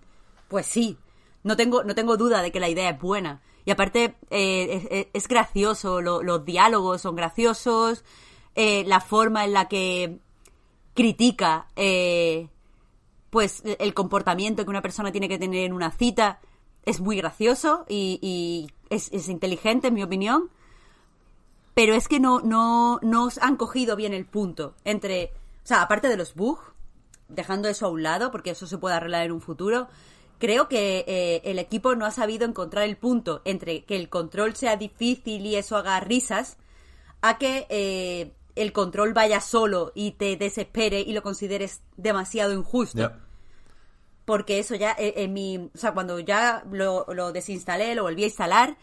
[0.48, 0.98] Pues sí.
[1.42, 3.42] No tengo, no tengo duda de que la idea es buena.
[3.64, 6.00] Y aparte, eh, es, es- gracioso.
[6.00, 8.04] lo- los diálogos son graciosos.
[8.56, 10.18] eh, la forma en la que
[10.94, 12.48] critica eh,
[13.30, 16.40] pues el comportamiento que una persona tiene que tener en una cita
[16.84, 20.50] es muy gracioso y, y es inteligente en mi opinión
[21.74, 25.32] pero es que no, no, no os han cogido bien el punto entre,
[25.64, 26.62] o sea, aparte de los bugs,
[27.28, 29.88] dejando eso a un lado, porque eso se puede arreglar en un futuro,
[30.38, 34.54] creo que eh, el equipo no ha sabido encontrar el punto entre que el control
[34.54, 36.58] sea difícil y eso haga risas,
[37.22, 43.12] a que eh, el control vaya solo y te desespere y lo consideres demasiado injusto.
[44.24, 48.22] Porque eso ya eh, en mi o sea cuando ya lo, lo desinstalé lo volví
[48.22, 48.76] a instalar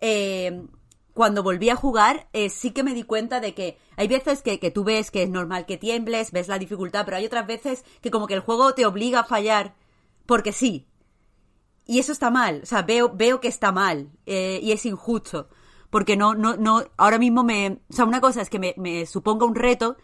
[0.00, 0.66] eh,
[1.14, 4.58] cuando volví a jugar eh, sí que me di cuenta de que hay veces que,
[4.58, 7.84] que tú ves que es normal que tiembles ves la dificultad pero hay otras veces
[8.02, 9.74] que como que el juego te obliga a fallar
[10.26, 10.86] porque sí
[11.86, 15.48] y eso está mal o sea veo veo que está mal eh, y es injusto
[15.88, 19.06] porque no no no ahora mismo me o sea una cosa es que me, me
[19.06, 19.96] suponga un reto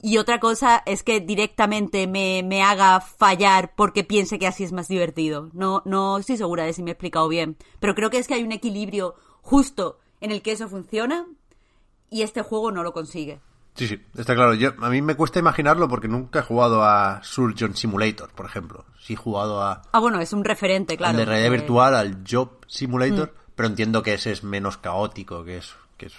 [0.00, 4.70] y otra cosa es que directamente me, me haga fallar porque piense que así es
[4.70, 5.50] más divertido.
[5.54, 7.56] No, no estoy segura de si me he explicado bien.
[7.80, 11.26] Pero creo que es que hay un equilibrio justo en el que eso funciona
[12.10, 13.40] y este juego no lo consigue.
[13.74, 14.54] Sí, sí, está claro.
[14.54, 18.84] Yo, a mí me cuesta imaginarlo porque nunca he jugado a Surgeon Simulator, por ejemplo.
[19.00, 21.16] Sí he jugado a, Ah, bueno, es un referente, claro.
[21.16, 21.52] de realidad Mm.
[21.52, 26.14] virtual, al Job Simulator, pero entiendo que ese es menos caótico, que es, que es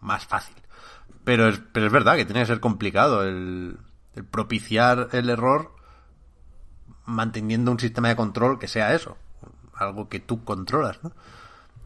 [0.00, 0.54] más fácil.
[1.24, 3.78] Pero es, pero es verdad que tiene que ser complicado el,
[4.14, 5.74] el propiciar el error
[7.06, 9.16] manteniendo un sistema de control que sea eso,
[9.74, 11.12] algo que tú controlas, ¿no?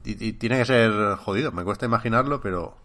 [0.05, 2.77] Y, y tiene que ser jodido, me cuesta imaginarlo, pero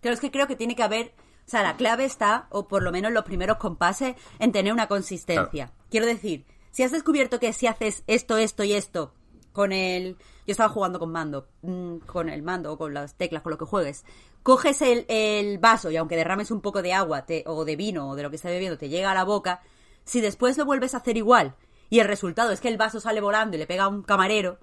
[0.00, 1.12] Claro, es que creo que tiene que haber.
[1.46, 4.88] O sea, la clave está, o por lo menos los primeros compases, en tener una
[4.88, 5.72] consistencia.
[5.90, 9.12] Quiero decir, si has descubierto que si haces esto, esto y esto
[9.52, 10.16] con el.
[10.46, 13.58] Yo estaba jugando con mando, mm, con el mando o con las teclas, con lo
[13.58, 14.04] que juegues.
[14.42, 18.08] Coges el, el vaso y aunque derrames un poco de agua te- o de vino
[18.10, 19.60] o de lo que estés bebiendo, te llega a la boca.
[20.04, 21.54] Si después lo vuelves a hacer igual
[21.90, 24.58] y el resultado es que el vaso sale volando y le pega a un camarero,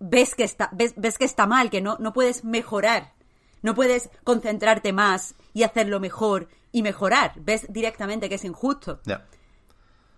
[0.00, 3.12] ves que está, ves, ves que está mal, que no, no puedes mejorar.
[3.62, 7.32] No puedes concentrarte más y hacerlo mejor y mejorar.
[7.36, 9.00] Ves directamente que es injusto.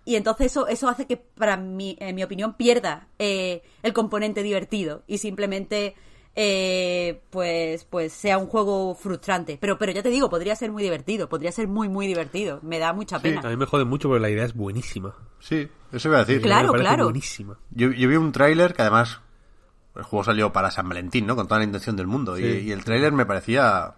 [0.05, 4.43] Y entonces eso, eso hace que, para mí, en mi opinión, pierda eh, el componente
[4.43, 5.95] divertido y simplemente
[6.35, 9.59] eh, pues, pues sea un juego frustrante.
[9.61, 12.59] Pero, pero ya te digo, podría ser muy divertido, podría ser muy, muy divertido.
[12.63, 13.41] Me da mucha Sí, pena.
[13.45, 15.15] a mí me jode mucho porque la idea es buenísima.
[15.41, 16.43] Sí, eso iba a decir.
[16.43, 17.05] Claro, me claro.
[17.05, 17.59] buenísima.
[17.71, 19.21] Yo, yo vi un tráiler que además
[19.95, 21.37] el juego salió para San Valentín, ¿no?
[21.37, 22.39] Con toda la intención del mundo.
[22.39, 22.59] Y, Sí.
[22.67, 23.95] y el tráiler me parecía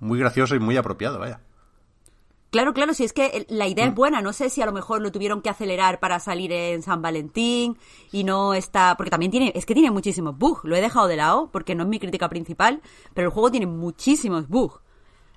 [0.00, 1.40] muy gracioso y muy apropiado, vaya.
[2.50, 5.02] Claro, claro, si es que la idea es buena, no sé si a lo mejor
[5.02, 7.76] lo tuvieron que acelerar para salir en San Valentín
[8.10, 11.16] y no está, porque también tiene, es que tiene muchísimos bugs, lo he dejado de
[11.16, 12.80] lado porque no es mi crítica principal,
[13.12, 14.80] pero el juego tiene muchísimos bugs.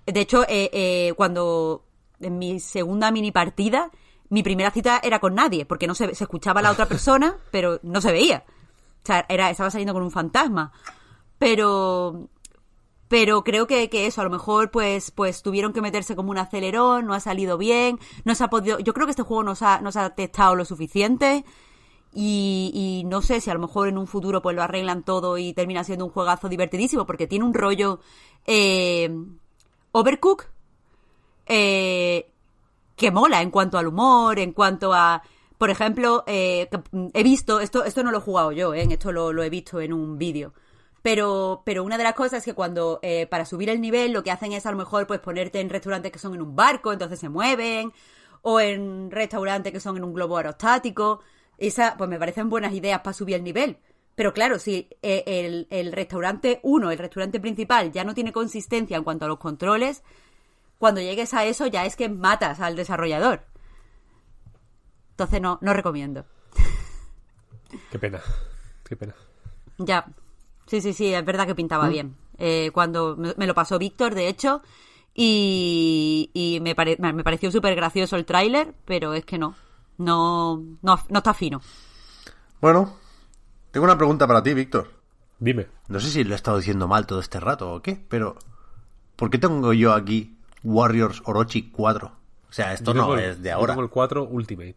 [0.05, 1.83] De hecho, eh, eh, cuando
[2.21, 3.91] en mi segunda mini partida,
[4.29, 7.35] mi primera cita era con nadie, porque no se, se escuchaba a la otra persona,
[7.51, 8.45] pero no se veía.
[9.03, 10.71] O sea, era, estaba saliendo con un fantasma.
[11.37, 12.29] Pero
[13.11, 16.37] pero creo que, que eso, a lo mejor pues, pues tuvieron que meterse como un
[16.37, 19.53] acelerón, no ha salido bien, no se ha podido, yo creo que este juego no
[19.53, 21.43] se ha, no se ha testado lo suficiente
[22.13, 25.37] y, y no sé si a lo mejor en un futuro pues lo arreglan todo
[25.37, 27.99] y termina siendo un juegazo divertidísimo porque tiene un rollo
[28.45, 29.13] eh,
[29.91, 30.45] overcook
[31.47, 32.31] eh,
[32.95, 35.21] que mola en cuanto al humor, en cuanto a,
[35.61, 38.87] por ejemplo, eh, mm, he visto, esto, esto no lo he jugado yo, ¿eh?
[38.89, 40.55] esto lo, lo he visto en un vídeo.
[41.03, 44.23] Pero, pero una de las cosas es que cuando eh, para subir el nivel lo
[44.23, 46.91] que hacen es a lo mejor pues ponerte en restaurantes que son en un barco,
[46.91, 47.93] entonces se mueven,
[48.41, 51.21] o en restaurantes que son en un globo aerostático.
[51.59, 53.77] Esa, pues me parecen buenas ideas para subir el nivel.
[54.15, 58.97] Pero claro, si eh, el, el restaurante 1, el restaurante principal, ya no tiene consistencia
[58.97, 60.01] en cuanto a los controles,
[60.79, 63.50] cuando llegues a eso ya es que matas al desarrollador.
[65.11, 66.25] Entonces no, no recomiendo.
[67.91, 68.19] Qué pena.
[68.83, 69.13] Qué pena.
[69.77, 70.05] Ya.
[70.67, 72.15] Sí, sí, sí, es verdad que pintaba bien.
[72.37, 74.61] Eh, cuando me, me lo pasó Víctor, de hecho,
[75.13, 79.55] y, y me, pare- me pareció súper gracioso el tráiler, pero es que no.
[79.97, 81.61] No, no, no está fino.
[82.59, 82.95] Bueno,
[83.71, 84.89] tengo una pregunta para ti, Víctor.
[85.39, 85.67] Dime.
[85.87, 88.37] No sé si lo he estado diciendo mal todo este rato o qué, pero
[89.15, 92.07] ¿por qué tengo yo aquí Warriors Orochi 4?
[92.07, 93.73] O sea, esto Yo no el- es de yo ahora.
[93.73, 94.75] tengo el 4 Ultimate.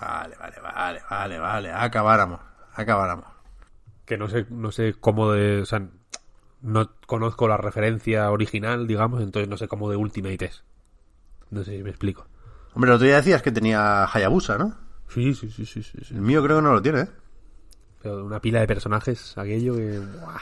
[0.00, 1.72] Vale, vale, vale, vale, vale.
[1.72, 2.40] Acabáramos,
[2.74, 3.26] acabáramos.
[4.06, 5.60] Que no sé, no sé cómo de.
[5.60, 5.86] O sea,
[6.62, 10.64] no conozco la referencia original, digamos, entonces no sé cómo de Ultimate es.
[11.50, 12.26] No sé si me explico.
[12.72, 14.76] Hombre, el otro día decías que tenía Hayabusa, ¿no?
[15.08, 15.98] Sí, sí, sí, sí, sí.
[16.02, 16.14] sí.
[16.14, 17.08] El mío creo que no lo tiene, ¿eh?
[18.00, 19.98] Pero una pila de personajes, aquello que.
[19.98, 20.40] ¡buah!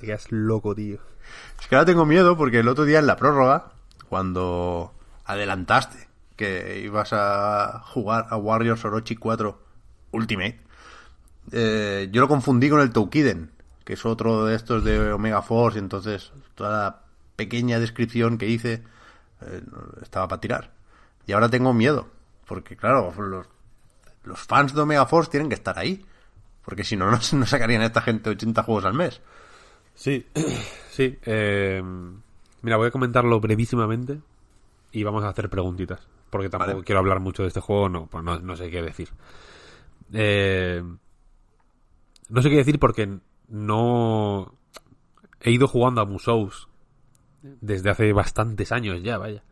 [0.00, 0.98] te quedas loco, tío.
[1.60, 3.72] Es que ahora tengo miedo porque el otro día en la prórroga,
[4.08, 4.92] cuando
[5.24, 6.07] adelantaste
[6.38, 9.60] que ibas a jugar a Warriors Orochi 4
[10.12, 10.60] Ultimate,
[11.50, 13.50] eh, yo lo confundí con el Toukiden,
[13.84, 17.00] que es otro de estos de Omega Force, y entonces toda la
[17.34, 18.84] pequeña descripción que hice
[19.42, 19.62] eh,
[20.00, 20.70] estaba para tirar.
[21.26, 22.08] Y ahora tengo miedo,
[22.46, 23.12] porque claro,
[24.24, 26.06] los, fans de Omega Force tienen que estar ahí,
[26.64, 29.20] porque si no, no, no sacarían a esta gente 80 juegos al mes.
[29.96, 30.24] Sí,
[30.92, 31.18] sí.
[31.26, 31.82] eh,
[32.62, 34.20] mira, voy a comentarlo brevísimamente
[34.92, 36.08] y vamos a hacer preguntitas.
[36.30, 36.84] Porque tampoco Vale.
[36.84, 39.08] quiero hablar mucho de este juego, no, pues no, no sé qué decir.
[40.12, 40.82] Eh,
[42.28, 44.54] no sé qué decir porque no
[45.40, 46.68] he ido jugando a Musous
[47.42, 49.42] desde hace bastantes años ya, vaya.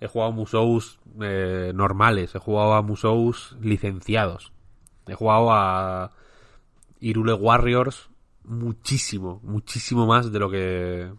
[0.00, 4.52] He jugado a Musous eh, normales, he jugado a Musous licenciados,
[5.06, 6.12] he jugado a
[7.00, 8.10] Irule Warriors
[8.44, 11.12] muchísimo, muchísimo más de lo que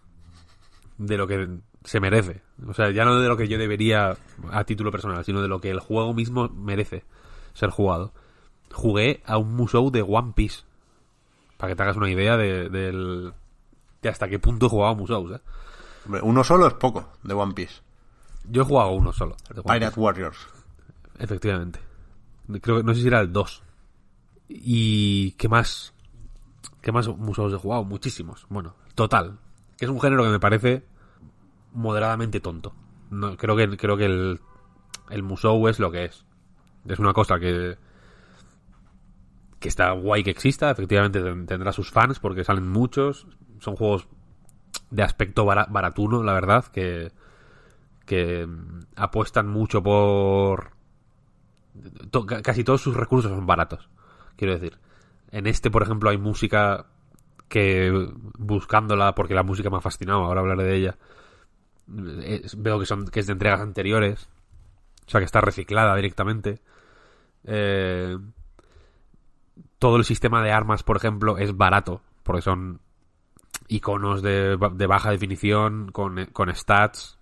[0.98, 2.47] de lo que se merece.
[2.66, 4.18] O sea, ya no de lo que yo debería
[4.52, 7.04] a título personal, sino de lo que el juego mismo merece
[7.54, 8.14] ser jugado.
[8.72, 10.62] Jugué a un Musou de One Piece.
[11.58, 13.34] Para que te hagas una idea de- del,
[14.02, 15.42] de hasta qué punto he jugado Musous, ¿eh?
[16.06, 17.82] Hombre, uno solo es poco de One Piece.
[18.50, 19.36] Yo he jugado uno solo.
[19.54, 20.00] de One Pirate Piece.
[20.00, 20.38] Warriors.
[21.20, 21.80] Efectivamente.
[22.62, 23.64] Creo que no sé si era el 2.
[24.50, 25.94] ¿Y qué más?
[26.82, 27.84] ¿Qué más museos he jugado?
[27.84, 28.46] Muchísimos.
[28.50, 29.38] Bueno, total.
[29.78, 30.86] Que es un género que me parece
[31.78, 32.74] moderadamente tonto.
[33.10, 34.41] No, creo que, creo que el,
[35.10, 36.26] el musou es lo que es.
[36.88, 37.78] Es una cosa que
[39.60, 43.28] que está guay que exista, efectivamente ten- tendrá sus fans porque salen muchos,
[43.60, 44.08] son juegos
[44.91, 47.12] de aspecto bara- baratuno, la verdad, que
[48.06, 50.72] que mm, apuestan mucho por
[52.44, 53.90] casi todos sus recursos son baratos,
[54.36, 54.78] quiero decir.
[55.32, 56.86] En este, por ejemplo, hay música
[57.49, 57.91] que
[58.38, 60.98] buscándola porque la música me ha fascinado, ahora hablaré de ella.
[61.88, 64.30] Veo que son que es de entregas anteriores,
[65.06, 66.62] o sea que está reciclada directamente.
[67.46, 68.18] Eh,
[69.80, 72.82] todo el sistema de armas, por ejemplo, es barato, porque son
[73.68, 77.18] iconos de, de baja definición con, con stats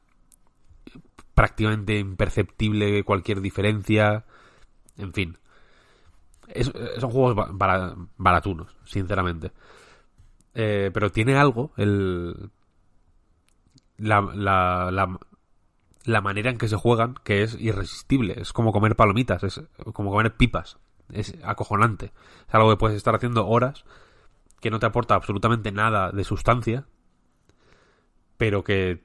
[1.33, 4.25] prácticamente imperceptible cualquier diferencia,
[4.97, 5.37] en fin.
[6.99, 9.51] Son juegos ba- bara- baratunos, sinceramente.
[10.53, 12.49] Eh, pero tiene algo, el,
[13.97, 14.91] la, la,
[16.05, 18.35] la, manera en que se juegan, que es irresistible.
[18.39, 19.61] Es como comer palomitas, es
[19.93, 20.77] como comer pipas.
[21.11, 22.11] Es acojonante.
[22.47, 23.85] Es algo que puedes estar haciendo horas,
[24.59, 26.85] que no te aporta absolutamente nada de sustancia,
[28.37, 29.03] pero que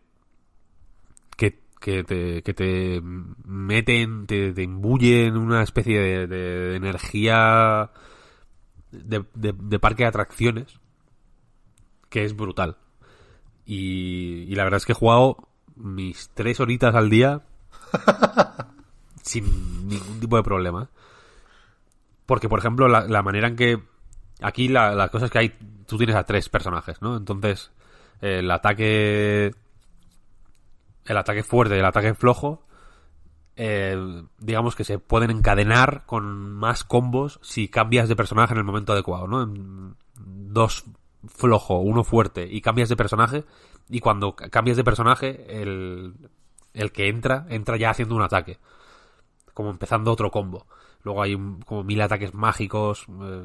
[1.81, 7.91] que, te, que te meten, te, te imbuyen una especie de, de energía
[8.93, 10.79] de- de parque de atracciones
[12.11, 12.77] que es brutal.
[13.73, 15.37] Y, y la verdad es que he jugado
[15.77, 17.43] mis tres horitas al día
[19.23, 20.89] sin ningún tipo de problema.
[22.27, 23.81] Porque, por ejemplo, la, la manera en que...
[24.43, 25.55] Aquí la, la cosa es que hay...
[25.87, 27.17] Tú tienes a tres personajes, ¿no?
[27.17, 27.71] Entonces,
[28.21, 29.55] el ataque...
[31.05, 32.65] El ataque fuerte y el ataque flojo...
[33.55, 38.65] eh, digamos que se pueden encadenar con más combos si cambias de personaje en el
[38.65, 39.43] momento adecuado, ¿no?
[39.45, 40.87] En dos
[41.29, 43.45] flojo, uno fuerte y cambias de personaje
[43.89, 46.15] y cuando ca- cambias de personaje el,
[46.75, 48.59] el que entra, entra ya haciendo un ataque
[49.55, 50.67] como empezando otro combo.
[51.03, 53.07] Luego hay un- como mil ataques mágicos.
[53.09, 53.45] eh,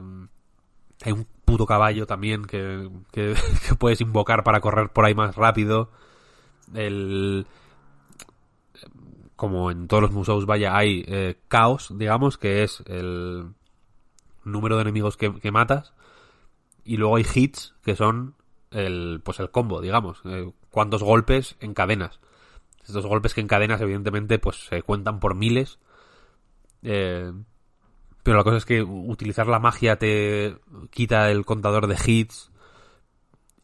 [1.04, 3.36] hay un puto caballo también que, que,
[3.68, 5.90] que puedes invocar para correr por ahí más rápido.
[6.74, 7.46] El,
[9.36, 13.50] como en todos los museos, vaya, hay eh, caos, digamos, que es el
[14.44, 15.94] número de enemigos que, que matas.
[16.86, 18.36] Y luego hay hits, que son
[18.72, 20.22] el, pues el combo, digamos.
[20.26, 22.20] eh, cuántos golpes encadenas.
[22.86, 25.80] Estos golpes que encadenas, evidentemente, pues se cuentan por miles.
[26.84, 27.34] Eh,
[28.24, 30.58] pero la cosa es que utilizar la magia te
[30.92, 32.52] quita el contador de hits.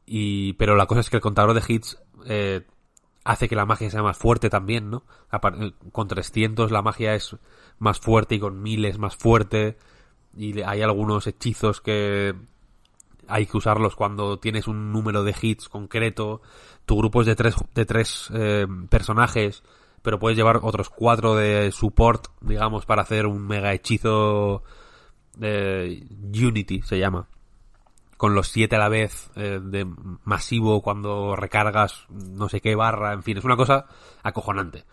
[0.06, 2.66] Y, pero la cosa es que el contador de hits eh,
[3.24, 5.04] hace que la magia sea más fuerte también, ¿no?
[5.32, 7.36] Eh, Con 300 la magia es
[7.80, 9.78] más fuerte y con 1000 es más fuerte.
[10.36, 12.36] Y hay algunos hechizos que
[13.28, 16.42] hay que usarlos cuando tienes un número de hits concreto.
[16.86, 19.64] Tu grupo es de tres, de tres eh, personajes,
[20.02, 24.64] pero puedes llevar otros cuatro de support, digamos, para hacer un mega hechizo
[25.40, 27.28] eh, Unity, se llama.
[28.18, 29.88] Con los siete a la vez, eh, de
[30.24, 33.86] masivo cuando recargas no sé qué barra, en fin, es una cosa
[34.24, 34.86] acojonante.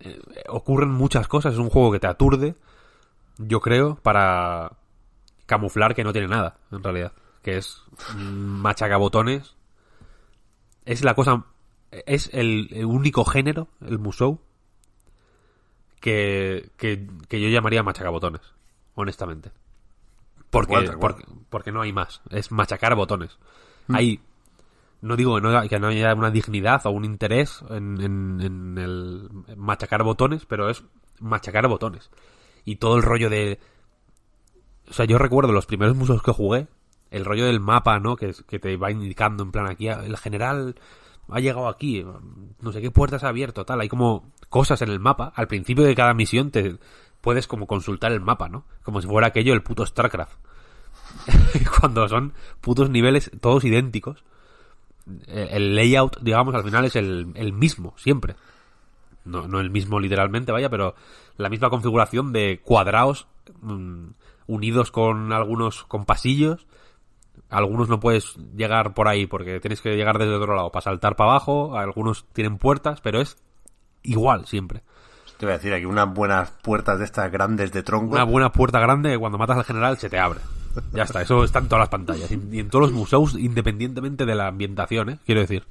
[0.00, 2.56] Eh, ocurren muchas cosas, es un juego que te aturde,
[3.38, 4.72] yo creo, para
[5.46, 7.12] camuflar que no tiene nada, en realidad.
[7.46, 7.80] Que es
[8.16, 8.18] mm,
[8.60, 9.54] machacabotones.
[10.84, 11.44] Es la cosa.
[11.92, 14.40] Es el, el único género, el musou,
[16.00, 18.40] que, que, que yo llamaría machacabotones,
[18.96, 19.52] honestamente.
[20.50, 21.14] Porque, Tal cual, tal cual.
[21.14, 22.20] porque, porque no hay más.
[22.30, 23.38] Es machacar botones.
[23.92, 24.20] Hay.
[25.02, 28.78] No digo que no, que no haya una dignidad o un interés en, en- en
[28.78, 30.82] el machacar botones, pero es
[31.20, 32.10] machacar botones.
[32.64, 33.60] Y todo el rollo de.
[34.88, 36.66] O sea, yo recuerdo los primeros musos que jugué,
[37.10, 38.16] el rollo del mapa, ¿no?
[38.16, 40.76] Que, que te va indicando en plan aquí, el general
[41.28, 42.04] ha llegado aquí,
[42.60, 43.80] no sé qué puertas ha abierto, tal.
[43.80, 45.32] Hay como cosas en el mapa.
[45.34, 46.76] Al principio de cada misión te
[47.20, 48.64] puedes como consultar el mapa, ¿no?
[48.82, 50.36] Como si fuera aquello el puto StarCraft.
[51.80, 54.24] Cuando son putos niveles todos idénticos.
[55.28, 58.34] El layout, digamos, al final es el, el mismo, siempre.
[59.24, 60.94] No, no el mismo literalmente, vaya, pero
[61.36, 63.26] la misma configuración de cuadrados
[63.60, 64.08] mm,
[64.46, 66.66] unidos con algunos con pasillos.
[67.48, 71.16] Algunos no puedes llegar por ahí porque tienes que llegar desde otro lado para saltar
[71.16, 71.76] para abajo.
[71.78, 73.36] Algunos tienen puertas, pero es
[74.02, 74.82] igual siempre.
[75.38, 78.14] Te voy a decir aquí unas buenas puertas de estas grandes de tronco.
[78.14, 80.40] Una buena puerta grande que cuando matas al general se te abre.
[80.92, 82.30] Ya está, eso está en todas las pantallas.
[82.30, 85.18] Y en todos los museos, independientemente de la ambientación, ¿eh?
[85.24, 85.66] Quiero decir.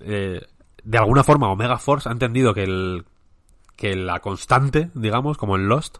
[0.00, 0.40] Eh,
[0.82, 3.04] de alguna forma, Omega Force ha entendido que el.
[3.76, 5.98] que la constante, digamos, como en Lost,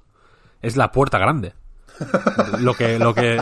[0.63, 1.55] es la puerta grande.
[2.61, 2.99] Lo que.
[2.99, 3.41] lo que.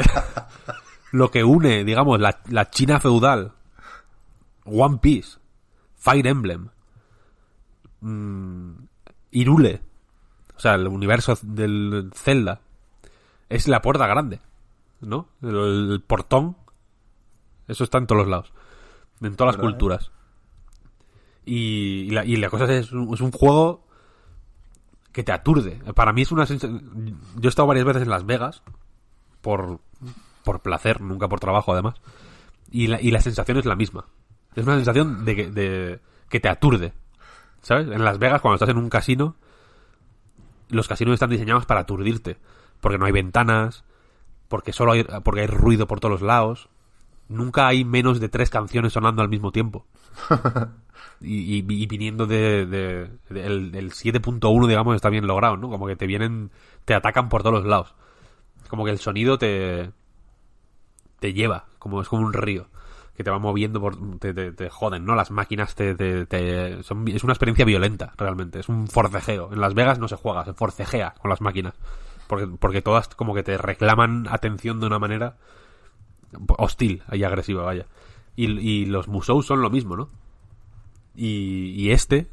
[1.13, 3.53] Lo que une, digamos, la, la China feudal,
[4.65, 5.39] One Piece,
[5.97, 6.69] Fire Emblem,
[8.01, 8.73] mm,
[9.33, 9.83] Irule,
[10.57, 12.61] o sea, el universo del Zelda,
[13.49, 14.41] es la puerta grande,
[15.01, 15.29] ¿no?
[15.43, 16.57] El, el portón,
[17.67, 18.53] eso está en todos los lados,
[19.21, 19.73] en todas las ¿Verdad, eh?
[19.73, 20.11] culturas.
[21.45, 23.87] Y, y la, y la cosa es, es un, es un juego
[25.13, 25.81] que te aturde.
[25.95, 27.19] Para mí es una sensación...
[27.37, 28.63] Yo he estado varias veces en Las Vegas,
[29.41, 29.81] por,
[30.49, 31.97] por placer, nunca por trabajo además,
[32.71, 34.07] y la, y la sensación es la misma.
[34.57, 36.01] Es una sensación de que, de,
[36.31, 36.95] que te aturde.
[37.61, 37.87] ¿Sabes?
[37.89, 39.37] En Las Vegas, cuando estás en un casino,
[40.71, 42.39] los casinos están diseñados para aturdirte.
[42.81, 43.85] Porque no hay ventanas,
[44.49, 46.71] porque solo hay, porque hay ruido por todos los lados.
[47.29, 49.85] Nunca hay menos de tres canciones sonando al mismo tiempo.
[51.21, 55.69] Y, y- y viniendo de, de- de- el, el 7.1, digamos, está bien logrado, ¿no?
[55.69, 56.51] Como que te vienen,
[56.85, 57.95] te atacan por todos los lados.
[58.69, 59.91] Como que el sonido te,
[61.21, 62.67] te lleva, como es como un río
[63.17, 65.17] que te va moviendo por, te, te- joden, ¿no?
[65.17, 68.61] Las máquinas te, te- son- es una experiencia violenta, realmente.
[68.61, 69.53] Es un forcejeo.
[69.53, 71.75] En Las Vegas no se juega, se forcejea con las máquinas.
[72.29, 75.37] Porque, porque todas como que te reclaman atención de una manera
[76.59, 77.87] hostil y agresiva, vaya.
[78.37, 80.11] Y, y los museos son lo mismo, ¿no?
[81.17, 82.29] Y, y este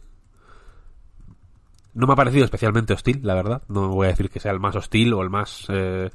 [1.94, 3.62] no me ha parecido especialmente hostil, la verdad.
[3.70, 6.12] No voy a decir que sea el más hostil o el más eh,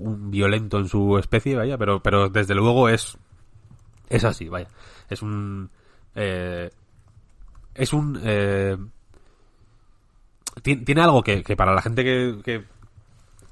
[0.00, 3.16] un violento en su especie, vaya, pero, pero desde luego es
[4.08, 4.68] es así, vaya.
[5.08, 5.70] Es un
[6.14, 6.70] eh,
[7.74, 8.76] es un eh,
[10.62, 12.64] ti- tiene algo que, que para la gente que,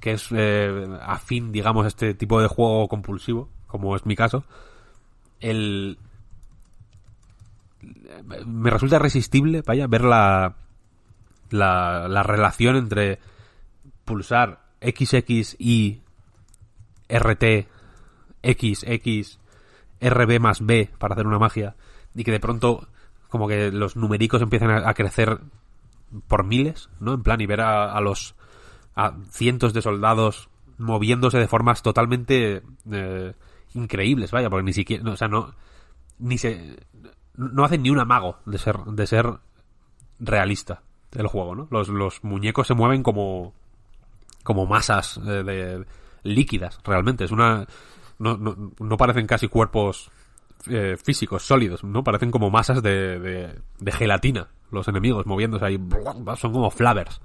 [0.01, 4.45] que, es eh, afín, digamos, a este tipo de juego compulsivo, como es mi caso,
[5.41, 5.99] el
[8.47, 10.57] me resulta irresistible, vaya, ver la,
[11.51, 13.19] la, la relación entre
[14.05, 16.01] pulsar XX y
[17.09, 17.69] RT,
[18.43, 19.39] X, X,
[20.01, 21.77] RB más B para hacer una magia
[22.15, 22.89] y que de pronto
[23.29, 25.41] como que los numericos empiezan a, crecer
[26.27, 27.15] por miles, ¿no?
[27.15, 28.35] En plan, y ver a, los
[28.95, 30.49] a cientos de soldados
[30.79, 33.35] moviéndose de formas totalmente eh,
[33.75, 35.55] increíbles, vaya, porque ni siquiera, o sea, no
[36.19, 36.77] ni se
[37.37, 39.39] no hacen ni un amago de ser de ser
[40.19, 40.83] realista
[41.13, 41.69] el juego, ¿no?
[41.71, 43.55] Los, los muñecos se mueven como
[44.43, 45.87] como masas eh, de
[46.23, 47.25] líquidas, realmente.
[47.25, 47.67] Es una
[48.19, 50.11] no, no, no parecen casi cuerpos
[50.69, 52.03] eh, físicos sólidos, ¿no?
[52.03, 55.79] Parecen como masas de, de, de gelatina los enemigos moviéndose ahí.
[56.37, 57.21] Son como flavers.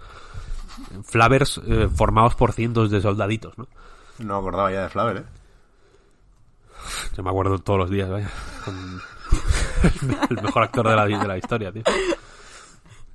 [1.03, 3.67] Flavers eh, formados por cientos de soldaditos, ¿no?
[4.19, 5.23] No acordaba ya de Flaver, ¿eh?
[7.15, 8.29] Yo me acuerdo todos los días, vaya.
[8.63, 9.01] Con
[10.29, 11.83] el mejor actor de la, de la historia, tío.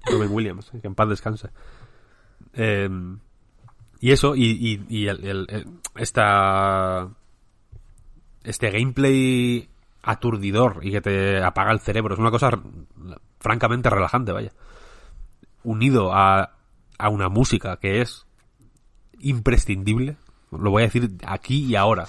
[0.06, 1.50] Robin Williams, que en paz descanse.
[2.54, 2.88] Eh,
[4.00, 5.66] y eso, y, y, y el, el- el-
[8.44, 9.68] este gameplay
[10.02, 12.50] aturdidor y que te apaga el cerebro es una cosa
[13.40, 14.52] francamente relajante, vaya.
[15.64, 16.52] Unido a,
[16.98, 18.26] a una música que es
[19.20, 20.16] imprescindible,
[20.50, 22.06] lo voy a decir aquí y ahora.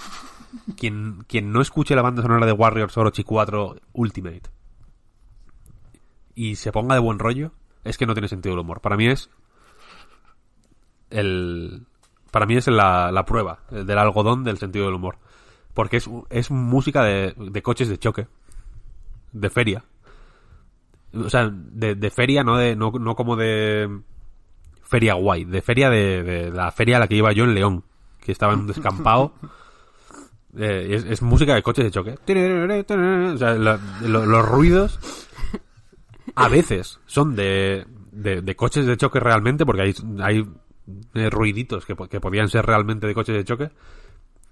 [0.77, 4.49] Quien, quien no escuche la banda sonora de Warriors Orochi 4 Ultimate
[6.33, 7.51] y se ponga de buen rollo,
[7.83, 8.81] es que no tiene sentido el humor.
[8.81, 9.29] Para mí es
[11.09, 11.83] el
[12.31, 15.17] para mí es la, la prueba el del algodón del sentido del humor.
[15.73, 18.27] Porque es, es música de, de coches de choque.
[19.31, 19.83] De feria.
[21.13, 23.89] O sea, de, de feria, no, de, no, no como de
[24.83, 25.45] feria guay.
[25.45, 27.83] De feria de, de la feria a la que iba yo en León.
[28.19, 29.33] Que estaba en un descampado.
[30.57, 32.17] Eh, es, es música de coches de choque.
[33.35, 34.99] O sea, la- lo- los ruidos
[36.33, 40.49] a veces son de, de, de coches de choque realmente, porque hay, hay
[41.13, 43.71] eh, ruiditos que, que podían ser realmente de coches de choque.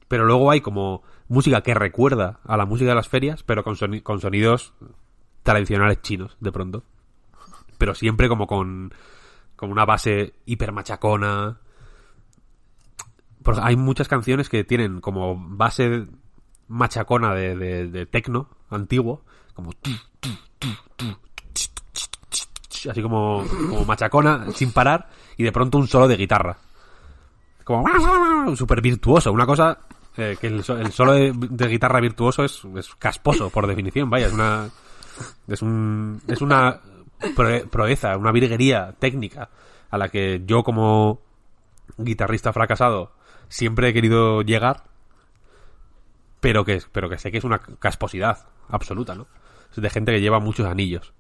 [0.07, 3.76] Pero luego hay como música que recuerda a la música de las ferias, pero con,
[3.76, 4.73] soni- con sonidos
[5.43, 6.84] tradicionales chinos, de pronto.
[7.77, 8.93] Pero siempre como con,
[9.61, 11.59] una base hipermachacona.
[13.43, 16.07] Porque hay muchas canciones que tienen como base
[16.68, 19.23] machacona de, de, de tecno antiguo,
[19.53, 21.18] como tu, tu, tu,
[22.85, 26.57] así como, como machacona sin parar y de pronto un solo de guitarra.
[27.63, 27.85] Como
[28.55, 29.79] súper virtuoso, una cosa
[30.15, 31.33] eh, que el, so- el solo de,
[31.67, 34.69] guitarra virtuoso es, es casposo por definición, vaya, es una
[35.47, 36.79] es un es una
[37.35, 39.49] proe- proeza, una virguería técnica
[39.89, 41.19] a la que yo como
[41.97, 43.11] guitarrista fracasado,
[43.49, 44.83] siempre he querido llegar,
[46.39, 49.27] pero que, pero que sé que es una casposidad absoluta, ¿no?
[49.71, 51.13] Es de gente que lleva muchos anillos.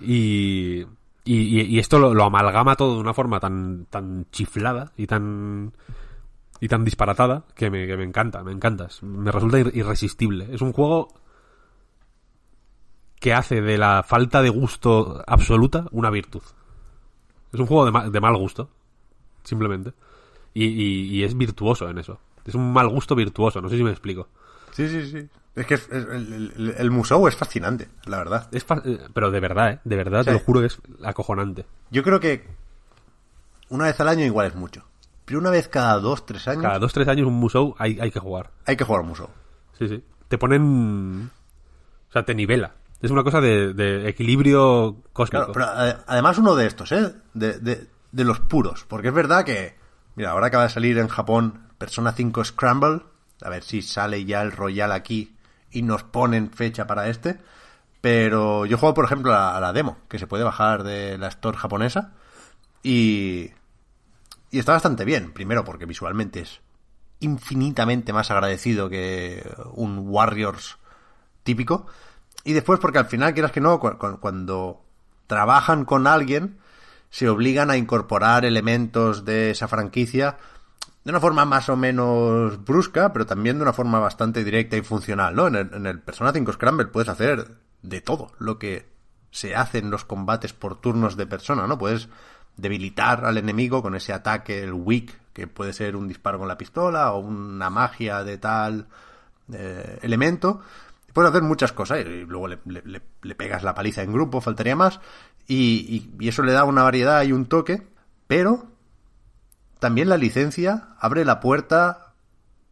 [0.00, 0.84] Y,
[1.24, 5.72] y, esto lo, amalgama todo de una forma tan, tan chiflada y tan
[6.60, 8.86] y tan disparatada que me, que me encanta, me encanta.
[8.86, 10.48] Es- Me resulta ir- irresistible.
[10.52, 11.08] Es un juego
[13.20, 16.42] que hace de la falta de gusto absoluta una virtud.
[17.52, 18.68] Es un juego de, ma- de mal gusto,
[19.44, 19.92] simplemente.
[20.54, 22.18] Y, y- y es virtuoso en eso.
[22.44, 24.28] Es un mal gusto virtuoso, no sé si me explico.
[24.72, 25.28] Sí, sí, sí.
[25.56, 28.48] Es que es- es- el, el, el museo es fascinante, la verdad.
[28.52, 29.80] Es fa- eh, pero de verdad, ¿eh?
[29.84, 30.26] De verdad, Sí.
[30.26, 31.64] te lo juro que es acojonante.
[31.90, 32.46] Yo creo que
[33.68, 34.84] una vez al año igual es mucho.
[35.24, 38.10] Pero una vez cada dos, tres años Cada dos, tres años un musou hay, hay
[38.12, 38.50] que jugar.
[38.64, 39.30] hay que jugar al museo.
[39.78, 40.04] Sí, sí.
[40.28, 41.30] Te ponen...
[42.08, 42.74] O sea, te nivela.
[43.02, 45.52] Es una cosa de, de equilibrio cósmico.
[45.52, 47.12] Claro, pero ade- además uno de estos, ¿eh?
[47.34, 48.84] De, de- de los puros.
[48.88, 49.74] Porque es verdad que,
[50.14, 53.02] mira, ahora acaba de salir en Japón Persona 5 Scramble.
[53.42, 55.35] A ver si sale ya el Royal aquí
[55.76, 57.38] y nos ponen fecha para este.
[58.00, 61.58] Pero yo juego, por ejemplo, a, la demo, que se puede bajar de la store
[61.58, 62.14] japonesa.
[62.82, 63.50] Y,
[64.50, 65.32] y está bastante bien.
[65.32, 66.60] Primero porque visualmente es
[67.20, 70.78] infinitamente más agradecido que un Warriors
[71.42, 71.86] típico.
[72.42, 74.82] Y después porque al final, quieras que no, cu- cuando
[75.26, 76.58] trabajan con alguien,
[77.10, 80.38] se obligan a incorporar elementos de esa franquicia
[81.06, 84.82] de una forma más o menos brusca, pero también de una forma bastante directa y
[84.82, 85.46] funcional, ¿no?
[85.46, 88.88] En el, en el Persona 5 Scramble puedes hacer de todo lo que
[89.30, 91.78] se hace en los combates por turnos de persona, ¿no?
[91.78, 92.08] Puedes
[92.56, 96.58] debilitar al enemigo con ese ataque, el weak, que puede ser un disparo con la
[96.58, 98.88] pistola o una magia de tal
[99.52, 100.60] eh, elemento.
[101.12, 104.98] Puedes hacer muchas cosas y luego le, le- pegas la paliza en grupo, faltaría más.
[105.46, 107.86] Y- y eso le da una variedad y un toque,
[108.26, 108.72] pero
[109.78, 112.14] también la licencia abre la puerta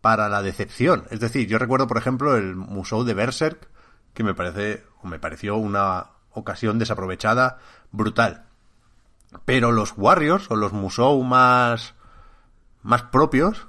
[0.00, 1.04] para la decepción.
[1.10, 3.68] Es decir, yo recuerdo, por ejemplo, el Musou de Berserk,
[4.12, 7.58] que me parece, o me pareció una ocasión desaprovechada
[7.90, 8.44] brutal.
[9.44, 11.94] Pero los Warriors, o los Musou más,
[12.82, 13.66] más propios,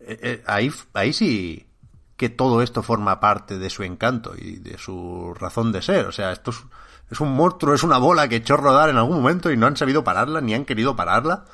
[0.00, 1.68] eh, eh, ahí, ahí sí
[2.16, 6.06] que todo esto forma parte de su encanto y de su razón de ser.
[6.06, 6.64] O sea, esto es,
[7.12, 9.68] es un monstruo, es una bola que echó a rodar en algún momento y no
[9.68, 11.44] han sabido pararla, ni han querido pararla.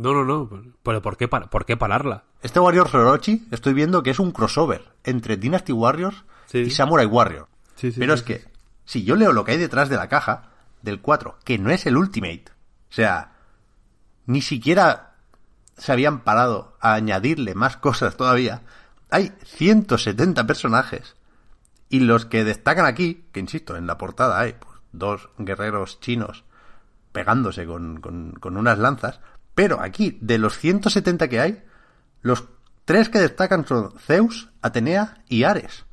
[0.00, 0.48] No, no, no.
[0.82, 2.24] Pero ¿por qué, ¿por qué pararla?
[2.42, 6.58] Este Warriors Orochi estoy viendo que es un crossover entre Dynasty Warriors Sí.
[6.58, 7.48] y Samurai Warrior.
[7.76, 8.44] Sí, sí, Pero es que,
[8.84, 10.50] si yo leo lo que hay detrás de la caja
[10.82, 12.44] del 4, que no es el Ultimate,
[12.90, 13.32] o sea,
[14.26, 15.14] ni siquiera
[15.76, 18.62] se habían parado a añadirle más cosas todavía,
[19.10, 21.14] hay 170 personajes.
[21.88, 26.44] Y los que destacan aquí, que insisto, en la portada hay pues, dos guerreros chinos
[27.12, 29.20] pegándose con, con- con unas lanzas,
[29.54, 31.62] pero aquí, de los 170 que hay,
[32.22, 32.44] los
[32.84, 35.84] tres que destacan son Zeus, Atenea y Ares.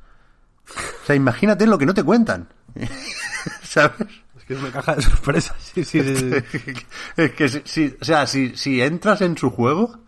[1.02, 2.48] O sea, imagínate lo que no te cuentan.
[3.62, 4.00] ¿Sabes?
[4.36, 5.56] Es que es una caja de sorpresas.
[5.60, 6.16] Sí, sí, sí.
[6.16, 6.74] sí.
[7.16, 9.98] es que si, si- o sea, si, si entras en su juego,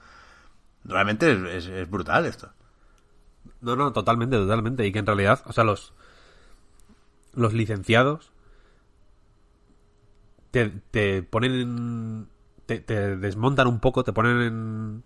[0.85, 2.52] realmente es, es- es brutal esto.
[3.62, 4.86] No, no, totalmente, totalmente.
[4.86, 5.93] Y que en realidad, o sea, los,
[7.35, 8.32] los licenciados
[10.51, 12.28] te, te ponen en-
[12.78, 15.02] te, desmontan un poco, te ponen en,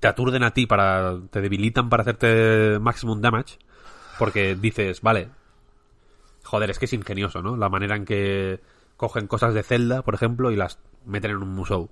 [0.00, 3.58] te aturden a ti para, te debilitan para hacerte maximum damage,
[4.18, 5.30] porque dices, vale,
[6.44, 7.56] joder, es que es ingenioso, ¿no?
[7.56, 8.60] La manera en que
[8.96, 11.90] cogen cosas de Zelda, por ejemplo, y las meten en un musou.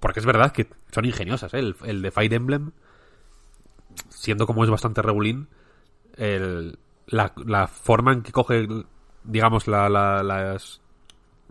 [0.00, 1.58] Porque es verdad que son ingeniosas, ¿eh?
[1.58, 2.72] El, el de Fire Emblem,
[4.10, 5.48] siendo como es bastante regulín,
[6.16, 7.32] el- la,
[7.68, 8.66] forma en que coge,
[9.24, 9.88] digamos, la-
[10.22, 10.80] las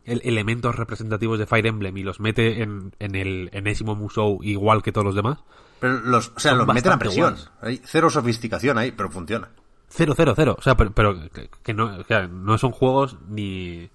[0.05, 4.81] el- elementos representativos de Fire Emblem y los mete en, en el enésimo Musou igual
[4.83, 5.39] que todos los demás.
[5.79, 7.33] Pero los, o sea, los meten a presión.
[7.33, 7.51] guays.
[7.61, 9.49] Hay cero sofisticación ahí, pero funciona.
[9.89, 10.55] Cero, cero, cero.
[10.57, 11.15] O sea, pero, pero
[11.63, 11.97] que, no,
[12.29, 13.89] no son juegos ni.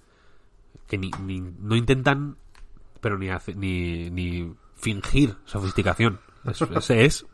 [0.87, 2.37] que ni, ni- no intentan.
[3.01, 6.21] pero ni, hace- ni, ni fingir sofisticación.
[6.45, 7.27] Es, es, es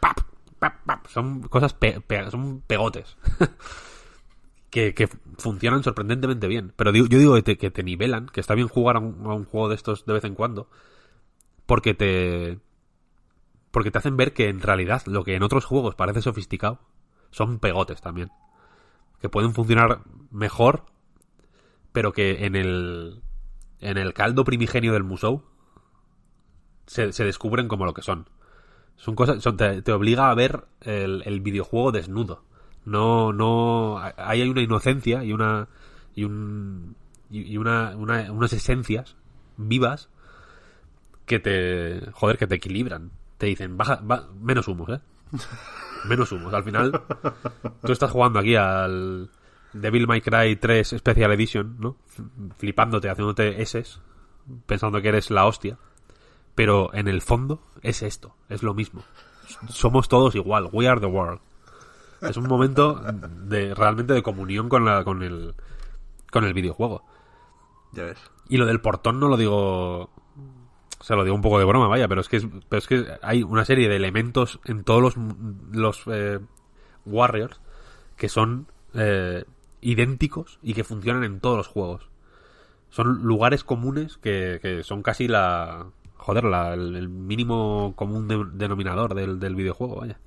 [0.00, 0.18] pap,
[0.58, 1.06] pap, pap.
[1.08, 1.74] Son cosas.
[1.74, 3.16] pe- pe- son pegotes.
[4.72, 6.72] que, funcionan sorprendentemente bien.
[6.76, 9.24] Pero digo- yo digo que te, que te nivelan, que está bien jugar a un,
[9.26, 10.68] a un juego de estos de vez en cuando.
[11.66, 12.58] Porque te.
[13.70, 16.80] Porque te hacen ver que en realidad lo que en otros juegos parece sofisticado
[17.30, 18.30] son pegotes también.
[19.20, 20.00] Que pueden funcionar
[20.30, 20.86] mejor,
[21.92, 23.22] pero que en el.
[23.80, 25.42] En el caldo primigenio del Musou
[26.86, 28.28] se, descubren como lo que son.
[28.96, 29.42] Son cosas.
[29.84, 32.44] te, obliga a ver el videojuego desnudo.
[32.84, 33.98] No, no.
[34.16, 35.68] Ahí hay una inocencia y una.
[36.14, 36.96] y un.
[37.30, 39.16] y una, una- unas esencias
[39.56, 40.08] vivas
[41.26, 42.10] que te.
[42.12, 43.10] Joder, que te equilibran.
[43.38, 45.00] Te dicen, baja, ba- menos humos, ¿eh?
[46.08, 46.52] Menos humos.
[46.52, 47.00] Al final,
[47.84, 49.30] tú estás jugando aquí al
[49.72, 51.96] Devil May Cry 3 Special Edition, ¿no?
[52.58, 53.84] Flipándote, haciéndote S,
[54.66, 55.78] pensando que eres la hostia.
[56.56, 59.04] Pero en el fondo es esto, es lo mismo.
[59.68, 61.40] Somos todos igual, we are the world.
[62.22, 63.00] Es un momento
[63.46, 65.54] de realmente de comunión con la con el
[66.30, 67.04] con el videojuego.
[67.92, 68.18] Ya ves.
[68.48, 70.10] Y lo del portón no lo digo.
[70.98, 72.86] O sea, lo digo un poco de broma, vaya, pero es que, es, pero es
[72.86, 75.14] que hay una serie de elementos en todos los,
[75.72, 76.38] los eh,
[77.04, 77.60] Warriors
[78.16, 79.44] que son eh,
[79.80, 82.08] idénticos y que funcionan en todos los juegos.
[82.88, 85.86] Son lugares comunes que, que son casi la.
[86.18, 90.20] Joder, la, el, el mínimo común de- denominador del, del videojuego, vaya.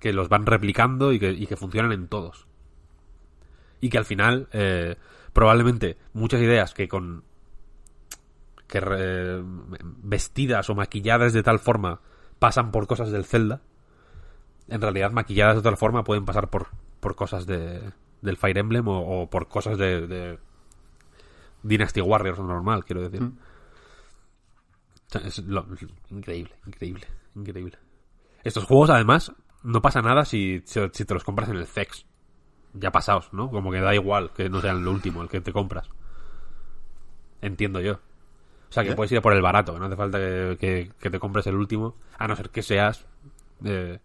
[0.00, 2.46] Que los van replicando y que, y que funcionan en todos.
[3.80, 4.96] Y que al final eh,
[5.32, 7.22] probablemente muchas ideas que con
[8.66, 9.42] que re-
[10.02, 12.00] vestidas o maquilladas de tal forma
[12.38, 13.60] pasan por cosas del Zelda
[14.68, 16.68] en realidad maquilladas de tal forma pueden pasar por,
[17.00, 17.90] por cosas de,
[18.22, 20.38] del Fire Emblem o, o por cosas de, de
[21.64, 23.28] Dynasty Warriors normal quiero decir.
[25.08, 25.66] Sea, es lo-
[26.10, 27.78] increíble increíble increíble.
[28.44, 32.06] Estos juegos además no pasa nada si, si, si te los compras en el CEX
[32.72, 33.50] ya pasados, ¿no?
[33.50, 35.88] Como que da igual que no sea el último el que te compras.
[37.40, 37.94] Entiendo yo.
[37.94, 38.94] O sea, que ¿Eh?
[38.94, 41.56] puedes ir a por el barato, no hace falta que, que- que te compres el
[41.56, 43.06] último, a no ser que seas
[43.64, 43.98] eh,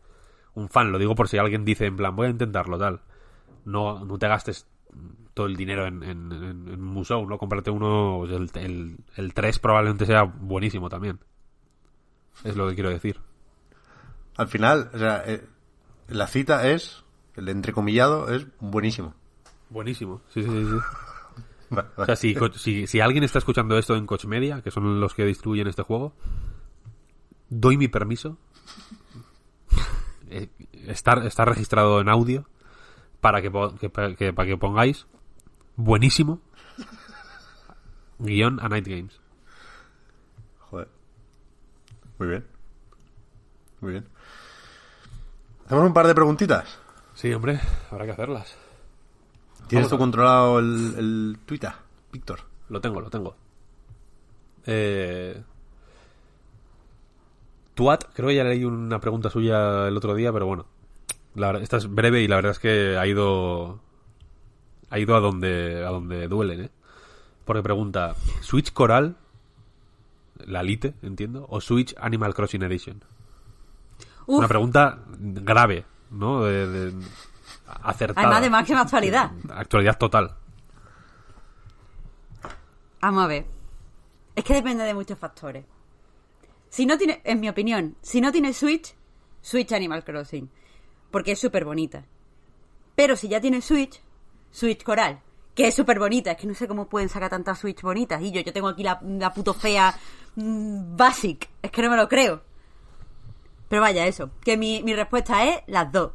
[0.56, 0.91] un fan.
[0.91, 3.02] Lo digo por si alguien dice, en plan, voy a intentarlo, tal.
[3.65, 4.68] No, no te gastes
[5.34, 7.38] todo el dinero en, en, en, en Musou, ¿no?
[7.38, 11.19] Cómprate uno, pues, el, el, el 3 probablemente sea buenísimo también.
[12.44, 13.19] Es lo que quiero decir.
[14.38, 15.45] Al final, o sea, eh,
[16.07, 17.03] la cita es,
[17.36, 19.14] el entrecomillado es buenísimo.
[19.70, 20.66] Buenísimo, sí, sí, sí.
[20.66, 20.78] sí.
[21.72, 24.99] Vale, O sea, si, si, si alguien está escuchando esto en Coach Media, que son
[24.99, 26.14] los que distribuyen este juego,
[27.49, 28.38] doy mi permiso.
[30.30, 30.49] Eh,
[30.88, 32.48] Está, está registrado en audio
[33.22, 35.07] para que, que- que- para que pongáis
[35.76, 36.40] buenísimo
[38.20, 39.20] guion a Night Games.
[40.70, 40.88] Joder.
[42.20, 42.45] Muy bien.
[43.82, 44.07] Muy bien.
[45.66, 46.78] Hacemos un par de preguntitas.
[47.16, 47.60] Sí, hombre,
[47.90, 48.56] habrá que hacerlas.
[49.68, 51.72] ¿Tienes tú controlado el, el Twitter,
[52.12, 52.42] Víctor?
[52.70, 53.36] Lo tengo, lo tengo.
[54.66, 55.44] Eh...
[57.74, 60.66] Tuat, creo que ya leí una pregunta suya el otro día, pero bueno.
[61.34, 63.82] La verdad, esta es breve y la verdad es que ha ido.
[64.90, 66.70] Ha ido a donde, a donde duelen, ¿eh?
[67.44, 69.18] Porque pregunta: ¿Switch Coral?
[70.46, 71.48] La Lite, entiendo.
[71.50, 73.04] ¿O Switch Animal Crossing Edition?
[74.27, 76.43] Uf, Una pregunta grave, ¿no?
[76.43, 77.06] De, de-
[77.84, 78.27] acertada.
[78.27, 79.31] además de máxima actualidad.
[79.49, 80.35] Actualidad total.
[83.02, 83.45] Vamos a ver.
[84.35, 85.65] Es que depende de muchos factores.
[86.69, 88.95] Si no tiene, en mi opinión, si no tiene Switch,
[89.41, 90.49] Switch Animal Crossing.
[91.11, 92.03] Porque es súper bonita.
[92.95, 94.02] Pero si ya tiene Switch,
[94.52, 95.22] Switch Coral.
[95.53, 96.31] Que es súper bonita.
[96.31, 98.22] Es que no sé cómo pueden sacar tantas Switch bonitas.
[98.22, 99.95] Y yo, yo tengo aquí la, la puto fea
[100.35, 101.47] mm, Basic.
[101.61, 102.41] Es que no me lo creo.
[103.70, 104.30] Pero vaya, eso.
[104.42, 106.12] Que mi, mi respuesta es las dos.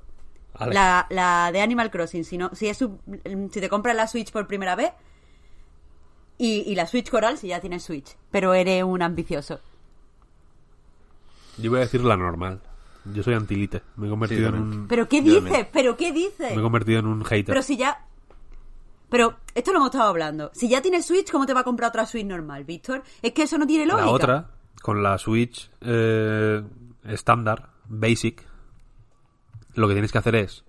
[0.59, 0.75] Vale.
[0.75, 2.25] La, la de Animal Crossing.
[2.25, 4.93] Si, no, si, es su- si te compras la Switch por primera vez,
[6.39, 8.17] y, y la Switch Coral si ya tienes Switch.
[8.31, 9.61] Pero eres un ambicioso.
[11.59, 12.61] Yo voy a decir la normal.
[13.13, 13.83] Yo soy antilite.
[13.97, 14.89] Me he convertido Sí, en un.
[14.89, 15.67] ¿Pero qué dices?
[15.73, 16.53] ¿Pero qué dices?
[16.55, 17.47] Me he convertido en un hater.
[17.47, 18.07] Pero si ya...
[19.09, 20.51] Pero esto lo hemos estado hablando.
[20.55, 23.03] Si ya tienes Switch, ¿cómo te va a comprar otra Switch normal, Víctor?
[23.23, 24.05] Es que eso no tiene lógica.
[24.07, 24.51] la otra,
[24.83, 26.63] con la Switch eh,
[27.05, 28.45] estándar, basic,
[29.75, 30.65] lo que tienes que hacer es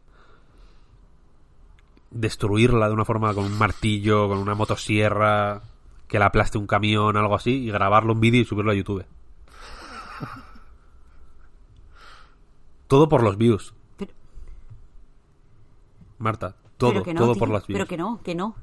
[2.12, 5.62] destruirla de una forma con un martillo, con una motosierra,
[6.08, 9.06] que la aplaste un camión, algo así, y grabarlo en vídeo y subirlo a YouTube.
[12.88, 14.12] Todo por los views, Pero,
[16.18, 16.58] Marta.
[16.78, 17.78] Todo, no, todo tío, por las views.
[17.78, 18.56] Pero que no, que no.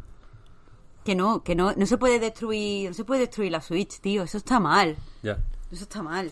[1.05, 1.73] Que no, que no.
[1.73, 2.91] No se puede destruir...
[2.91, 4.25] No se puede destruir la Switch, tío.
[4.25, 4.97] Eso está mal.
[5.23, 5.39] Ya.
[5.71, 6.31] Eso está mal.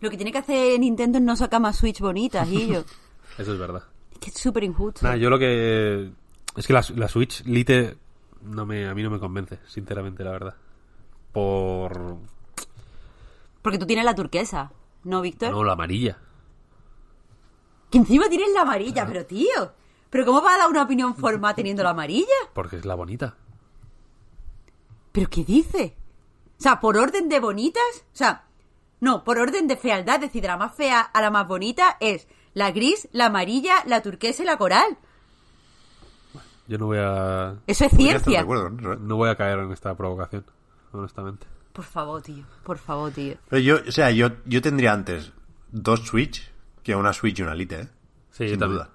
[0.00, 2.80] Lo que tiene que hacer Nintendo es no sacar más Switch bonitas, y yo.
[3.38, 3.84] Eso es verdad.
[4.12, 5.00] Es que es súper injusto.
[5.02, 6.12] Nada, yo lo que...
[6.56, 7.96] Es que la, la Switch Lite
[8.42, 10.54] no me, a mí no me convence, sinceramente, la verdad.
[11.32, 12.16] Por...
[13.62, 14.72] Porque tú tienes la turquesa,
[15.04, 15.50] ¿no, Víctor?
[15.50, 16.18] No, la amarilla.
[17.90, 19.72] Que encima tienes la amarilla, pero tío.
[20.10, 22.26] ¿Pero cómo vas a dar una opinión formal teniendo la amarilla?
[22.52, 23.36] Porque es la bonita.
[25.12, 25.96] ¿Pero qué dice?
[26.58, 27.82] O sea, por orden de bonitas.
[28.12, 28.44] O sea,
[29.04, 30.16] no, por orden de fealdad.
[30.16, 33.84] Es decir, de la más fea a la más bonita es la gris, la amarilla,
[33.86, 34.98] la turquesa y la coral.
[36.66, 37.56] Yo no voy a...
[37.66, 38.40] Eso es ciencia.
[38.40, 38.96] acuerdo, ¿no?
[38.96, 40.46] No voy a caer en esta provocación,
[40.92, 41.46] honestamente.
[41.74, 42.44] Por favor, tío.
[42.62, 43.34] Por favor, tío.
[43.50, 45.32] Pero yo, o sea, yo, yo tendría antes
[45.70, 46.50] dos Switch
[46.82, 47.88] que una Switch y una Lite, ¿eh?
[48.30, 48.88] Sí, Sin duda.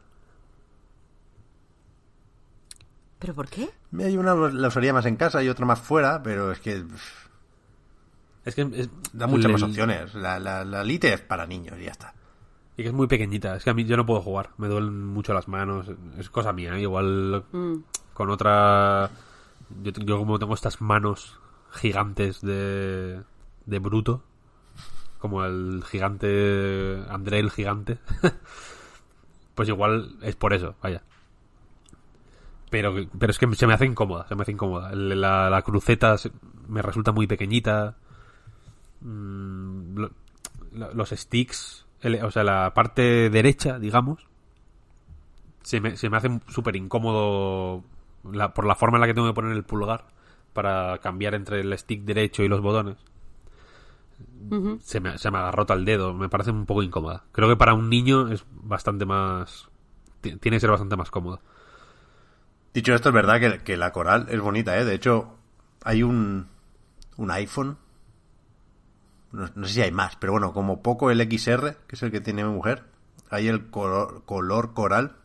[3.20, 3.70] ¿Pero por qué?
[4.00, 7.29] Hay una la usaría más en casa y otra más fuera, pero es que pff,
[8.50, 10.14] Es que es- da muchas más opciones.
[10.16, 12.14] La, la, la Lite es para niños y ya está.
[12.78, 13.56] Y que es muy pequeñita.
[13.56, 14.52] Es que a mí yo no puedo jugar.
[14.58, 15.88] Me duelen mucho las manos.
[16.18, 16.76] Es cosa mía.
[16.78, 16.82] ¿eh?
[16.82, 17.44] Igual
[18.14, 19.10] con otra...
[19.84, 21.40] Yo, yo como tengo estas manos
[21.72, 23.22] gigantes de,
[23.66, 24.24] de bruto.
[25.20, 27.04] Como el gigante...
[27.10, 27.98] André el gigante.
[29.56, 31.04] pues igual es por eso, vaya.
[32.70, 34.94] Pero, pero es que se me hace incómoda, se me hace incómoda.
[34.94, 36.32] La, la cruceta se-
[36.68, 37.98] me resulta muy pequeñita.
[39.02, 40.12] Mm, lo-
[40.74, 44.28] lo- los sticks, el- o sea, la parte derecha, digamos,
[45.64, 47.84] se me, se me hace súper incómodo
[48.32, 50.06] la- por la forma en la que tengo que poner el pulgar
[50.54, 52.98] para cambiar entre el stick derecho y los botones.
[54.82, 57.24] se, me, se me agarrota el dedo, me parece un poco incómoda.
[57.32, 59.70] Creo que para un niño es bastante más...
[60.22, 61.42] ti- Tiene que ser bastante más cómodo.
[62.74, 64.86] Dicho esto, es verdad que, que la coral es bonita, ¿eh?
[64.86, 65.36] De hecho,
[65.84, 66.48] hay un,
[67.18, 67.78] un iPhone.
[69.32, 72.12] No, no sé si hay más, pero bueno, como poco el XR, que es el
[72.12, 72.86] que tiene mi mujer,
[73.30, 75.18] hay el color, color coral,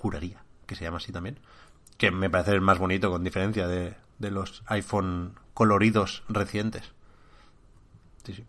[0.00, 1.38] juraría que se llama así también,
[1.96, 6.92] que me parece el más bonito con diferencia de, de los iPhone coloridos recientes.
[8.24, 8.44] Sí, sí.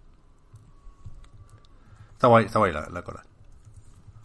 [2.14, 3.24] Está guay, está guay la, la coral.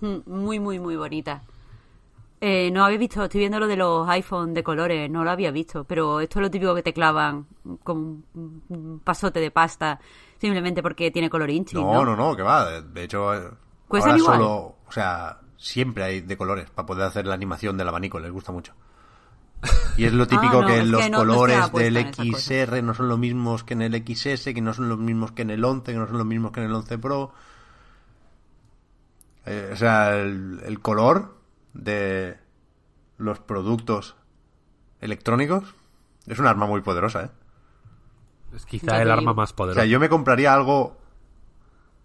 [0.01, 1.43] Mm, Muy, muy, muy bonita.
[2.41, 5.51] Eh, no había visto, estoy viendo lo de los iPhone de colores, no lo había
[5.51, 7.47] visto, pero esto es lo típico que te clavan
[7.83, 9.99] con un, un pasote de pasta
[10.45, 12.05] simplemente porque tiene color inchi, No, ¿no?
[12.05, 12.81] no, no, que va.
[12.83, 13.49] De- hecho, eh,
[13.89, 14.21] ahora igual.
[14.39, 18.31] solo, o sea, siempre hay de colores para poder hacer la animación del abanico, les
[18.31, 18.75] gusta mucho.
[19.97, 22.13] Y es lo típico Ah, no, que es los no colores del.
[22.15, 25.41] XR no son los mismos que en el XS, que no son los mismos que
[25.43, 27.33] en el 11, que no son los mismos que en el 11 Pro.
[29.47, 31.37] Eh, o sea, el, el color
[31.73, 32.37] de
[33.17, 34.17] los productos
[35.01, 35.75] electrónicos
[36.27, 37.31] es un arma muy poderosa, ¿eh?
[38.55, 39.35] Es quizá el arma digo.
[39.35, 39.81] más O poderosa.
[39.81, 40.97] sea, yo me compraría algo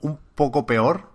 [0.02, 1.10] un poco peor,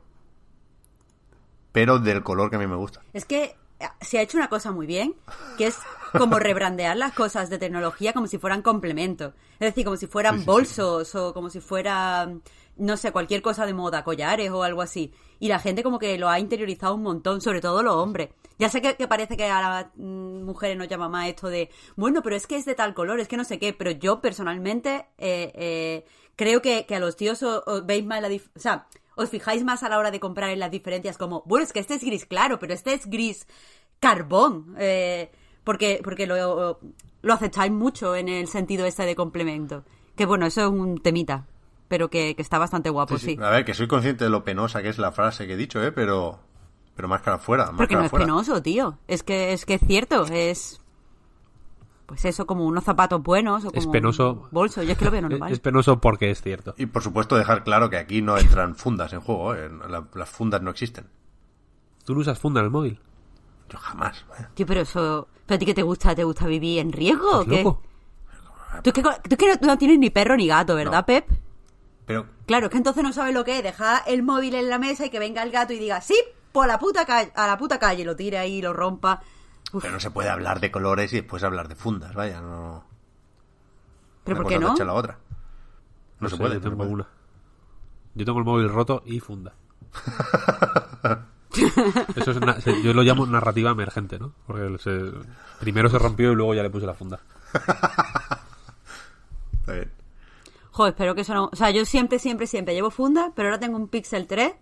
[1.72, 3.02] pero del color que a mí me gusta.
[3.12, 5.14] Es que eh, se ha hecho una cosa muy bien,
[5.58, 5.78] que es
[6.12, 9.34] como rebrandear las cosas de tecnología como si fueran complementos.
[9.54, 10.50] Es decir, como si fueran Sí, sí, sí.
[10.50, 12.28] bolsos o como si fuera,
[12.76, 15.12] no sé, cualquier cosa de moda, collares o algo así.
[15.40, 18.30] Y la gente como que lo ha interiorizado un montón, sobre todo los hombres.
[18.58, 21.70] Ya sé que, que parece que a las mm, mujeres nos llama más esto de,
[21.96, 24.20] bueno, pero es que es de tal color, es que no sé qué, pero yo
[24.20, 26.04] personalmente eh, eh,
[26.36, 28.86] creo que, que a los tíos os, os veis más la dif- o sea,
[29.16, 31.80] os fijáis más a la hora de comprar en las diferencias como, bueno, es que
[31.80, 33.46] este es gris claro, pero este es gris
[34.00, 35.30] carbón, eh,
[35.64, 36.78] porque, porque lo,
[37.22, 39.84] lo aceptáis mucho en el sentido este de complemento.
[40.16, 41.46] Que bueno, eso es un temita,
[41.88, 43.36] pero que, que está bastante guapo, Sí, sí.
[43.36, 43.42] sí.
[43.42, 45.82] A ver, que soy consciente de lo penosa que es la frase que he dicho,
[45.82, 45.90] ¿eh?
[45.90, 46.38] Pero,
[46.96, 48.04] pero máscara fuera, Porque máscara no
[48.40, 48.98] es penoso, tío.
[49.08, 50.80] Es que es que es cierto, es
[52.06, 54.32] pues eso, como unos zapatos buenos o como Es penoso.
[54.44, 54.82] un bolso.
[54.82, 55.52] Yo es que lo veo Es- normal.
[55.52, 56.74] Es penoso porque es cierto.
[56.76, 59.70] Y por supuesto dejar claro que aquí no entran fundas en juego, ¿eh?
[59.88, 61.06] La- las fundas no existen.
[62.04, 63.00] ¿Tú no usas funda en el móvil?
[63.70, 64.24] Yo jamás.
[64.38, 64.44] ¿eh?
[64.54, 65.26] Tío, pero eso...
[65.46, 66.14] ¿Pero a ti qué te gusta?
[66.14, 67.62] ¿Te gusta vivir en riesgo o ¿Estás qué?
[67.64, 67.82] loco?
[68.82, 71.06] Tú es que, tú es que no, no tienes ni perro ni gato, ¿verdad, No.
[71.06, 71.26] Pep?
[72.06, 73.62] Pero Claro, es que entonces no sabes lo que es.
[73.62, 76.16] Dejar el móvil en la mesa y que venga el gato y diga, sí,
[76.54, 79.20] por la puta calle, a la puta calle, lo tire ahí, lo rompa.
[79.72, 82.84] Uf, Pero no se puede hablar de colores y después hablar de fundas, vaya, no.
[84.22, 84.72] ¿Pero por qué no?
[84.76, 85.18] la otra.
[86.20, 86.54] No, se sé, puede.
[86.54, 87.08] Yo tengo una.
[88.14, 89.52] Yo tengo el móvil roto y funda.
[92.14, 92.38] Eso es
[92.84, 94.32] yo lo llamo narrativa emergente, ¿no?
[94.46, 95.12] Porque se-
[95.58, 97.18] primero se rompió y luego ya le puse la funda.
[99.60, 99.90] Está bien.
[100.70, 101.48] Joder, espero que eso no...
[101.52, 104.54] O sea, yo siempre, siempre, siempre llevo funda, pero ahora tengo un Pixel 3,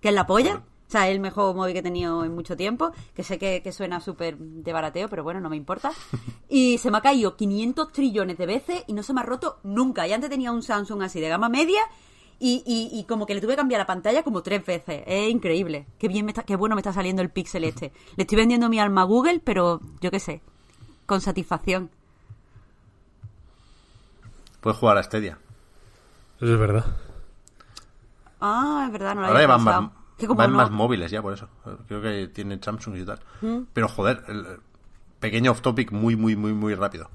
[0.00, 0.62] que es la polla.
[0.90, 3.62] O sea, es el mejor móvil que he tenido en mucho tiempo, que sé que,
[3.62, 5.92] que suena súper de barateo, pero bueno, no me importa.
[6.48, 9.60] Y se me ha caído 500 trillones de veces y no se me ha roto
[9.62, 10.08] nunca.
[10.08, 11.80] Y antes tenía un Samsung así de gama media
[12.40, 15.04] y, y, y como que le tuve que cambiar la pantalla como tres veces.
[15.06, 15.86] Es increíble.
[15.96, 17.92] Qué bien me está, qué bueno me está saliendo el Pixel este.
[18.16, 20.42] Le estoy vendiendo mi alma a Google, pero yo qué sé,
[21.06, 21.88] con satisfacción.
[24.60, 25.38] Puedes jugar a Stadia.
[26.40, 26.84] Eso es verdad.
[28.40, 31.32] Ah, es verdad, no lo Ahora había Que como van no- más móviles ya por
[31.34, 31.48] eso.
[31.88, 33.20] Creo que tienen Samsung y tal.
[33.40, 33.60] Mm.
[33.72, 34.46] Pero joder, el,
[35.18, 37.10] pequeño off topic muy, muy, muy, muy rápido.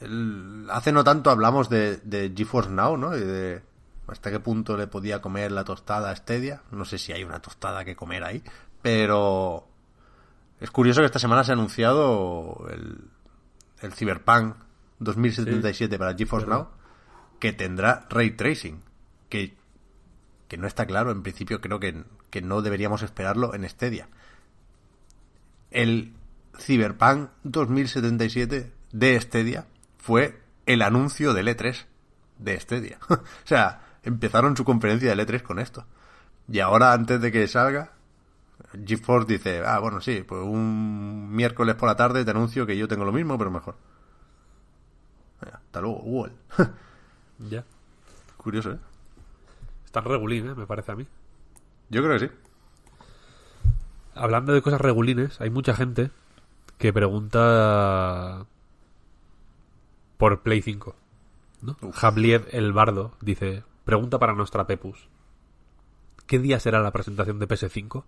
[0.00, 3.16] El- hace no tanto hablamos de, de GeForce Now, ¿no?
[3.16, 3.62] Y de
[4.06, 6.62] hasta qué punto le podía comer la tostada a Stadia.
[6.70, 8.42] No sé si hay una tostada que comer ahí.
[8.80, 9.66] Pero
[10.60, 13.00] es curioso que esta semana se ha anunciado el,
[13.80, 14.54] el Cyberpunk
[15.00, 16.68] 2077 para GeForce Now.
[17.38, 18.80] que tendrá ray tracing,
[19.28, 19.56] que,
[20.48, 24.08] que no está claro, en principio creo que, que no deberíamos esperarlo en Stadia.
[25.70, 26.14] El
[26.58, 29.66] Cyberpunk 2077 de Stadia
[29.98, 31.86] fue el anuncio del E3
[32.38, 32.98] de Stadia.
[33.08, 35.86] o sea, empezaron su conferencia del E3 con esto.
[36.50, 37.92] Y ahora, antes de que salga,
[38.86, 42.88] GeForce dice, ah, bueno, sí, pues un miércoles por la tarde te anuncio que yo
[42.88, 43.76] tengo lo mismo, pero mejor.
[45.40, 46.32] Hasta luego, Google.
[47.38, 47.64] Ya.
[48.36, 48.78] Curioso, ¿eh?
[49.84, 50.54] Está regulín, ¿eh?
[50.56, 51.06] me parece a mí.
[51.90, 52.32] Yo creo que sí.
[54.14, 56.10] Hablando de cosas regulines, hay mucha gente
[56.76, 58.46] que pregunta
[60.16, 60.94] por Play 5.
[61.62, 61.76] ¿no?
[61.92, 65.08] Jabliev el Bardo dice, pregunta para nuestra Pepus.
[66.26, 68.04] ¿Qué día será la presentación de PS5?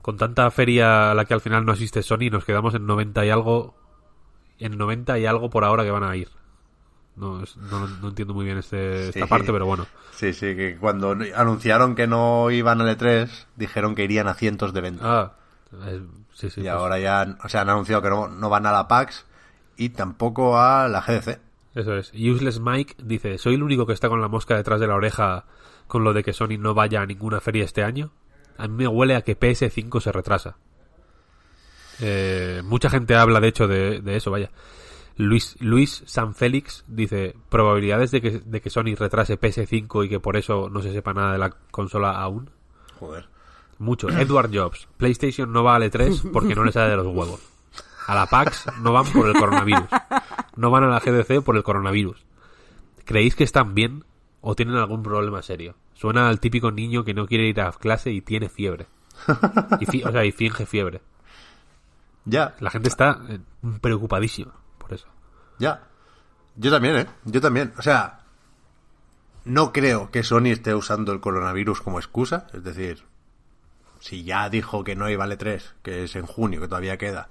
[0.00, 3.24] Con tanta feria a la que al final no asiste Sony, nos quedamos en 90
[3.24, 3.74] y algo
[4.58, 6.28] en 90 y algo por ahora que van a ir.
[7.16, 9.26] No, es- no, no entiendo muy bien este, esta Sí.
[9.28, 9.86] parte, pero bueno.
[10.12, 14.72] Sí, sí, que cuando anunciaron que no iban al E3, dijeron que irían a cientos
[14.72, 15.06] de eventos.
[15.06, 15.32] Ah,
[15.86, 16.00] eh,
[16.32, 16.60] sí, sí.
[16.60, 19.26] y pues- ahora ya, o sea, han anunciado que no, no van a la PAX
[19.76, 21.38] y tampoco a la GDC.
[21.74, 22.12] Eso es.
[22.14, 25.44] Useless Mike dice, ¿soy el único que está con la mosca detrás de la oreja
[25.88, 28.10] con lo de que Sony no vaya a ninguna feria este año?
[28.58, 30.56] A mí me huele a que PS5 se retrasa.
[32.00, 34.50] Eh, mucha gente habla, de hecho, de, de eso, vaya.
[35.16, 40.20] Luis, Luis San Félix dice, probabilidades de que, de que Sony retrase PS5 y que
[40.20, 42.50] por eso no se sepa nada de la consola aún.
[42.98, 43.28] Joder.
[43.78, 44.08] Mucho.
[44.08, 44.88] Edward Jobs.
[44.96, 47.40] PlayStation no va al E3 porque no le sale de los huevos.
[48.06, 49.84] A la PAX no van por el coronavirus.
[50.56, 52.24] No van a la GDC por el coronavirus.
[53.04, 54.04] ¿Creéis que están bien
[54.40, 55.74] o tienen algún problema serio?
[55.94, 58.86] Suena al típico niño que no quiere ir a clase y tiene fiebre.
[59.80, 61.00] Y fi- o sea, y finge fiebre.
[62.24, 63.38] Ya, La gente está eh,
[63.80, 64.52] preocupadísima
[65.58, 65.82] ya.
[66.56, 67.06] Yo también, ¿eh?
[67.24, 67.72] Yo también.
[67.78, 68.20] O sea,
[69.44, 72.46] no creo que Sony esté usando el coronavirus como excusa.
[72.52, 73.04] Es decir,
[74.00, 77.28] si ya dijo que no iba al E3, que es en junio, que todavía queda,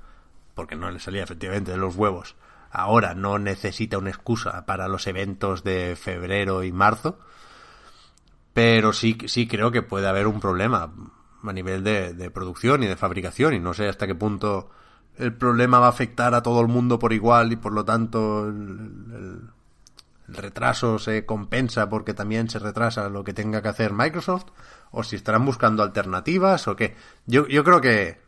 [0.56, 2.36] porque no le salía efectivamente de los huevos,
[2.72, 7.20] ahora no necesita una excusa para los eventos de febrero y marzo.
[8.54, 10.92] Pero sí, sí creo que puede haber un problema
[11.44, 14.70] a nivel de producción y de fabricación y no sé hasta qué punto
[15.18, 18.48] el problema va a afectar a todo el mundo por igual y por lo tanto
[18.48, 19.42] el,
[20.28, 24.46] retraso se compensa porque también se retrasa lo que tenga que hacer Microsoft
[24.92, 26.96] o si estarán buscando alternativas o qué.
[27.26, 28.22] Yo, yo creo que...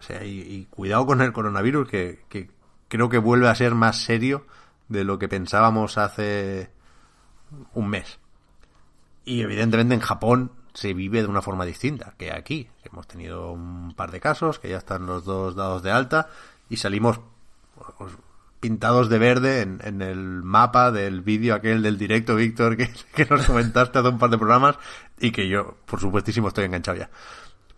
[0.00, 2.50] O sea, y, y cuidado con el coronavirus que, que
[2.88, 4.46] creo que vuelve a ser más serio
[4.88, 6.70] de lo que pensábamos hace
[7.74, 8.18] un mes.
[9.24, 12.68] Y evidentemente en Japón se vive de una forma distinta que aquí.
[12.82, 16.28] Hemos tenido un par de casos, que ya están los dos dados de alta,
[16.68, 17.20] y salimos
[17.98, 18.12] pues,
[18.60, 23.46] pintados de verde en, el mapa del vídeo aquel del directo, Víctor, que, que nos
[23.46, 24.76] comentaste hace un par de programas,
[25.20, 27.10] y que yo, por supuestísimo, estoy enganchado ya.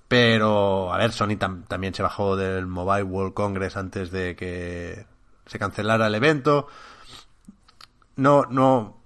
[0.08, 5.04] Pero, a ver, Sony tam- también se bajó del Mobile World Congress antes de que
[5.46, 6.68] se cancelara el evento.
[8.14, 8.96] No, no,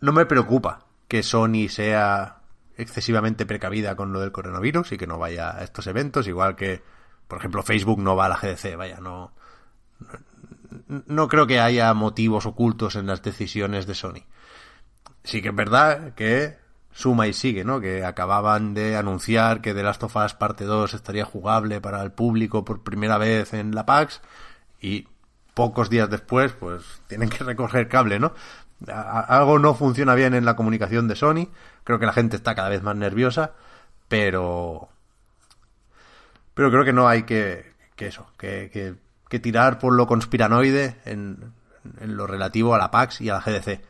[0.00, 2.37] no me preocupa que Sony sea
[2.78, 6.82] excesivamente precavida con lo del coronavirus y que no vaya a estos eventos, igual que,
[7.26, 9.32] por ejemplo, Facebook no va a la GDC, vaya, no,
[11.06, 14.24] no, creo que haya motivos ocultos en las decisiones de Sony.
[15.24, 16.56] Sí que es verdad que
[16.92, 17.80] suma y sigue, ¿no?
[17.80, 22.12] Que acababan de anunciar que The Last of Us Parte 2 estaría jugable para el
[22.12, 24.20] público por primera vez en la PAX
[24.80, 25.08] y
[25.54, 28.32] pocos días después, pues tienen que recorrer cable, ¿no?
[28.86, 31.48] Algo no funciona bien en la comunicación de Sony.
[31.84, 33.52] Creo que la gente está cada vez más nerviosa,
[34.08, 34.88] pero
[36.54, 38.96] pero creo que no hay que, que eso, que,
[39.28, 41.52] que tirar por lo conspiranoide en,
[42.00, 43.80] en lo relativo a la PAX y a la GDC.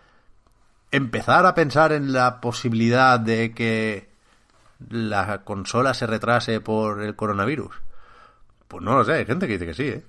[0.90, 4.08] Empezar a pensar en la posibilidad de que
[4.88, 7.74] la consola se retrase por el coronavirus.
[8.68, 10.04] Pues no lo sé, hay gente que dice que sí, ¿eh?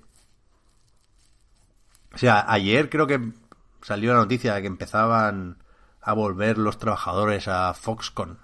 [2.12, 3.20] O sea, ayer creo que
[3.82, 5.58] salió la noticia de que empezaban
[6.00, 8.38] a volver los trabajadores a Foxconn.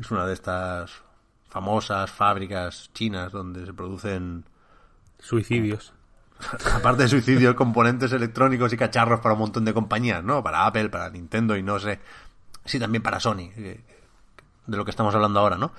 [0.00, 1.02] Es una de estas
[1.48, 4.44] famosas fábricas chinas donde se producen,
[5.18, 5.92] Suicidios.
[6.74, 10.42] aparte de suicidios, componentes electrónicos y cacharros para un montón de compañías, ¿no?
[10.42, 12.00] Para Apple, para Nintendo y no sé.
[12.64, 13.82] Sí, también para Sony, de
[14.66, 15.72] lo que estamos hablando ahora, ¿no?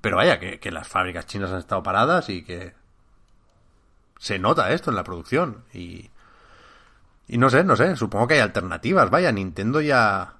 [0.00, 2.74] Pero vaya, que, que las fábricas chinas han estado paradas y que
[4.18, 5.64] se nota esto en la producción.
[5.74, 6.10] Y,
[7.28, 9.10] y no sé, no sé, supongo que hay alternativas.
[9.10, 10.34] Vaya, Nintendo ya...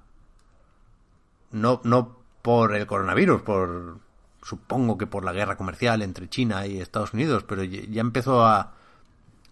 [1.51, 3.99] No, no por el coronavirus, por...
[4.41, 8.75] Supongo que por la guerra comercial entre China y Estados Unidos, pero ya empezó a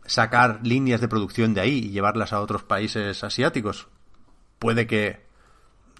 [0.05, 3.87] sacar líneas de producción de ahí y llevarlas a otros países asiáticos.
[4.59, 5.25] puede que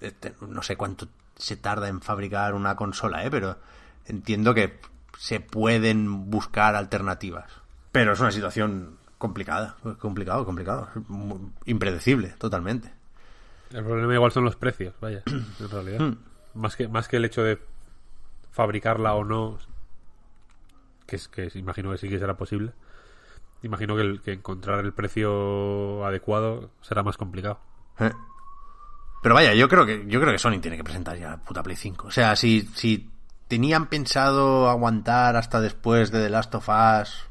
[0.00, 3.30] este, no sé cuánto se tarda en fabricar una consola, ¿eh?
[3.30, 3.58] pero
[4.06, 4.80] entiendo que
[5.18, 7.50] se pueden buscar alternativas.
[7.92, 10.88] Pero es una situación complicada, complicado, complicado,
[11.64, 12.92] impredecible, totalmente.
[13.72, 16.00] El problema igual son los precios, vaya, en realidad.
[16.00, 16.16] Hmm.
[16.54, 17.60] Más que, más que el hecho de
[18.50, 19.58] fabricarla o no,
[21.06, 22.72] que, es, que imagino que sí que será posible.
[23.62, 27.58] Imagino que, el- que encontrar el precio adecuado será más complicado.
[27.98, 28.12] Eh.
[29.22, 31.62] Pero vaya, yo creo que yo creo que Sony tiene que presentar ya la puta
[31.62, 32.06] Play 5.
[32.08, 33.10] O sea, si, si
[33.48, 37.26] tenían pensado aguantar hasta después de The Last of Us,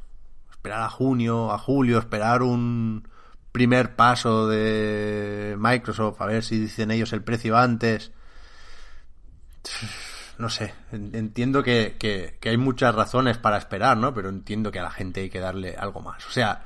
[0.65, 3.07] esperar a junio, a julio, esperar un
[3.51, 8.11] primer paso de Microsoft, a ver si dicen ellos el precio antes.
[10.37, 14.13] No sé, en- entiendo que, que hay muchas razones para esperar, ¿no?
[14.13, 16.25] Pero entiendo que a la gente hay que darle algo más.
[16.27, 16.65] O sea,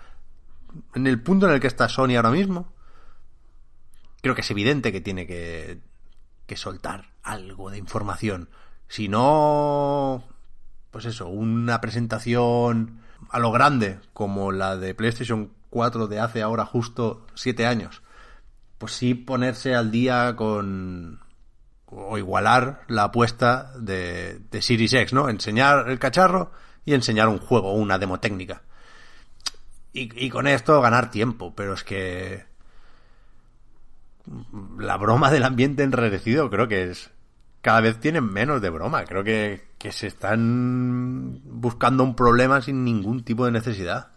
[0.95, 2.71] en el punto en el que está Sony ahora mismo,
[4.21, 5.81] creo que es evidente que tiene que,
[6.47, 8.49] que soltar algo de información.
[8.87, 10.23] Si no,
[10.89, 16.65] pues eso, una presentación a lo grande, como la de PlayStation 4 de hace ahora
[16.65, 18.01] justo siete años,
[18.77, 21.19] pues sí ponerse al día con
[21.85, 25.27] o igualar la apuesta de, de Series X, ¿no?
[25.27, 26.51] Enseñar el cacharro
[26.85, 28.61] y enseñar un juego, una demo técnica.
[29.91, 32.45] Y, y con esto ganar tiempo, pero es que
[34.77, 37.11] la broma del ambiente enrarecido creo que es
[37.61, 39.03] cada vez tienen menos de broma.
[39.05, 44.09] Creo que, que se están buscando un problema sin ningún tipo de necesidad.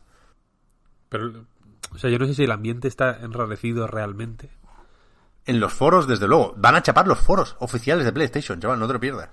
[1.09, 1.45] Pero,
[1.93, 4.51] o sea, yo no sé si el ambiente está enrarecido realmente.
[5.45, 8.87] En los foros, desde luego, van a chapar los foros oficiales de PlayStation, chaval, no
[8.87, 9.29] te lo pierdas.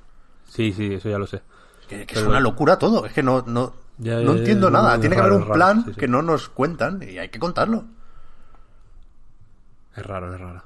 [0.47, 1.41] Sí, sí, eso ya lo sé.
[1.87, 4.71] Que, que Pero- es una locura todo, es que no, no, Ya, no ya, entiendo
[4.71, 4.99] nada.
[4.99, 5.99] Tiene que haber un raro, plan sí, sí.
[5.99, 7.85] que no nos cuentan y hay que contarlo.
[9.95, 10.63] Es raro, es raro.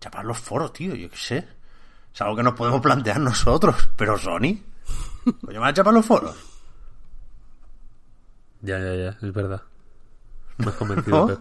[0.00, 1.48] Chapar los foros, tío, yo qué sé.
[2.14, 4.56] Es algo que nos podemos plantear nosotros, pero Sony.
[5.44, 6.36] Coño, van a chapar los foros.
[8.60, 9.62] Ya, ya, ya, es verdad.
[10.58, 11.26] Me has convencido, ¿No?
[11.26, 11.40] Pep.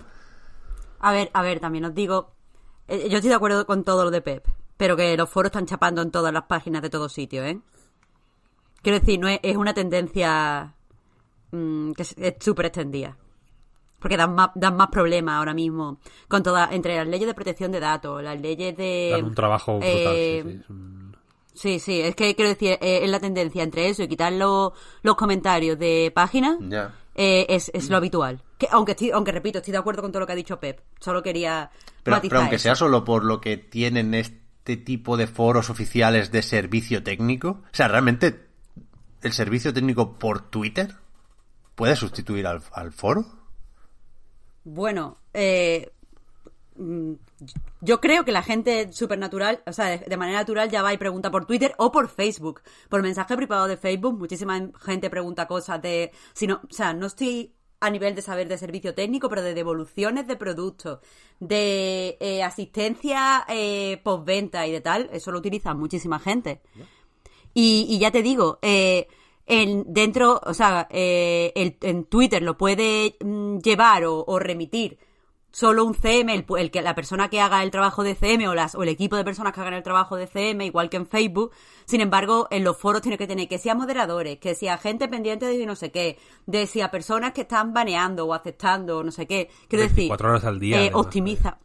[1.00, 2.34] A ver, a ver, también os digo,
[2.88, 5.68] eh, yo estoy de acuerdo con todo lo de Pep, pero que los foros están
[5.68, 7.62] chapando en todas las páginas de todos sitios, ¿eh?
[8.82, 10.74] Quiero decir, no es, es una tendencia
[11.52, 13.16] mm, que es es súper extendida.
[14.04, 15.98] Porque dan más, dan más problemas ahora mismo
[16.28, 19.10] con todas, entre las leyes de protección de datos, las leyes de...
[19.14, 19.92] Dan un trabajo brutal.
[20.16, 21.18] eh, sí, sí, es un-
[21.56, 24.74] Sí, sí, es que quiero decir, eh, es la tendencia entre eso y quitar lo-
[25.04, 26.94] los comentarios de páginas Ya.
[27.16, 28.42] eh, es, es lo habitual.
[28.58, 30.82] Que, aunque, estoy, aunque repito, estoy de acuerdo con todo lo que ha dicho Pep.
[31.00, 31.70] Solo quería
[32.04, 32.64] Pero, matizar pero aunque eso.
[32.64, 37.70] sea solo por lo que tienen este tipo de foros oficiales de servicio técnico, o
[37.72, 38.48] sea, realmente
[39.22, 40.96] el servicio técnico por Twitter
[41.76, 43.26] puede sustituir al, al foro.
[44.64, 45.92] Bueno, eh,
[46.76, 47.14] mm,
[47.82, 50.98] yo creo que la gente supernatural, o sea, de, de manera natural ya va y
[50.98, 52.62] pregunta por Twitter o por Facebook.
[52.90, 56.12] Por mensaje privado de Facebook, muchísima gente pregunta cosas de...
[56.34, 57.54] Si no, o sea, no estoy
[57.84, 61.00] a nivel de saber de servicio técnico, pero de devoluciones de productos,
[61.42, 66.62] de eh, asistencia eh, postventa y de tal, eso lo utiliza muchísima gente.
[67.54, 69.08] Y, y ya te digo, eh,
[69.46, 74.98] en, dentro, o sea, eh, el- en Twitter lo puede mm, llevar o, o remitir
[75.52, 78.56] solo un CM, el, el que la persona que haga el trabajo de CM o
[78.56, 81.06] las o el equipo de personas que hagan el trabajo de CM, igual que en
[81.06, 81.52] Facebook.
[81.86, 85.46] Sin embargo, en los foros tiene que tener que sea moderadores, que sea gente pendiente
[85.46, 86.18] de no sé qué,
[86.48, 89.50] de si a personas que están baneando o aceptando o no sé qué.
[89.68, 91.60] Quiero decir, 24 horas al día, eh, optimiza.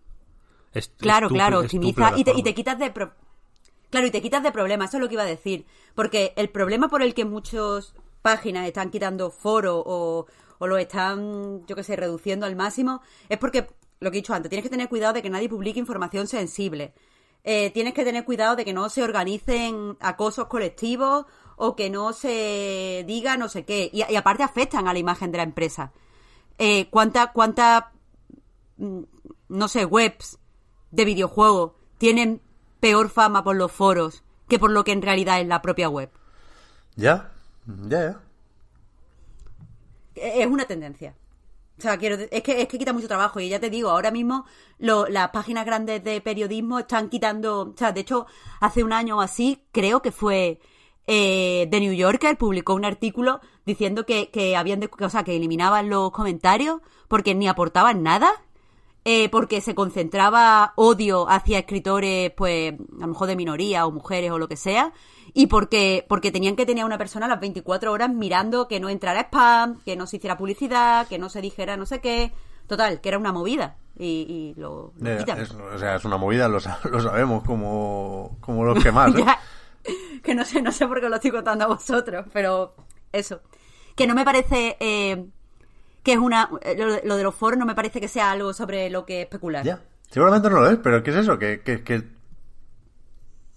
[0.75, 2.91] Es- Claro, claro, optimiza y te, y te quitas de...
[2.91, 3.13] pro-
[3.91, 5.67] Claro, y te quitas de problemas, eso es lo que iba a decir.
[5.95, 10.27] Porque el problema por el que muchas páginas están quitando foro o,
[10.59, 13.67] o lo están, yo qué sé, reduciendo al máximo, es porque,
[14.01, 16.95] lo que he dicho antes, tienes que tener cuidado de que nadie publique información sensible.
[17.45, 21.25] Eh, tienes que tener cuidado de que no se organicen acosos colectivos
[21.57, 23.91] o que no se diga no sé qué.
[23.93, 25.93] Y, aparte afectan a la imagen de la empresa.
[26.59, 27.93] Eh, ¿Cuánta, cuánta
[28.77, 29.03] mm,
[29.49, 30.39] no sé, webs
[30.91, 32.43] de videojuegos tienen
[32.81, 36.11] peor fama por los foros que por lo que en realidad es la propia web.
[36.97, 37.31] Ya,
[37.89, 38.21] ya, ya.
[40.15, 41.15] Es una tendencia.
[41.79, 44.11] O sea, quiero, es que, es que quita mucho trabajo y ya te digo, ahora
[44.11, 44.47] mismo
[44.79, 48.27] lo- las páginas grandes de periodismo están quitando, o sea, de hecho,
[48.59, 50.59] hace un año o así, creo que fue
[51.07, 55.89] eh, The New Yorker, publicó un artículo diciendo que, que habían, o sea, que eliminaban
[55.89, 58.33] los comentarios porque ni aportaban nada,
[59.05, 64.31] eh, porque se concentraba odio hacia escritores, pues, a lo mejor de minoría o mujeres
[64.31, 64.93] o lo que sea,
[65.35, 68.89] y porque, porque tenían que tener a una persona las 24 horas mirando que no
[68.89, 72.33] entrara spam, que no se hiciera publicidad, que no se dijera no sé qué.
[72.67, 73.77] Total, que era una movida.
[73.99, 76.59] Y, y lo, lo Eh, es- o sea, es una movida, lo,
[76.91, 79.15] lo sabemos como, como los que más.
[79.15, 79.25] ¿eh?
[79.25, 79.39] Ya.
[80.23, 82.75] que no sé, no sé por qué lo estoy contando a vosotros, pero
[83.13, 83.41] eso.
[83.97, 85.27] Que no me parece eh,
[86.09, 86.49] que es una...
[86.63, 89.05] eh, Lo, de- lo de los foros no me parece que sea algo sobre lo
[89.05, 89.63] que especular.
[89.63, 89.81] Ya.
[90.11, 91.39] Seguramente no lo es, pero ¿qué es eso?
[91.39, 92.09] Que, que, que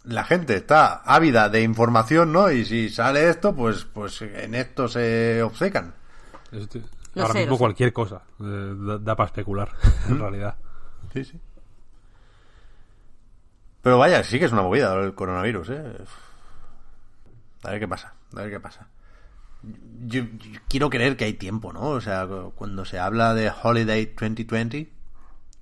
[0.03, 2.52] la gente está ávida de información, ¿no?
[2.52, 5.94] Y si sale esto, pues, pues en esto se obcecan.
[6.52, 6.82] Este-
[7.15, 9.69] ahora sé, mismo cualquier cosa eh, da, para especular,
[10.10, 10.56] en realidad.
[11.14, 11.40] Sí, sí.
[13.82, 15.84] Pero vaya, sí que es una movida el coronavirus, ¿eh?
[17.64, 18.88] A ver qué pasa, a ver qué pasa.
[20.07, 21.81] Yo, yo quiero creer que hay tiempo, ¿no?
[21.89, 24.91] O sea, cuando se habla de Holiday 2020,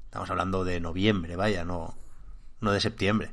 [0.06, 1.98] estamos hablando de noviembre, vaya, no,
[2.62, 3.32] no de septiembre.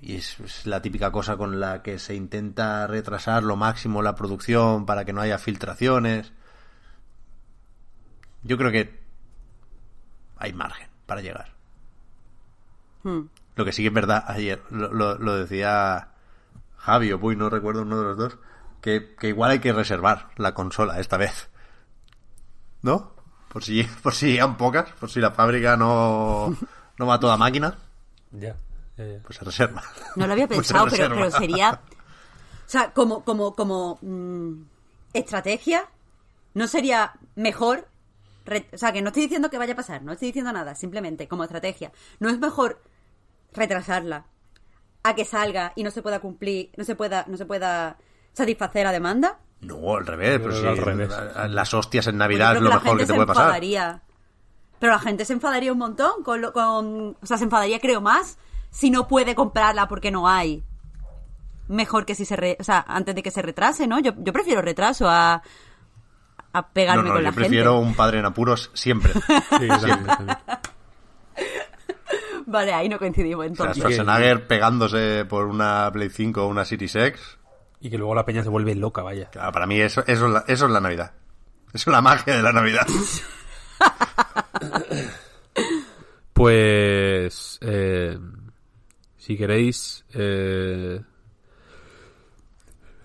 [0.00, 4.14] Y es, es la típica cosa con la que se intenta retrasar lo máximo la
[4.14, 6.32] producción para que no haya filtraciones.
[8.42, 8.98] Yo creo que
[10.38, 11.52] hay margen para llegar.
[13.02, 13.22] Hmm.
[13.56, 16.08] Lo que sí que es verdad, ayer lo, lo- lo decía
[16.76, 18.38] Javi o Puy, no recuerdo uno de los dos,
[18.80, 21.48] que, que igual hay que reservar la consola esta vez.
[22.82, 23.12] ¿No?
[23.48, 26.56] Por si, por si llegan pocas, por si la fábrica no,
[26.98, 27.76] no va a toda máquina,
[28.32, 28.56] Ya.
[28.96, 29.82] pues se reserva.
[30.16, 31.80] No lo había Pues se pensado, pero, pero sería...
[32.66, 34.62] O sea, como, como, como mm,
[35.14, 35.86] estrategia,
[36.52, 37.88] ¿no sería mejor...
[38.44, 40.74] re- o sea, que no estoy diciendo que vaya a pasar, no estoy diciendo nada,
[40.74, 41.92] simplemente como estrategia.
[42.20, 42.82] ¿No es mejor
[43.54, 44.26] retrasarla
[45.02, 47.96] a que salga y no se pueda cumplir, no se pueda, no se pueda
[48.32, 49.38] satisfacer la demanda?
[49.60, 51.10] No, al revés, pero al revés.
[51.50, 53.44] las hostias en Navidad yo es lo la mejor gente que te se puede pasar.
[53.46, 54.02] enfadaría.
[54.78, 57.16] Pero la gente se enfadaría un montón con, lo, con...
[57.20, 58.38] O sea, se enfadaría creo más
[58.70, 60.62] si no puede comprarla porque no hay.
[61.66, 62.36] Mejor que si se...
[62.36, 63.98] re- o sea, antes de que se retrase, ¿no?
[63.98, 65.42] Yo, yo prefiero retraso a...
[66.52, 67.88] A pegarme no, con yo la prefiero gente.
[67.88, 69.12] un padre en apuros siempre.
[69.58, 69.68] Sí.
[72.46, 73.82] Vale, ahí no coincidimos O sea, entonces.
[73.96, 77.37] Schwarzenegger pegándose por una Play 5 o una Series X.
[77.80, 79.30] Y que luego la peña se vuelve loca, vaya.
[79.30, 81.12] Claro, para mí eso, eso, es la, eso es la Navidad.
[81.72, 82.86] Eso es la magia de la Navidad.
[86.38, 88.16] Pues, eh,
[89.16, 91.02] si queréis, eh,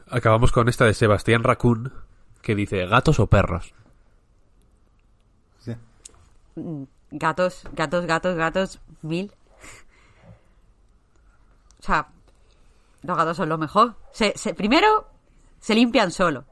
[0.07, 1.91] acabamos con esta de Sebastián Raccoon,
[2.43, 3.73] que dice, ¿gatos o perros?
[7.09, 9.31] Gatos, gatos, gatos, gatos, mil.
[11.79, 12.09] O sea,
[13.03, 13.95] los gatos son lo mejor.
[14.11, 15.07] Se, se- primero,
[15.59, 16.45] se limpian solo.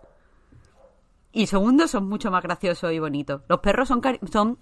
[1.31, 3.41] Y segundo, son mucho más graciosos y bonitos.
[3.47, 4.57] Los perros son, cari- son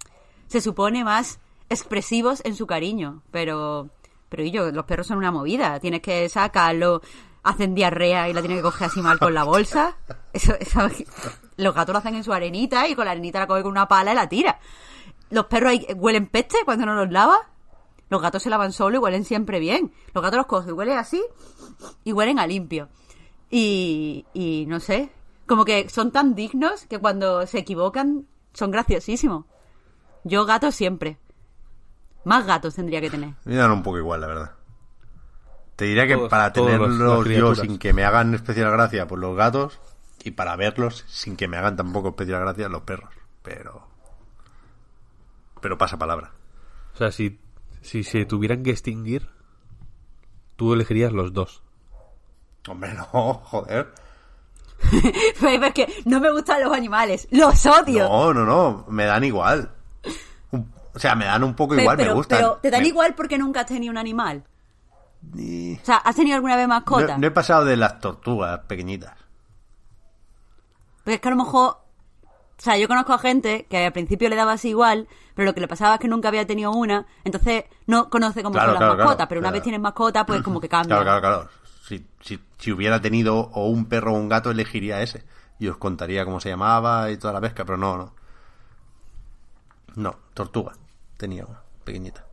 [0.46, 3.22] se supone, más expresivos en su cariño.
[3.30, 3.88] Pero,
[4.28, 5.80] pero y yo, los perros son una movida.
[5.80, 7.02] Tienes que sacarlo,
[7.42, 9.96] hacen diarrea y la tienes que coger así mal con la bolsa.
[10.32, 10.88] Eso, eso-
[11.56, 13.88] los gatos lo hacen en su arenita y con la arenita la coge con una
[13.88, 14.60] pala y la tira.
[15.30, 17.40] Los perros huelen peste cuando no los lavas.
[18.08, 19.92] Los gatos se lavan solo y huelen siempre bien.
[20.14, 21.22] Los gatos los cogen y huelen así
[22.04, 22.88] y huelen a limpio.
[23.50, 25.10] Y, y no sé,
[25.46, 29.44] como que son tan dignos que cuando se equivocan son graciosísimos.
[30.24, 31.18] Yo gatos siempre.
[32.24, 33.34] Más gatos tendría que tener.
[33.44, 34.52] Me dan un poco igual, la verdad.
[35.76, 38.70] Te diría que Todos- para todos los- las tenerlos yo sin que me hagan especial
[38.70, 39.80] gracia, pues los gatos.
[40.22, 43.08] Y para verlos sin que me hagan tampoco especial gracia, los perros.
[43.42, 43.88] Pero.
[45.62, 46.32] Pero pasa palabra.
[46.94, 47.38] O sea, si,
[47.80, 49.28] si se tuvieran que extinguir,
[50.56, 51.62] tú elegirías los dos.
[52.68, 53.92] Hombre, no, joder.
[55.40, 57.28] Pero es que no me gustan los animales.
[57.30, 58.08] Los odio.
[58.08, 58.86] No, no, no.
[58.88, 59.70] Me dan igual.
[60.92, 62.38] O sea, me dan un poco igual, pero, me gustan.
[62.38, 64.42] pero te dan Me- igual porque nunca has tenido un animal.
[65.36, 67.12] y- O sea, ¿has tenido alguna vez mascota?
[67.14, 69.12] No, no he pasado de las tortugas pequeñitas.
[71.04, 71.76] Pero es que a lo mejor.
[72.58, 75.54] O sea, yo conozco a gente que al principio le daba así igual, pero lo
[75.54, 78.74] que le pasaba es que nunca había tenido una, entonces no conoce cómo Claro, son
[78.74, 79.28] las claro, mascotas, claro.
[79.30, 81.00] pero una vez tienes mascota, pues como que cambia.
[81.00, 81.48] Claro, claro, claro.
[81.88, 85.24] Si, si, si hubiera tenido o un perro o un gato, elegiría ese.
[85.58, 88.14] Y os contaría cómo se llamaba y toda la pesca, pero no, no.
[89.96, 90.72] No, tortuga.
[91.16, 92.26] Tenía una, pequeñita.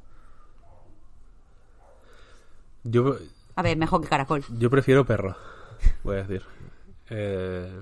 [2.83, 3.17] Yo,
[3.55, 4.43] A ver, mejor que caracol.
[4.49, 5.35] yo prefiero perro,
[6.03, 6.43] voy a decir.
[7.09, 7.81] Eh,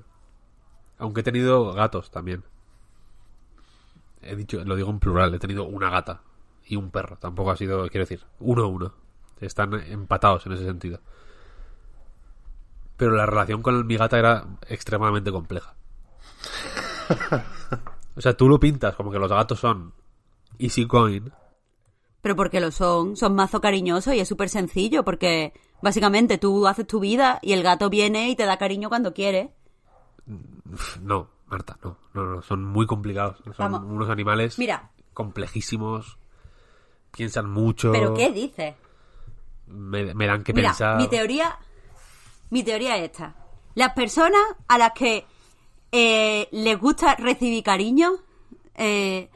[0.97, 2.43] aunque he tenido gatos también.
[4.21, 6.21] He dicho, lo digo en plural, he tenido una gata
[6.65, 7.17] y un perro.
[7.17, 8.93] Tampoco ha sido, quiero decir, uno a uno.
[9.39, 11.01] Están empatados en ese sentido.
[12.97, 15.75] Pero la relación con mi gata era extremadamente compleja.
[18.17, 19.93] O sea, tú lo pintas como que los gatos son
[20.57, 21.23] easy going,
[22.21, 25.51] Pero porque lo son, son mazo cariñosos y es súper sencillo, porque
[25.81, 29.51] básicamente tú haces tu vida y el gato viene y te da cariño cuando quiere.
[31.01, 33.35] No, Marta, no, no, no, son muy complicados.
[33.43, 33.83] Son Vamos.
[33.83, 34.91] unos animales Mira.
[35.13, 36.17] complejísimos,
[37.11, 38.75] piensan mucho, ¿Pero qué dices?
[39.67, 40.95] me, me dan que Mira, pensar.
[40.97, 41.59] mi teoría,
[42.49, 43.35] mi teoría es esta.
[43.75, 45.25] Las personas a las que
[45.91, 48.11] eh, les gusta recibir cariño
[48.75, 49.29] eh,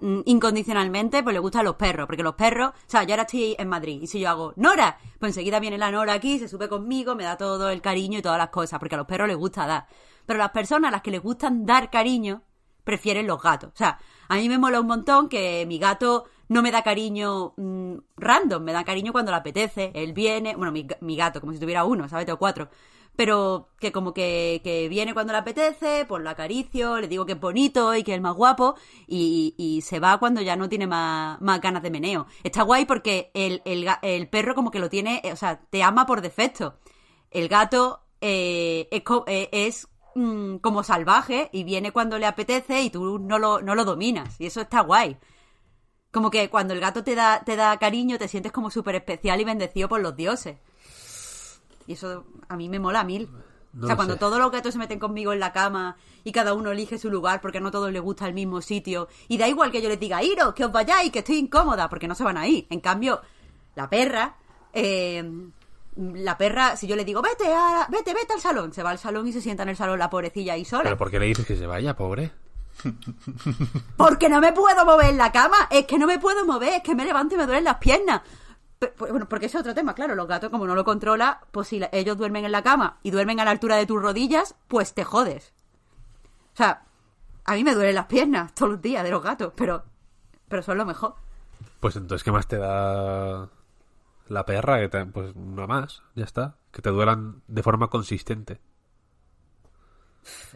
[0.00, 3.56] mm, incondicionalmente, pues les gustan los perros, porque los perros, o sea, yo ahora estoy
[3.58, 6.68] en Madrid y si yo hago Nora, pues enseguida viene la Nora aquí, se sube
[6.68, 9.36] conmigo, me da todo el cariño y todas las cosas, porque a los perros les
[9.36, 9.86] gusta dar.
[10.26, 12.42] Pero las personas a las que les gustan dar cariño
[12.84, 13.70] prefieren los gatos.
[13.72, 13.98] O sea,
[14.28, 18.62] a mí me mola un montón que mi gato no me da cariño mm, random,
[18.62, 19.92] me da cariño cuando le apetece.
[19.94, 22.26] Él viene, bueno, mi, mi gato, como si tuviera uno, ¿sabes?
[22.26, 22.68] Tengo cuatro.
[23.16, 27.32] Pero que como que, que viene cuando le apetece, pues lo acaricio, le digo que
[27.32, 28.74] es bonito y que es el más guapo,
[29.06, 32.26] y, y se va cuando ya no tiene más, más ganas de meneo.
[32.42, 35.82] Está guay porque el, el, el perro como que lo tiene, eh, o sea, te
[35.82, 36.74] ama por defecto.
[37.30, 42.90] El gato eh, es, eh, es, mm, como salvaje y viene cuando le apetece y
[42.90, 44.40] tú no lo, no lo dominas.
[44.40, 45.16] Y eso está guay.
[46.14, 49.40] Como que cuando el gato te da, te da cariño, te sientes como súper especial
[49.40, 50.58] y bendecido por los dioses.
[51.88, 53.28] Y eso a mí me mola a mil.
[53.72, 54.20] No o sea, cuando sé.
[54.20, 57.40] todos los gatos se meten conmigo en la cama y cada uno elige su lugar
[57.40, 59.08] porque no a todos les gusta el mismo sitio.
[59.26, 62.06] Y da igual que yo les diga, iros, que os vayáis, que estoy incómoda, porque
[62.06, 62.68] no se van a ir.
[62.70, 63.20] En cambio,
[63.74, 64.36] la perra,
[64.72, 65.28] eh,
[65.96, 68.98] la perra, si yo le digo, vete, a, vete, vete al salón, se va al
[68.98, 70.84] salón y se sienta en el salón la pobrecilla ahí sola.
[70.84, 72.30] ¿Pero por qué le dices que se vaya, pobre?
[73.96, 75.56] Porque no me puedo mover en la cama.
[75.70, 76.74] Es que no me puedo mover.
[76.74, 78.22] Es que me levanto y me duelen las piernas.
[78.78, 80.14] Pues, Bueno, porque ese es otro tema, claro.
[80.14, 83.40] Los gatos, como no lo controla, pues si ellos duermen en la cama y duermen
[83.40, 85.52] a la altura de tus rodillas, pues te jodes.
[86.52, 86.84] O sea,
[87.44, 89.84] a mí me duelen las piernas todos los días de los gatos, pero,
[90.48, 91.14] pero son lo mejor.
[91.80, 93.48] Pues entonces, ¿qué más te da
[94.28, 94.78] la perra?
[94.80, 96.56] Que te- pues una más, ya está.
[96.70, 98.60] Que te duelan de forma consistente.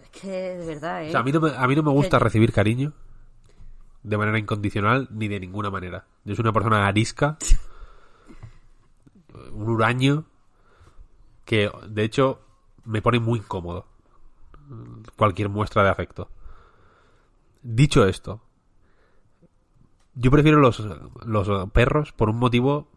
[0.02, 1.08] Es que, de verdad, ¿eh?
[1.08, 2.92] O sea, a mí no me, a mí no me gusta recibir cariño
[4.02, 6.06] de manera incondicional ni de ninguna manera.
[6.24, 7.38] Yo soy una persona arisca,
[9.52, 10.24] un huraño,
[11.44, 12.40] que de hecho
[12.84, 13.86] me pone muy incómodo
[15.16, 16.30] cualquier muestra de afecto.
[17.62, 18.40] Dicho esto,
[20.14, 20.82] yo prefiero los,
[21.24, 22.88] los perros por un motivo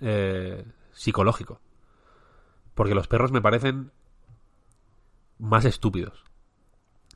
[0.00, 1.60] eh, psicológico.
[2.74, 3.90] Porque los perros me parecen
[5.38, 6.24] más estúpidos.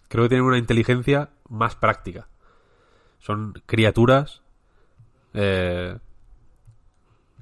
[0.08, 2.28] Creo que tienen una inteligencia más práctica.
[3.18, 4.42] Son criaturas
[5.34, 5.98] eh,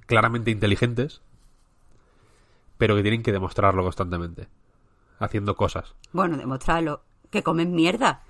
[0.06, 1.22] claramente inteligentes,
[2.78, 4.48] pero que tienen que demostrarlo constantemente,
[5.18, 5.94] haciendo cosas.
[6.12, 7.02] Bueno, demostrarlo.
[7.30, 8.22] Que comen mierda.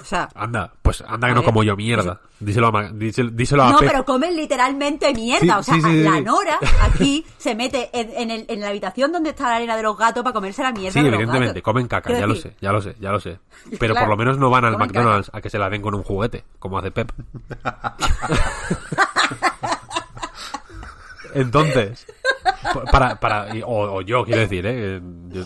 [0.00, 2.20] O sea, Anda, pues anda que no ver, como yo mierda.
[2.40, 3.88] Díselo a, díselo, díselo a No, Pep.
[3.90, 5.40] pero comen literalmente mierda.
[5.40, 6.20] Sí, o sea, sí, la.
[6.20, 9.82] Nora aquí se mete en, en el- en la habitación donde está la arena de
[9.82, 11.62] los gatos para comerse la mierda Sí, de los evidentemente, gatos.
[11.62, 13.38] comen caca, Quiero ya lo sé, ya lo sé, ya lo sé.
[13.80, 15.94] Pero Claro, por lo menos no van al McDonald's a que se la den con
[15.94, 17.10] un juguete, como hace Pep.
[21.34, 22.06] Entonces,
[22.90, 25.00] para, para, o, o yo quiero decir, ¿eh?
[25.28, 25.44] Yo-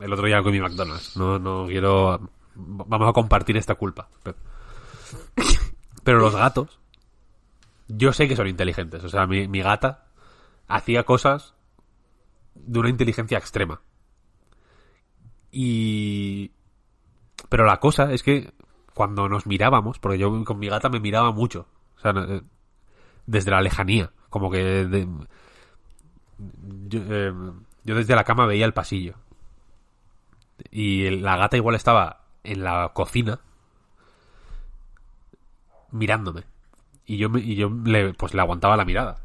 [0.00, 2.20] el otro día comí McDonald's, no, no quiero,
[2.56, 4.08] vamos a compartir esta culpa.
[6.04, 6.78] Pero los gatos,
[7.88, 10.06] yo sé que son inteligentes, o sea, mi, gata
[10.68, 11.54] hacía cosas
[12.54, 13.80] de una inteligencia extrema.
[15.50, 16.52] Y...
[17.48, 18.52] Pero la cosa es que
[18.94, 22.40] cuando nos mirábamos, porque yo con mi gata me miraba mucho, o sea, eh,
[23.26, 25.06] desde la lejanía, como que eh,
[27.84, 29.14] yo desde la cama veía el pasillo.
[30.70, 33.40] Y la gata igual estaba en la cocina
[35.90, 36.44] mirándome.
[37.06, 39.16] Y yo, me- y yo le, pues le aguantaba la mirada.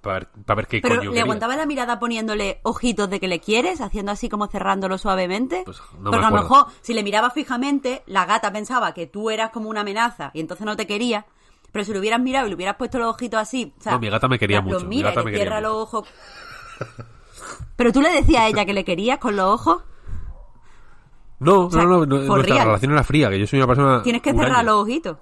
[0.00, 1.22] Para ver, para ver qué Pero coño le quería.
[1.24, 5.62] aguantaba la mirada poniéndole ojitos de que le quieres, haciendo así como cerrándolo suavemente.
[5.64, 9.06] Pues no me Porque a lo mejor, si le miraba fijamente, la gata pensaba que
[9.06, 11.26] tú eras como una amenaza y entonces no te quería.
[11.72, 13.74] Pero si lo hubieras mirado y le hubieras puesto los ojitos así.
[13.78, 15.60] O sea, No, mi gata me quería mucho, mi mira y gata me quería cierra
[15.60, 15.68] mucho.
[15.72, 16.08] los ojos.
[17.76, 19.82] Pero tú le decías a ella que le querías con los ojos.
[21.40, 22.66] No, sea, no, no, no, nuestra real.
[22.66, 24.02] relación era fría, que yo soy una persona...
[24.02, 25.16] Tienes que cerrar los ojitos.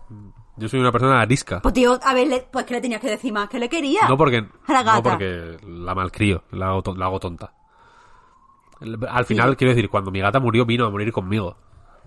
[0.57, 1.62] Yo soy una persona arisca.
[1.62, 4.09] Pues tío, a ver, pues que le tenías que decir más que le querías.
[4.09, 4.97] No porque, la gata.
[4.97, 7.55] no porque la malcrío, la hago, la hago tonta.
[9.09, 11.57] Al final, quiero decir, cuando mi gata murió, vino a morir conmigo.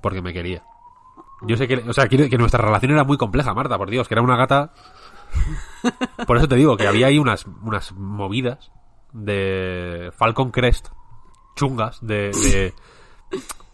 [0.02, 0.64] Porque me quería.
[1.44, 4.14] Yo sé que, o sea, que nuestra relación era muy compleja, Marta, por Dios, que
[4.14, 4.74] era una gata.
[6.28, 8.72] Por eso te digo que había ahí unas, unas movidas
[9.14, 10.90] de Falcon Crest
[11.56, 12.32] chungas, de.
[12.32, 12.74] de-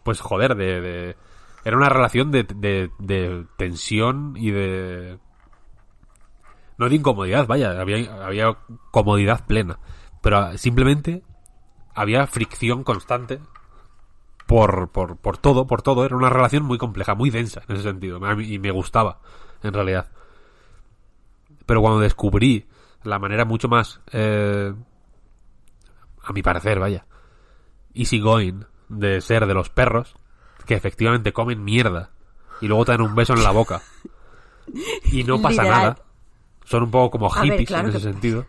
[0.08, 1.18] pues joder, de,
[1.66, 2.46] Era una relación de,
[3.58, 5.20] tensión y de.
[6.78, 8.58] No de incomodidad, vaya, había, había
[8.92, 9.80] comodidad plena.
[10.22, 11.24] Pero simplemente
[11.94, 13.42] había fricción constante
[14.46, 16.06] por, por, por todo, por todo.
[16.06, 18.22] Era una relación muy compleja, muy densa en ese sentido.
[18.40, 19.20] Y me gustaba,
[19.62, 20.10] en realidad.
[21.66, 22.66] Pero cuando descubrí
[23.04, 24.74] la manera mucho más, eh,
[26.24, 27.06] a mi parecer, vaya,
[27.94, 30.16] easygoing de ser de los perros,
[30.66, 32.12] que efectivamente comen mierda
[32.62, 33.82] y luego te dan un beso en la boca
[35.12, 35.82] y no pasa Literal.
[35.82, 35.98] nada,
[36.66, 38.46] son un poco como ver, hippies claro en ese que- sentido.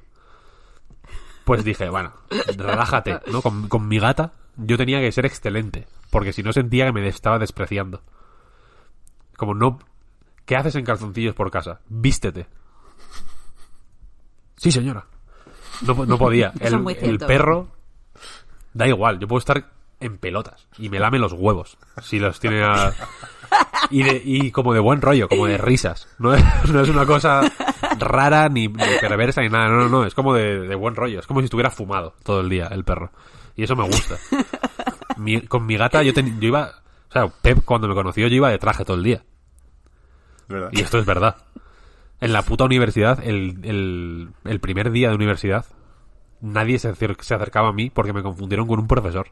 [1.44, 2.12] Pues dije, bueno,
[2.56, 3.40] relájate, ¿no?
[3.40, 7.06] Con, con mi gata yo tenía que ser excelente, porque si no sentía que me
[7.09, 8.02] estaba despreciando.
[9.36, 9.78] Como no...
[10.44, 11.81] ¿Qué haces en calzoncillos por casa?
[11.89, 12.47] Vístete.
[14.56, 15.06] Sí, señora.
[15.86, 16.52] No, no podía.
[16.60, 17.69] El, el perro...
[18.74, 22.62] Da igual, yo puedo estar en pelotas y me lame los huevos si los tiene
[22.62, 22.92] a...
[23.90, 26.06] Y, de- y como de buen rollo, como de risas.
[26.18, 27.40] No es, no es una cosa
[27.98, 29.68] rara ni, ni perversa ni nada.
[29.68, 30.04] No, no, no.
[30.04, 31.18] Es como de, de buen rollo.
[31.20, 33.10] Es como si estuviera fumado todo el día el perro.
[33.56, 34.16] Y eso me gusta.
[35.16, 36.70] Mi- con mi gata yo, ten- yo iba...
[37.08, 39.24] O sea, Pep cuando me conoció yo iba de traje todo el día.
[40.48, 40.68] ¿Verdad?
[40.72, 41.36] Y esto es verdad.
[42.20, 45.64] En la puta universidad, el, el, el primer día de universidad,
[46.40, 49.28] nadie se, se acercaba a mí porque me confundieron con un profesor.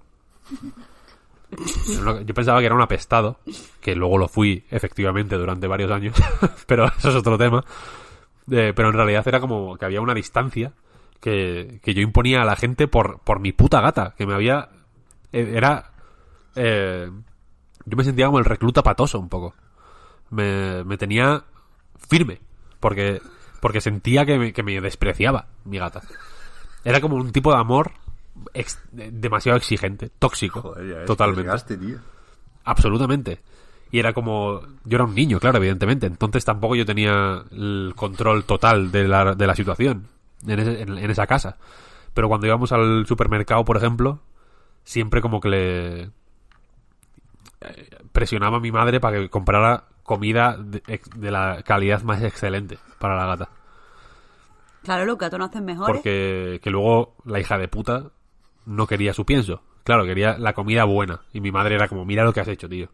[2.25, 3.39] Yo pensaba que era un apestado,
[3.81, 6.15] que luego lo fui efectivamente durante varios años,
[6.67, 7.65] pero eso es otro tema.
[8.51, 10.73] Eh, pero en realidad era como que había una distancia
[11.21, 14.69] que, que yo imponía a la gente por, por mi puta gata, que me había...
[15.33, 15.93] eh, Era...
[16.55, 17.11] eh,
[17.85, 19.55] yo me sentía como el recluta patoso un poco
[20.31, 21.45] me, me tenía
[22.09, 22.41] firme
[22.81, 23.21] porque
[23.61, 26.03] porque sentía que que me despreciaba mi gata
[26.85, 27.93] era como un tipo de amor
[28.55, 31.99] ex- demasiado exigente tóxico Joder, ya totalmente llegaste, tío.
[32.65, 33.41] absolutamente
[33.91, 38.45] y era como yo era un niño claro evidentemente entonces tampoco yo tenía el control
[38.45, 40.09] total de la, de la situación
[40.47, 41.57] en, ese- en- en esa casa
[42.15, 44.21] pero cuando íbamos al supermercado por ejemplo
[44.85, 46.11] siempre como que le
[48.13, 53.27] presionaba a mi madre para que comprara comida de la calidad más excelente para la
[53.27, 53.49] gata.
[54.85, 55.97] Claro, los gatos no hacen mejores.
[55.97, 58.05] Porque que luego la hija de puta
[58.67, 59.63] no quería su pienso.
[59.85, 61.23] Claro, quería la comida buena.
[61.33, 62.89] Y mi madre era como, mira lo que has hecho, tío.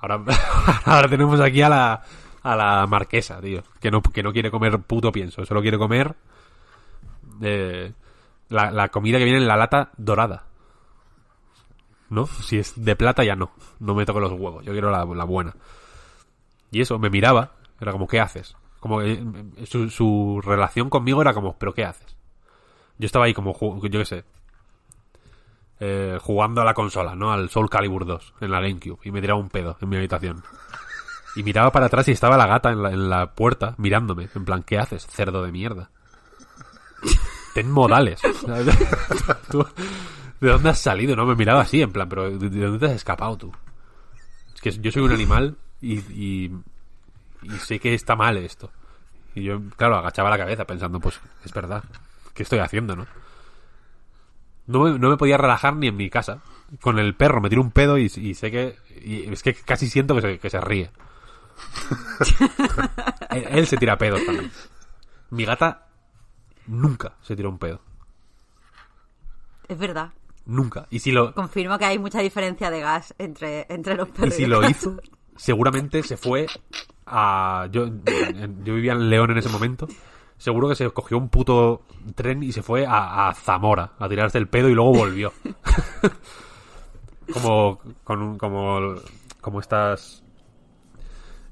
[0.00, 0.24] Ahora,
[0.84, 2.02] ahora tenemos aquí a la,
[2.42, 3.62] a la marquesa, tío.
[3.80, 5.44] Que no, que no quiere comer puto pienso.
[5.44, 6.16] Solo quiere comer
[7.42, 7.92] eh,
[8.48, 10.44] la, la comida que viene en la lata dorada.
[12.08, 12.26] ¿No?
[12.26, 13.50] Si es de plata ya no.
[13.78, 14.64] No me toco los huevos.
[14.64, 15.54] Yo quiero la, buena.
[16.70, 17.52] Y eso, me miraba.
[17.78, 18.56] Era como, ¿qué haces?
[18.80, 19.22] Como eh,
[19.66, 22.16] su, su relación conmigo era como, ¿pero qué haces?
[22.98, 24.24] Yo estaba ahí como, yo qué sé,
[25.80, 27.32] eh, jugando a la consola, ¿no?
[27.32, 30.42] Al Soul Calibur 2 en la GameCube y me tiraba un pedo en mi habitación.
[31.36, 34.28] Y miraba para atrás y estaba la gata en la, en la puerta mirándome.
[34.34, 35.90] En plan, ¿qué haces, cerdo de mierda?
[37.52, 38.20] Ten modales.
[40.40, 41.14] ¿De dónde has salido?
[41.14, 43.52] No, me miraba así, en plan, pero ¿de, de dónde te has escapado tú?
[44.54, 46.50] Es que yo soy un animal y,
[47.42, 48.70] y sé que está mal esto.
[49.34, 51.84] Y yo, claro, agachaba la cabeza pensando, pues es verdad,
[52.34, 53.06] ¿qué estoy haciendo, no?
[54.66, 56.42] No me, no me podía relajar ni en mi casa.
[56.80, 58.76] Con el perro me tiro un pedo y, y sé que...
[59.00, 60.90] y es que casi siento que se, que se ríe.
[63.30, 64.50] él, él se tira pedos también.
[65.30, 65.86] Mi gata
[66.66, 67.80] nunca se tira un pedo.
[69.68, 70.12] Es verdad.
[70.46, 70.86] Nunca.
[70.90, 74.34] Y si lo, Confirmo que hay mucha diferencia de gas entre, entre los y perros.
[74.34, 74.96] si el lo hizo,
[75.36, 76.46] seguramente se fue
[77.04, 77.68] a...
[77.72, 79.88] Yo, yo vivía en León en ese momento.
[80.38, 81.82] Seguro que se cogió un puto
[82.14, 85.32] tren y se fue a, Zamora a tirarse el pedo y luego volvió.
[87.32, 88.94] como, con como,
[89.40, 90.22] como estas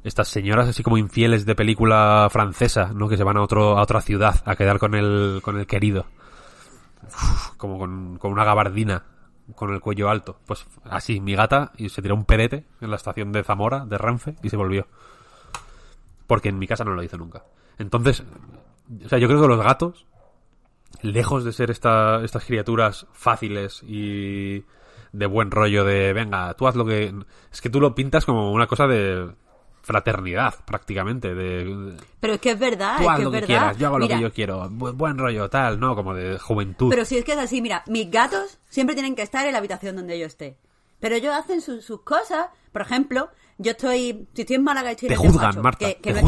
[0.04, 3.08] estas señoras así como infieles de película francesa, ¿no?
[3.08, 6.06] Que se van a otro a otra ciudad a quedar con el con el querido.
[7.56, 9.04] Como con, con una gabardina
[9.54, 10.38] con el cuello alto.
[10.46, 13.98] Pues así, mi gata y se tiró un pedete en la estación de Zamora, de
[13.98, 14.86] Renfe, y se volvió.
[16.26, 17.44] Porque en mi casa no lo hizo nunca.
[17.78, 18.22] Entonces,
[19.04, 20.06] o sea, yo creo que los gatos,
[21.02, 24.64] lejos de ser esta, estas criaturas fáciles y
[25.12, 27.14] de buen rollo de, venga, tú haz lo que...
[27.52, 29.30] Es que tú lo pintas como una cosa de
[29.82, 31.94] fraternidad, prácticamente, de...
[32.20, 33.46] Pero es que es verdad, Tú es haz que lo es que verdad.
[33.46, 35.94] quieras, yo hago Mira, lo que yo quiero, bu- buen rollo, tal, ¿no?
[35.94, 36.88] Como de juventud.
[36.90, 39.58] Pero si es que es así, mira, mis gatos siempre tienen que estar en la
[39.58, 40.56] habitación donde yo esté.
[41.00, 42.46] Pero ellos hacen su- sus cosas.
[42.72, 44.26] Por ejemplo, yo estoy.
[44.32, 46.18] Si estoy en Málaga y estoy Te en juzgan, despacho, Marta, que- que te no
[46.18, 46.24] es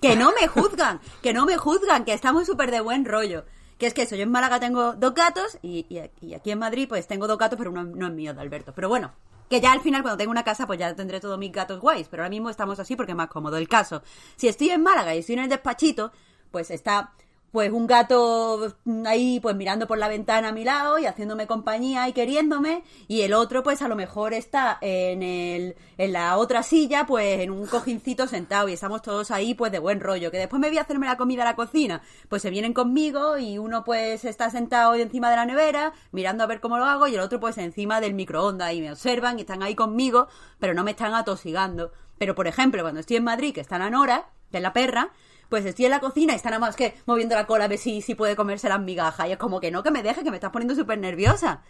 [0.00, 3.44] que- no me juzgan, que no me juzgan, que estamos súper de buen rollo.
[3.78, 6.58] Que es que eso, yo en Málaga tengo dos gatos y, y- y aquí en
[6.58, 8.72] Madrid pues tengo dos gatos, pero uno no es mío, de Alberto.
[8.74, 9.12] Pero bueno,
[9.48, 12.06] que ya al final cuando tenga una casa pues ya tendré todos mis gatos guays,
[12.08, 13.56] pero ahora mismo estamos así porque es más cómodo.
[13.56, 14.02] El caso,
[14.36, 16.12] si estoy en Málaga y estoy en el despachito,
[16.50, 17.12] pues está
[17.52, 18.74] pues un gato
[19.06, 23.22] ahí pues mirando por la ventana a mi lado y haciéndome compañía y queriéndome y
[23.22, 27.50] el otro pues a lo mejor está en el en la otra silla pues en
[27.50, 30.30] un cojincito sentado y estamos todos ahí pues de buen rollo.
[30.30, 32.02] Que después me voy a hacerme la comida a la cocina.
[32.28, 36.46] Pues se vienen conmigo y uno pues está sentado encima de la nevera mirando a
[36.46, 38.72] ver cómo lo hago y el otro pues encima del microondas.
[38.72, 41.92] Y me observan y están ahí conmigo pero no me están atosigando.
[42.18, 45.10] Pero por ejemplo cuando estoy en Madrid que está la Nora que es la perra
[45.50, 47.78] pues estoy en la cocina y está nada más que moviendo la cola a ver
[47.78, 49.28] si, si puede comerse las migajas.
[49.28, 51.62] Y es como que no, que me deje, que me estás poniendo súper nerviosa.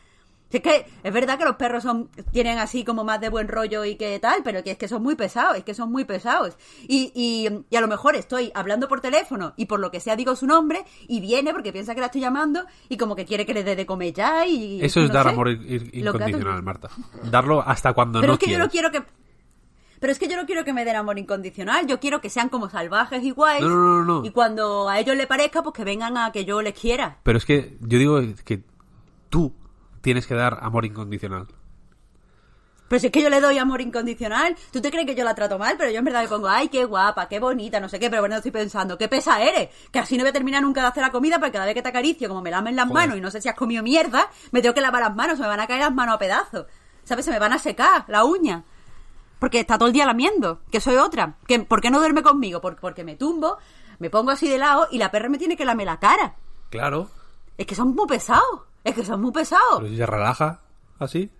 [0.50, 3.47] Si Es que es verdad que los perros son tienen así como más de buen
[3.47, 6.05] rollo y que tal, pero que es que son muy pesados, es que son muy
[6.05, 6.59] pesados.
[6.89, 10.17] Y, y, y a lo mejor estoy hablando por teléfono y por lo que sea
[10.17, 13.47] digo su nombre y viene porque piensa que la estoy llamando y como que quiere
[13.47, 14.81] que le dé de comer ya y...
[14.83, 15.31] Eso es dar sé.
[15.31, 16.91] amor incondicional, Marta.
[17.31, 19.05] Darlo hasta cuando Pero no es que yo no quiero que...
[20.00, 22.48] Pero es que yo no quiero que me den amor incondicional, yo quiero que sean
[22.48, 23.60] como salvajes y guays.
[23.60, 24.24] No, no, no, no.
[24.24, 27.18] Y cuando a ellos les parezca, pues que vengan a que yo les quiera.
[27.22, 28.64] Pero es que yo digo que
[29.28, 29.54] tú
[30.00, 31.46] tienes que dar amor incondicional.
[32.88, 35.36] Pero si es que yo le doy amor incondicional, ¿tú te crees que yo la
[35.36, 35.76] trato mal?
[35.78, 38.20] Pero yo en verdad me pongo, ay, qué guapa, qué bonita, no sé qué, pero
[38.22, 41.04] bueno, estoy pensando, qué pesa eres, que así no voy a terminar nunca de hacer
[41.04, 43.02] la comida, porque cada vez que te acaricio, como me lamen las Joder.
[43.02, 45.42] manos y no sé si has comido mierda, me tengo que lavar las manos, o
[45.42, 46.66] me van a caer las manos a pedazos.
[47.04, 47.24] ¿Sabes?
[47.24, 48.64] Se me van a secar la uña.
[49.41, 51.35] Porque está todo el día lamiendo, que soy otra.
[51.49, 52.60] Que, ¿Por qué no duerme conmigo?
[52.60, 53.59] Porque, porque me tumbo,
[53.99, 56.36] me pongo así de lado y la perra me tiene que lamer la cara.
[56.70, 57.09] Claro.
[57.59, 58.60] Es que son muy pesados.
[58.85, 59.78] Es que son muy pesados.
[59.78, 60.60] Pero si se relaja
[61.01, 61.31] así.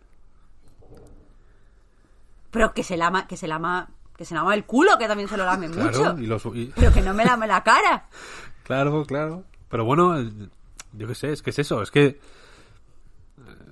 [2.51, 5.37] Pero que se lama, que se lama, que se lama el culo, que también se
[5.37, 5.87] lo lame Claro.
[6.15, 6.19] mucho.
[6.19, 8.09] Y los, y- Pero que no me lame la cara.
[8.65, 9.43] Claro, claro.
[9.69, 10.31] Pero bueno, eh,
[10.93, 12.21] yo qué sé, es que es eso, es que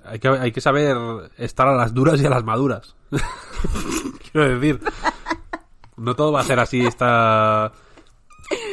[0.09, 0.97] hay que, hay que saber
[1.37, 2.95] estar a las duras y a las maduras.
[4.31, 4.79] Quiero decir,
[5.97, 7.71] no todo va a ser así esta,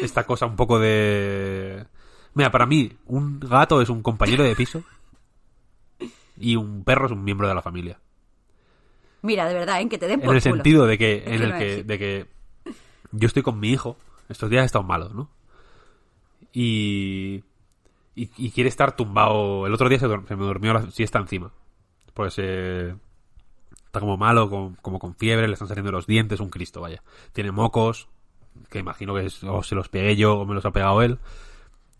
[0.02, 1.86] esta cosa un poco de...
[2.34, 4.82] Mira, para mí, un gato es un compañero de piso
[6.38, 7.98] y un perro es un miembro de la familia.
[9.22, 10.54] Mira, de verdad, en que te den por En el culo.
[10.54, 12.26] sentido de que, en el que, de que
[13.12, 13.96] yo estoy con mi hijo,
[14.28, 15.30] estos días he estado malo, ¿no?
[16.52, 17.42] Y,
[18.16, 19.66] y, quiere estar tumbado.
[19.66, 21.52] El otro día se me durmió la siesta encima.
[22.14, 22.96] Pues eh,
[23.84, 27.02] está como malo, con- como con fiebre, le están saliendo los dientes, un Cristo, vaya.
[27.32, 28.08] Tiene mocos,
[28.70, 31.18] que imagino que es- o se los pegué yo o me los ha pegado él.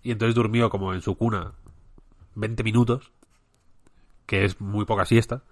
[0.02, 1.52] Y entonces durmió como en su cuna
[2.34, 3.12] 20 minutos,
[4.24, 5.42] que es muy poca siesta.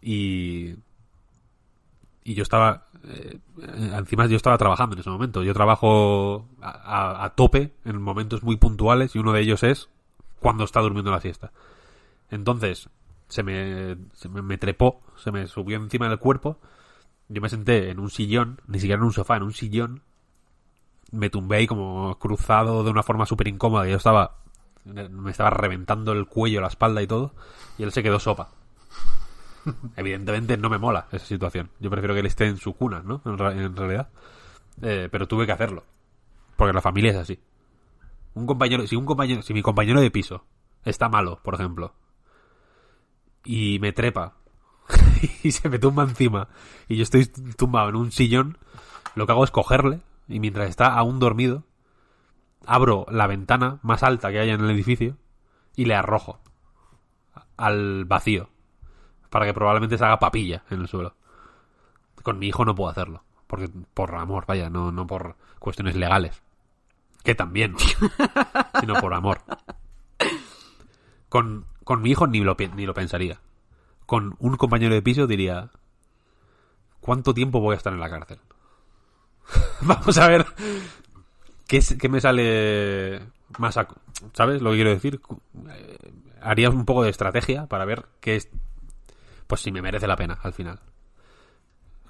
[0.00, 0.76] Y,
[2.24, 3.38] y yo estaba eh,
[3.96, 5.42] encima yo estaba trabajando en ese momento.
[5.42, 9.88] Yo trabajo a, tope en momentos muy puntuales y uno de ellos es
[10.40, 11.52] cuando está durmiendo la siesta.
[12.30, 12.88] Entonces
[13.28, 16.58] se me, se me, me trepó se me subió encima del cuerpo.
[17.28, 20.02] Yo me senté en un sillón ni siquiera en un sofá en un sillón.
[21.12, 24.36] Me tumbé ahí como cruzado de una forma súper incómoda yo estaba
[24.84, 27.34] me estaba reventando el cuello la espalda y todo
[27.76, 28.50] y él se quedó sopa
[29.96, 31.70] Evidentemente no me mola esa situación.
[31.80, 33.22] Yo prefiero que él esté en su cuna, ¿no?
[33.24, 34.08] En, en realidad.
[34.82, 35.84] Eh, pero tuve que hacerlo.
[36.56, 37.38] Porque la familia es así.
[38.34, 40.44] Un compañero, si un compañero, si mi compañero de piso
[40.84, 41.94] está malo, por ejemplo,
[43.44, 44.34] y me trepa
[45.42, 46.48] y se me tumba encima
[46.88, 48.58] y yo estoy tumbado en un sillón,
[49.14, 51.64] lo que hago es cogerle y mientras está aún dormido,
[52.66, 55.16] abro la ventana más alta que haya en el edificio
[55.74, 56.40] y le arrojo
[57.56, 58.48] al vacío
[59.30, 61.14] para que probablemente se haga papilla en el suelo.
[62.22, 66.42] Con mi hijo no puedo hacerlo, porque por amor, vaya, no, no por cuestiones legales,
[67.24, 67.74] que también,
[68.80, 69.40] sino por amor.
[71.28, 73.40] Con, con mi hijo ni lo, ni lo pensaría.
[74.06, 75.70] Con un compañero de piso diría,
[77.00, 78.40] ¿cuánto tiempo voy a estar en la cárcel?
[79.82, 80.46] Vamos a ver
[81.66, 83.20] qué, qué me sale
[83.58, 83.76] más...
[83.76, 83.88] a-
[84.34, 85.20] ¿Sabes lo que quiero decir?
[85.70, 88.48] Eh, Haría un poco de estrategia para ver qué es
[89.50, 90.80] pues si me merece la pena al final.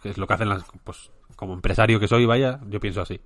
[0.02, 3.20] Que es lo que hacen las, pues como empresario que soy, vaya, yo pienso así.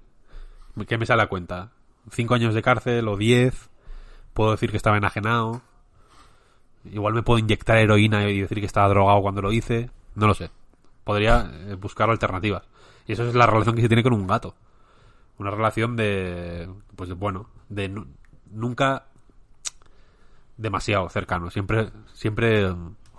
[0.88, 1.72] ¿Qué me sale a cuenta?
[2.10, 3.68] ¿Cinco años de cárcel o diez?
[4.32, 5.62] ¿Puedo decir que estaba enajenado?
[6.84, 9.90] Igual me puedo inyectar heroína y decir que estaba drogado cuando lo hice.
[10.14, 10.50] No lo sé.
[11.02, 12.62] Podría eh, buscar alternativas.
[13.06, 14.54] Y eso es la relación que se tiene con un gato.
[15.38, 18.06] Una relación de, pues bueno, de nu-
[18.50, 19.06] nunca
[20.56, 21.50] demasiado cercano.
[21.50, 22.74] Siempre, siempre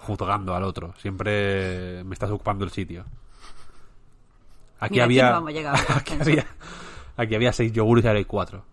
[0.06, 0.94] juzgando al otro.
[0.98, 3.06] Siempre me estás ocupando el sitio.
[4.80, 5.38] Aquí Mira, había,
[5.96, 6.48] aquí había,
[7.18, 8.64] aquí había seis yogures y ahora hay cuatro.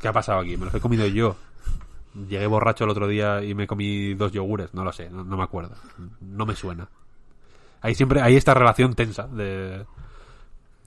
[0.00, 0.56] ¿Qué ha pasado aquí?
[0.56, 1.36] Me los he comido yo.
[2.28, 4.72] Llegué borracho el otro día y me comí dos yogures.
[4.74, 5.74] No lo sé, no, no me acuerdo.
[6.20, 6.88] No me suena.
[7.80, 9.84] Hay siempre, hay esta relación tensa de,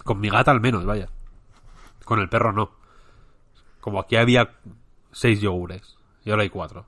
[0.03, 1.09] con mi gata al menos, vaya.
[2.05, 2.71] Con el perro no.
[3.79, 4.51] como aquí había
[5.11, 6.85] seis yogures y ahora hay cuatro.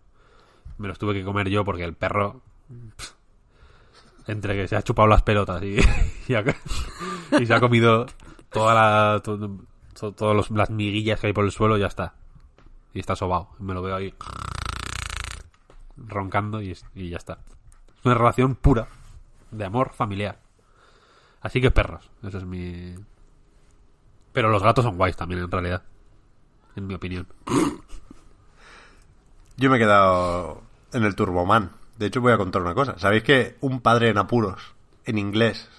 [0.77, 2.41] Me los tuve que comer yo porque el perro
[4.27, 5.77] entre que se ha chupado las pelotas y,
[7.39, 8.05] y, se ha comido
[8.51, 9.57] toda la to-
[9.99, 12.15] to- todas las miguillas que hay por el suelo ya está.
[12.93, 14.13] Y está sobado me lo veo ahí
[15.97, 17.39] roncando y, y ya está.
[17.99, 18.87] Es una relación pura
[19.51, 20.39] de amor familiar.
[21.41, 22.95] Así que perros eso es mi
[24.31, 25.83] pero los gatos son guays también en realidad
[26.75, 27.27] en mi opinión
[29.57, 30.61] Yo me he quedado
[30.93, 31.71] en el Turboman.
[31.97, 32.97] De hecho, voy a contar una cosa.
[32.97, 34.73] ¿Sabéis que un padre en apuros
[35.05, 35.69] en inglés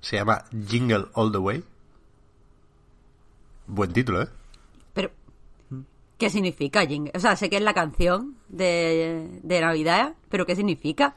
[0.00, 1.64] se llama Jingle All the Way?
[3.66, 4.28] Buen título, ¿eh?
[4.92, 5.10] Pero,
[6.18, 7.12] ¿qué significa Jingle?
[7.14, 11.14] O sea, sé que es la canción de, de Navidad, pero ¿qué significa?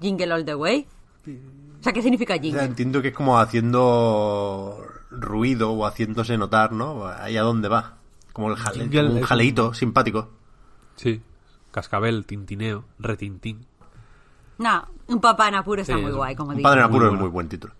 [0.00, 0.86] Jingle All the Way.
[1.80, 2.64] O sea, ¿qué significa O sea, Jingle?
[2.64, 7.06] entiendo que es como haciendo ruido o haciéndose notar, ¿no?
[7.06, 7.96] Ahí a dónde va.
[8.32, 10.30] Como el jale- Jingle como un jaleíto simpático.
[11.00, 11.22] Sí.
[11.70, 13.64] Cascabel tintineo retintín.
[14.58, 16.68] No, un papá en apuro está Sí, muy es guay, como Un digo.
[16.68, 17.74] padre en Muy apuro es muy buen título.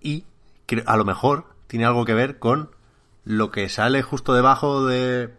[0.00, 0.24] Y
[0.84, 2.70] a lo mejor tiene algo que ver con
[3.24, 5.34] lo que sale justo debajo de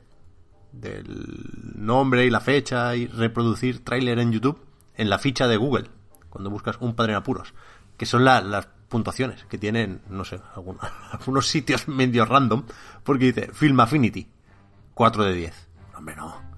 [0.71, 1.43] del
[1.75, 4.59] nombre y la fecha y reproducir tráiler en YouTube
[4.95, 5.89] en la ficha de Google
[6.29, 7.53] cuando buscas un padre en apuros
[7.97, 10.77] que son la- las puntuaciones que tienen no sé algún-
[11.11, 12.63] algunos sitios medio random
[13.03, 14.27] porque dice Film Affinity
[14.93, 16.48] 4 de 10 hombre no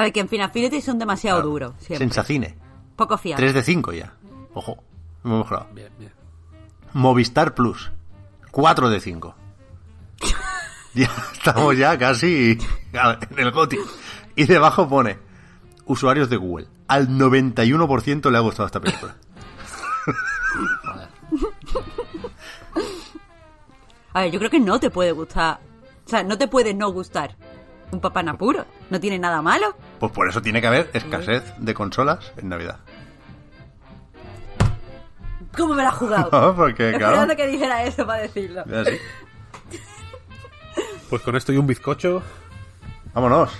[0.00, 1.50] A ver, que en Final Affinity son demasiado Claro.
[1.50, 1.98] duros, siempre.
[1.98, 2.56] Sensacine
[2.96, 3.52] Poco fiables.
[3.52, 4.14] 3 de 5 ya
[4.54, 4.82] ojo
[5.24, 6.10] me he mejorado bien bien
[6.94, 7.92] Movistar Plus.
[8.50, 9.34] 4 de 5.
[10.94, 12.58] Ya estamos ya casi
[12.94, 13.76] en el GOTI.
[14.36, 15.18] Y debajo pone
[15.84, 16.66] usuarios de Google.
[16.88, 19.14] Al 91% le ha gustado esta película.
[24.14, 25.60] A ver, yo creo que no te puede gustar.
[26.06, 27.36] O sea, no te puede no gustar.
[27.92, 28.64] Un papá en apuro.
[28.90, 29.74] No tiene nada malo.
[29.98, 32.78] Pues por eso tiene que haber escasez de consolas en Navidad.
[35.56, 36.30] ¿Cómo me la has jugado?
[36.32, 37.06] No, porque claro.
[37.06, 38.64] Esperando que dijera eso para decirlo.
[38.66, 38.98] ya sí.
[41.08, 42.22] pues con esto y un bizcocho
[43.12, 43.50] Vámonos.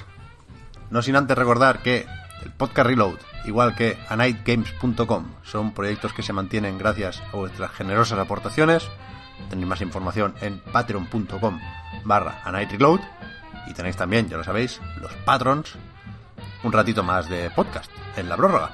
[0.91, 2.07] No sin antes recordar que
[2.45, 8.19] el podcast Reload, igual que anightgames.com, son proyectos que se mantienen gracias a vuestras generosas
[8.19, 8.89] aportaciones.
[9.49, 11.61] Tenéis más información en patreon.com
[12.05, 13.01] barra anightreload.
[13.67, 15.77] Y tenéis también, ya lo sabéis, los patrons.
[16.63, 18.71] Un ratito más de podcast en la prórroga.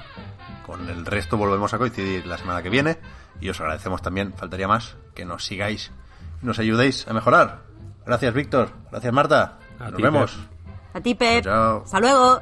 [0.65, 2.97] Con el resto volvemos a coincidir la semana que viene.
[3.39, 5.91] Y os agradecemos también, faltaría más, que nos sigáis
[6.41, 7.61] y nos ayudéis a mejorar.
[8.05, 8.71] Gracias, Víctor.
[8.91, 9.59] Gracias, Marta.
[9.79, 10.31] A Nos ti, vemos.
[10.31, 10.95] Pep.
[10.95, 11.43] A ti, Pep.
[11.43, 11.83] Chao.
[11.83, 12.41] Hasta luego.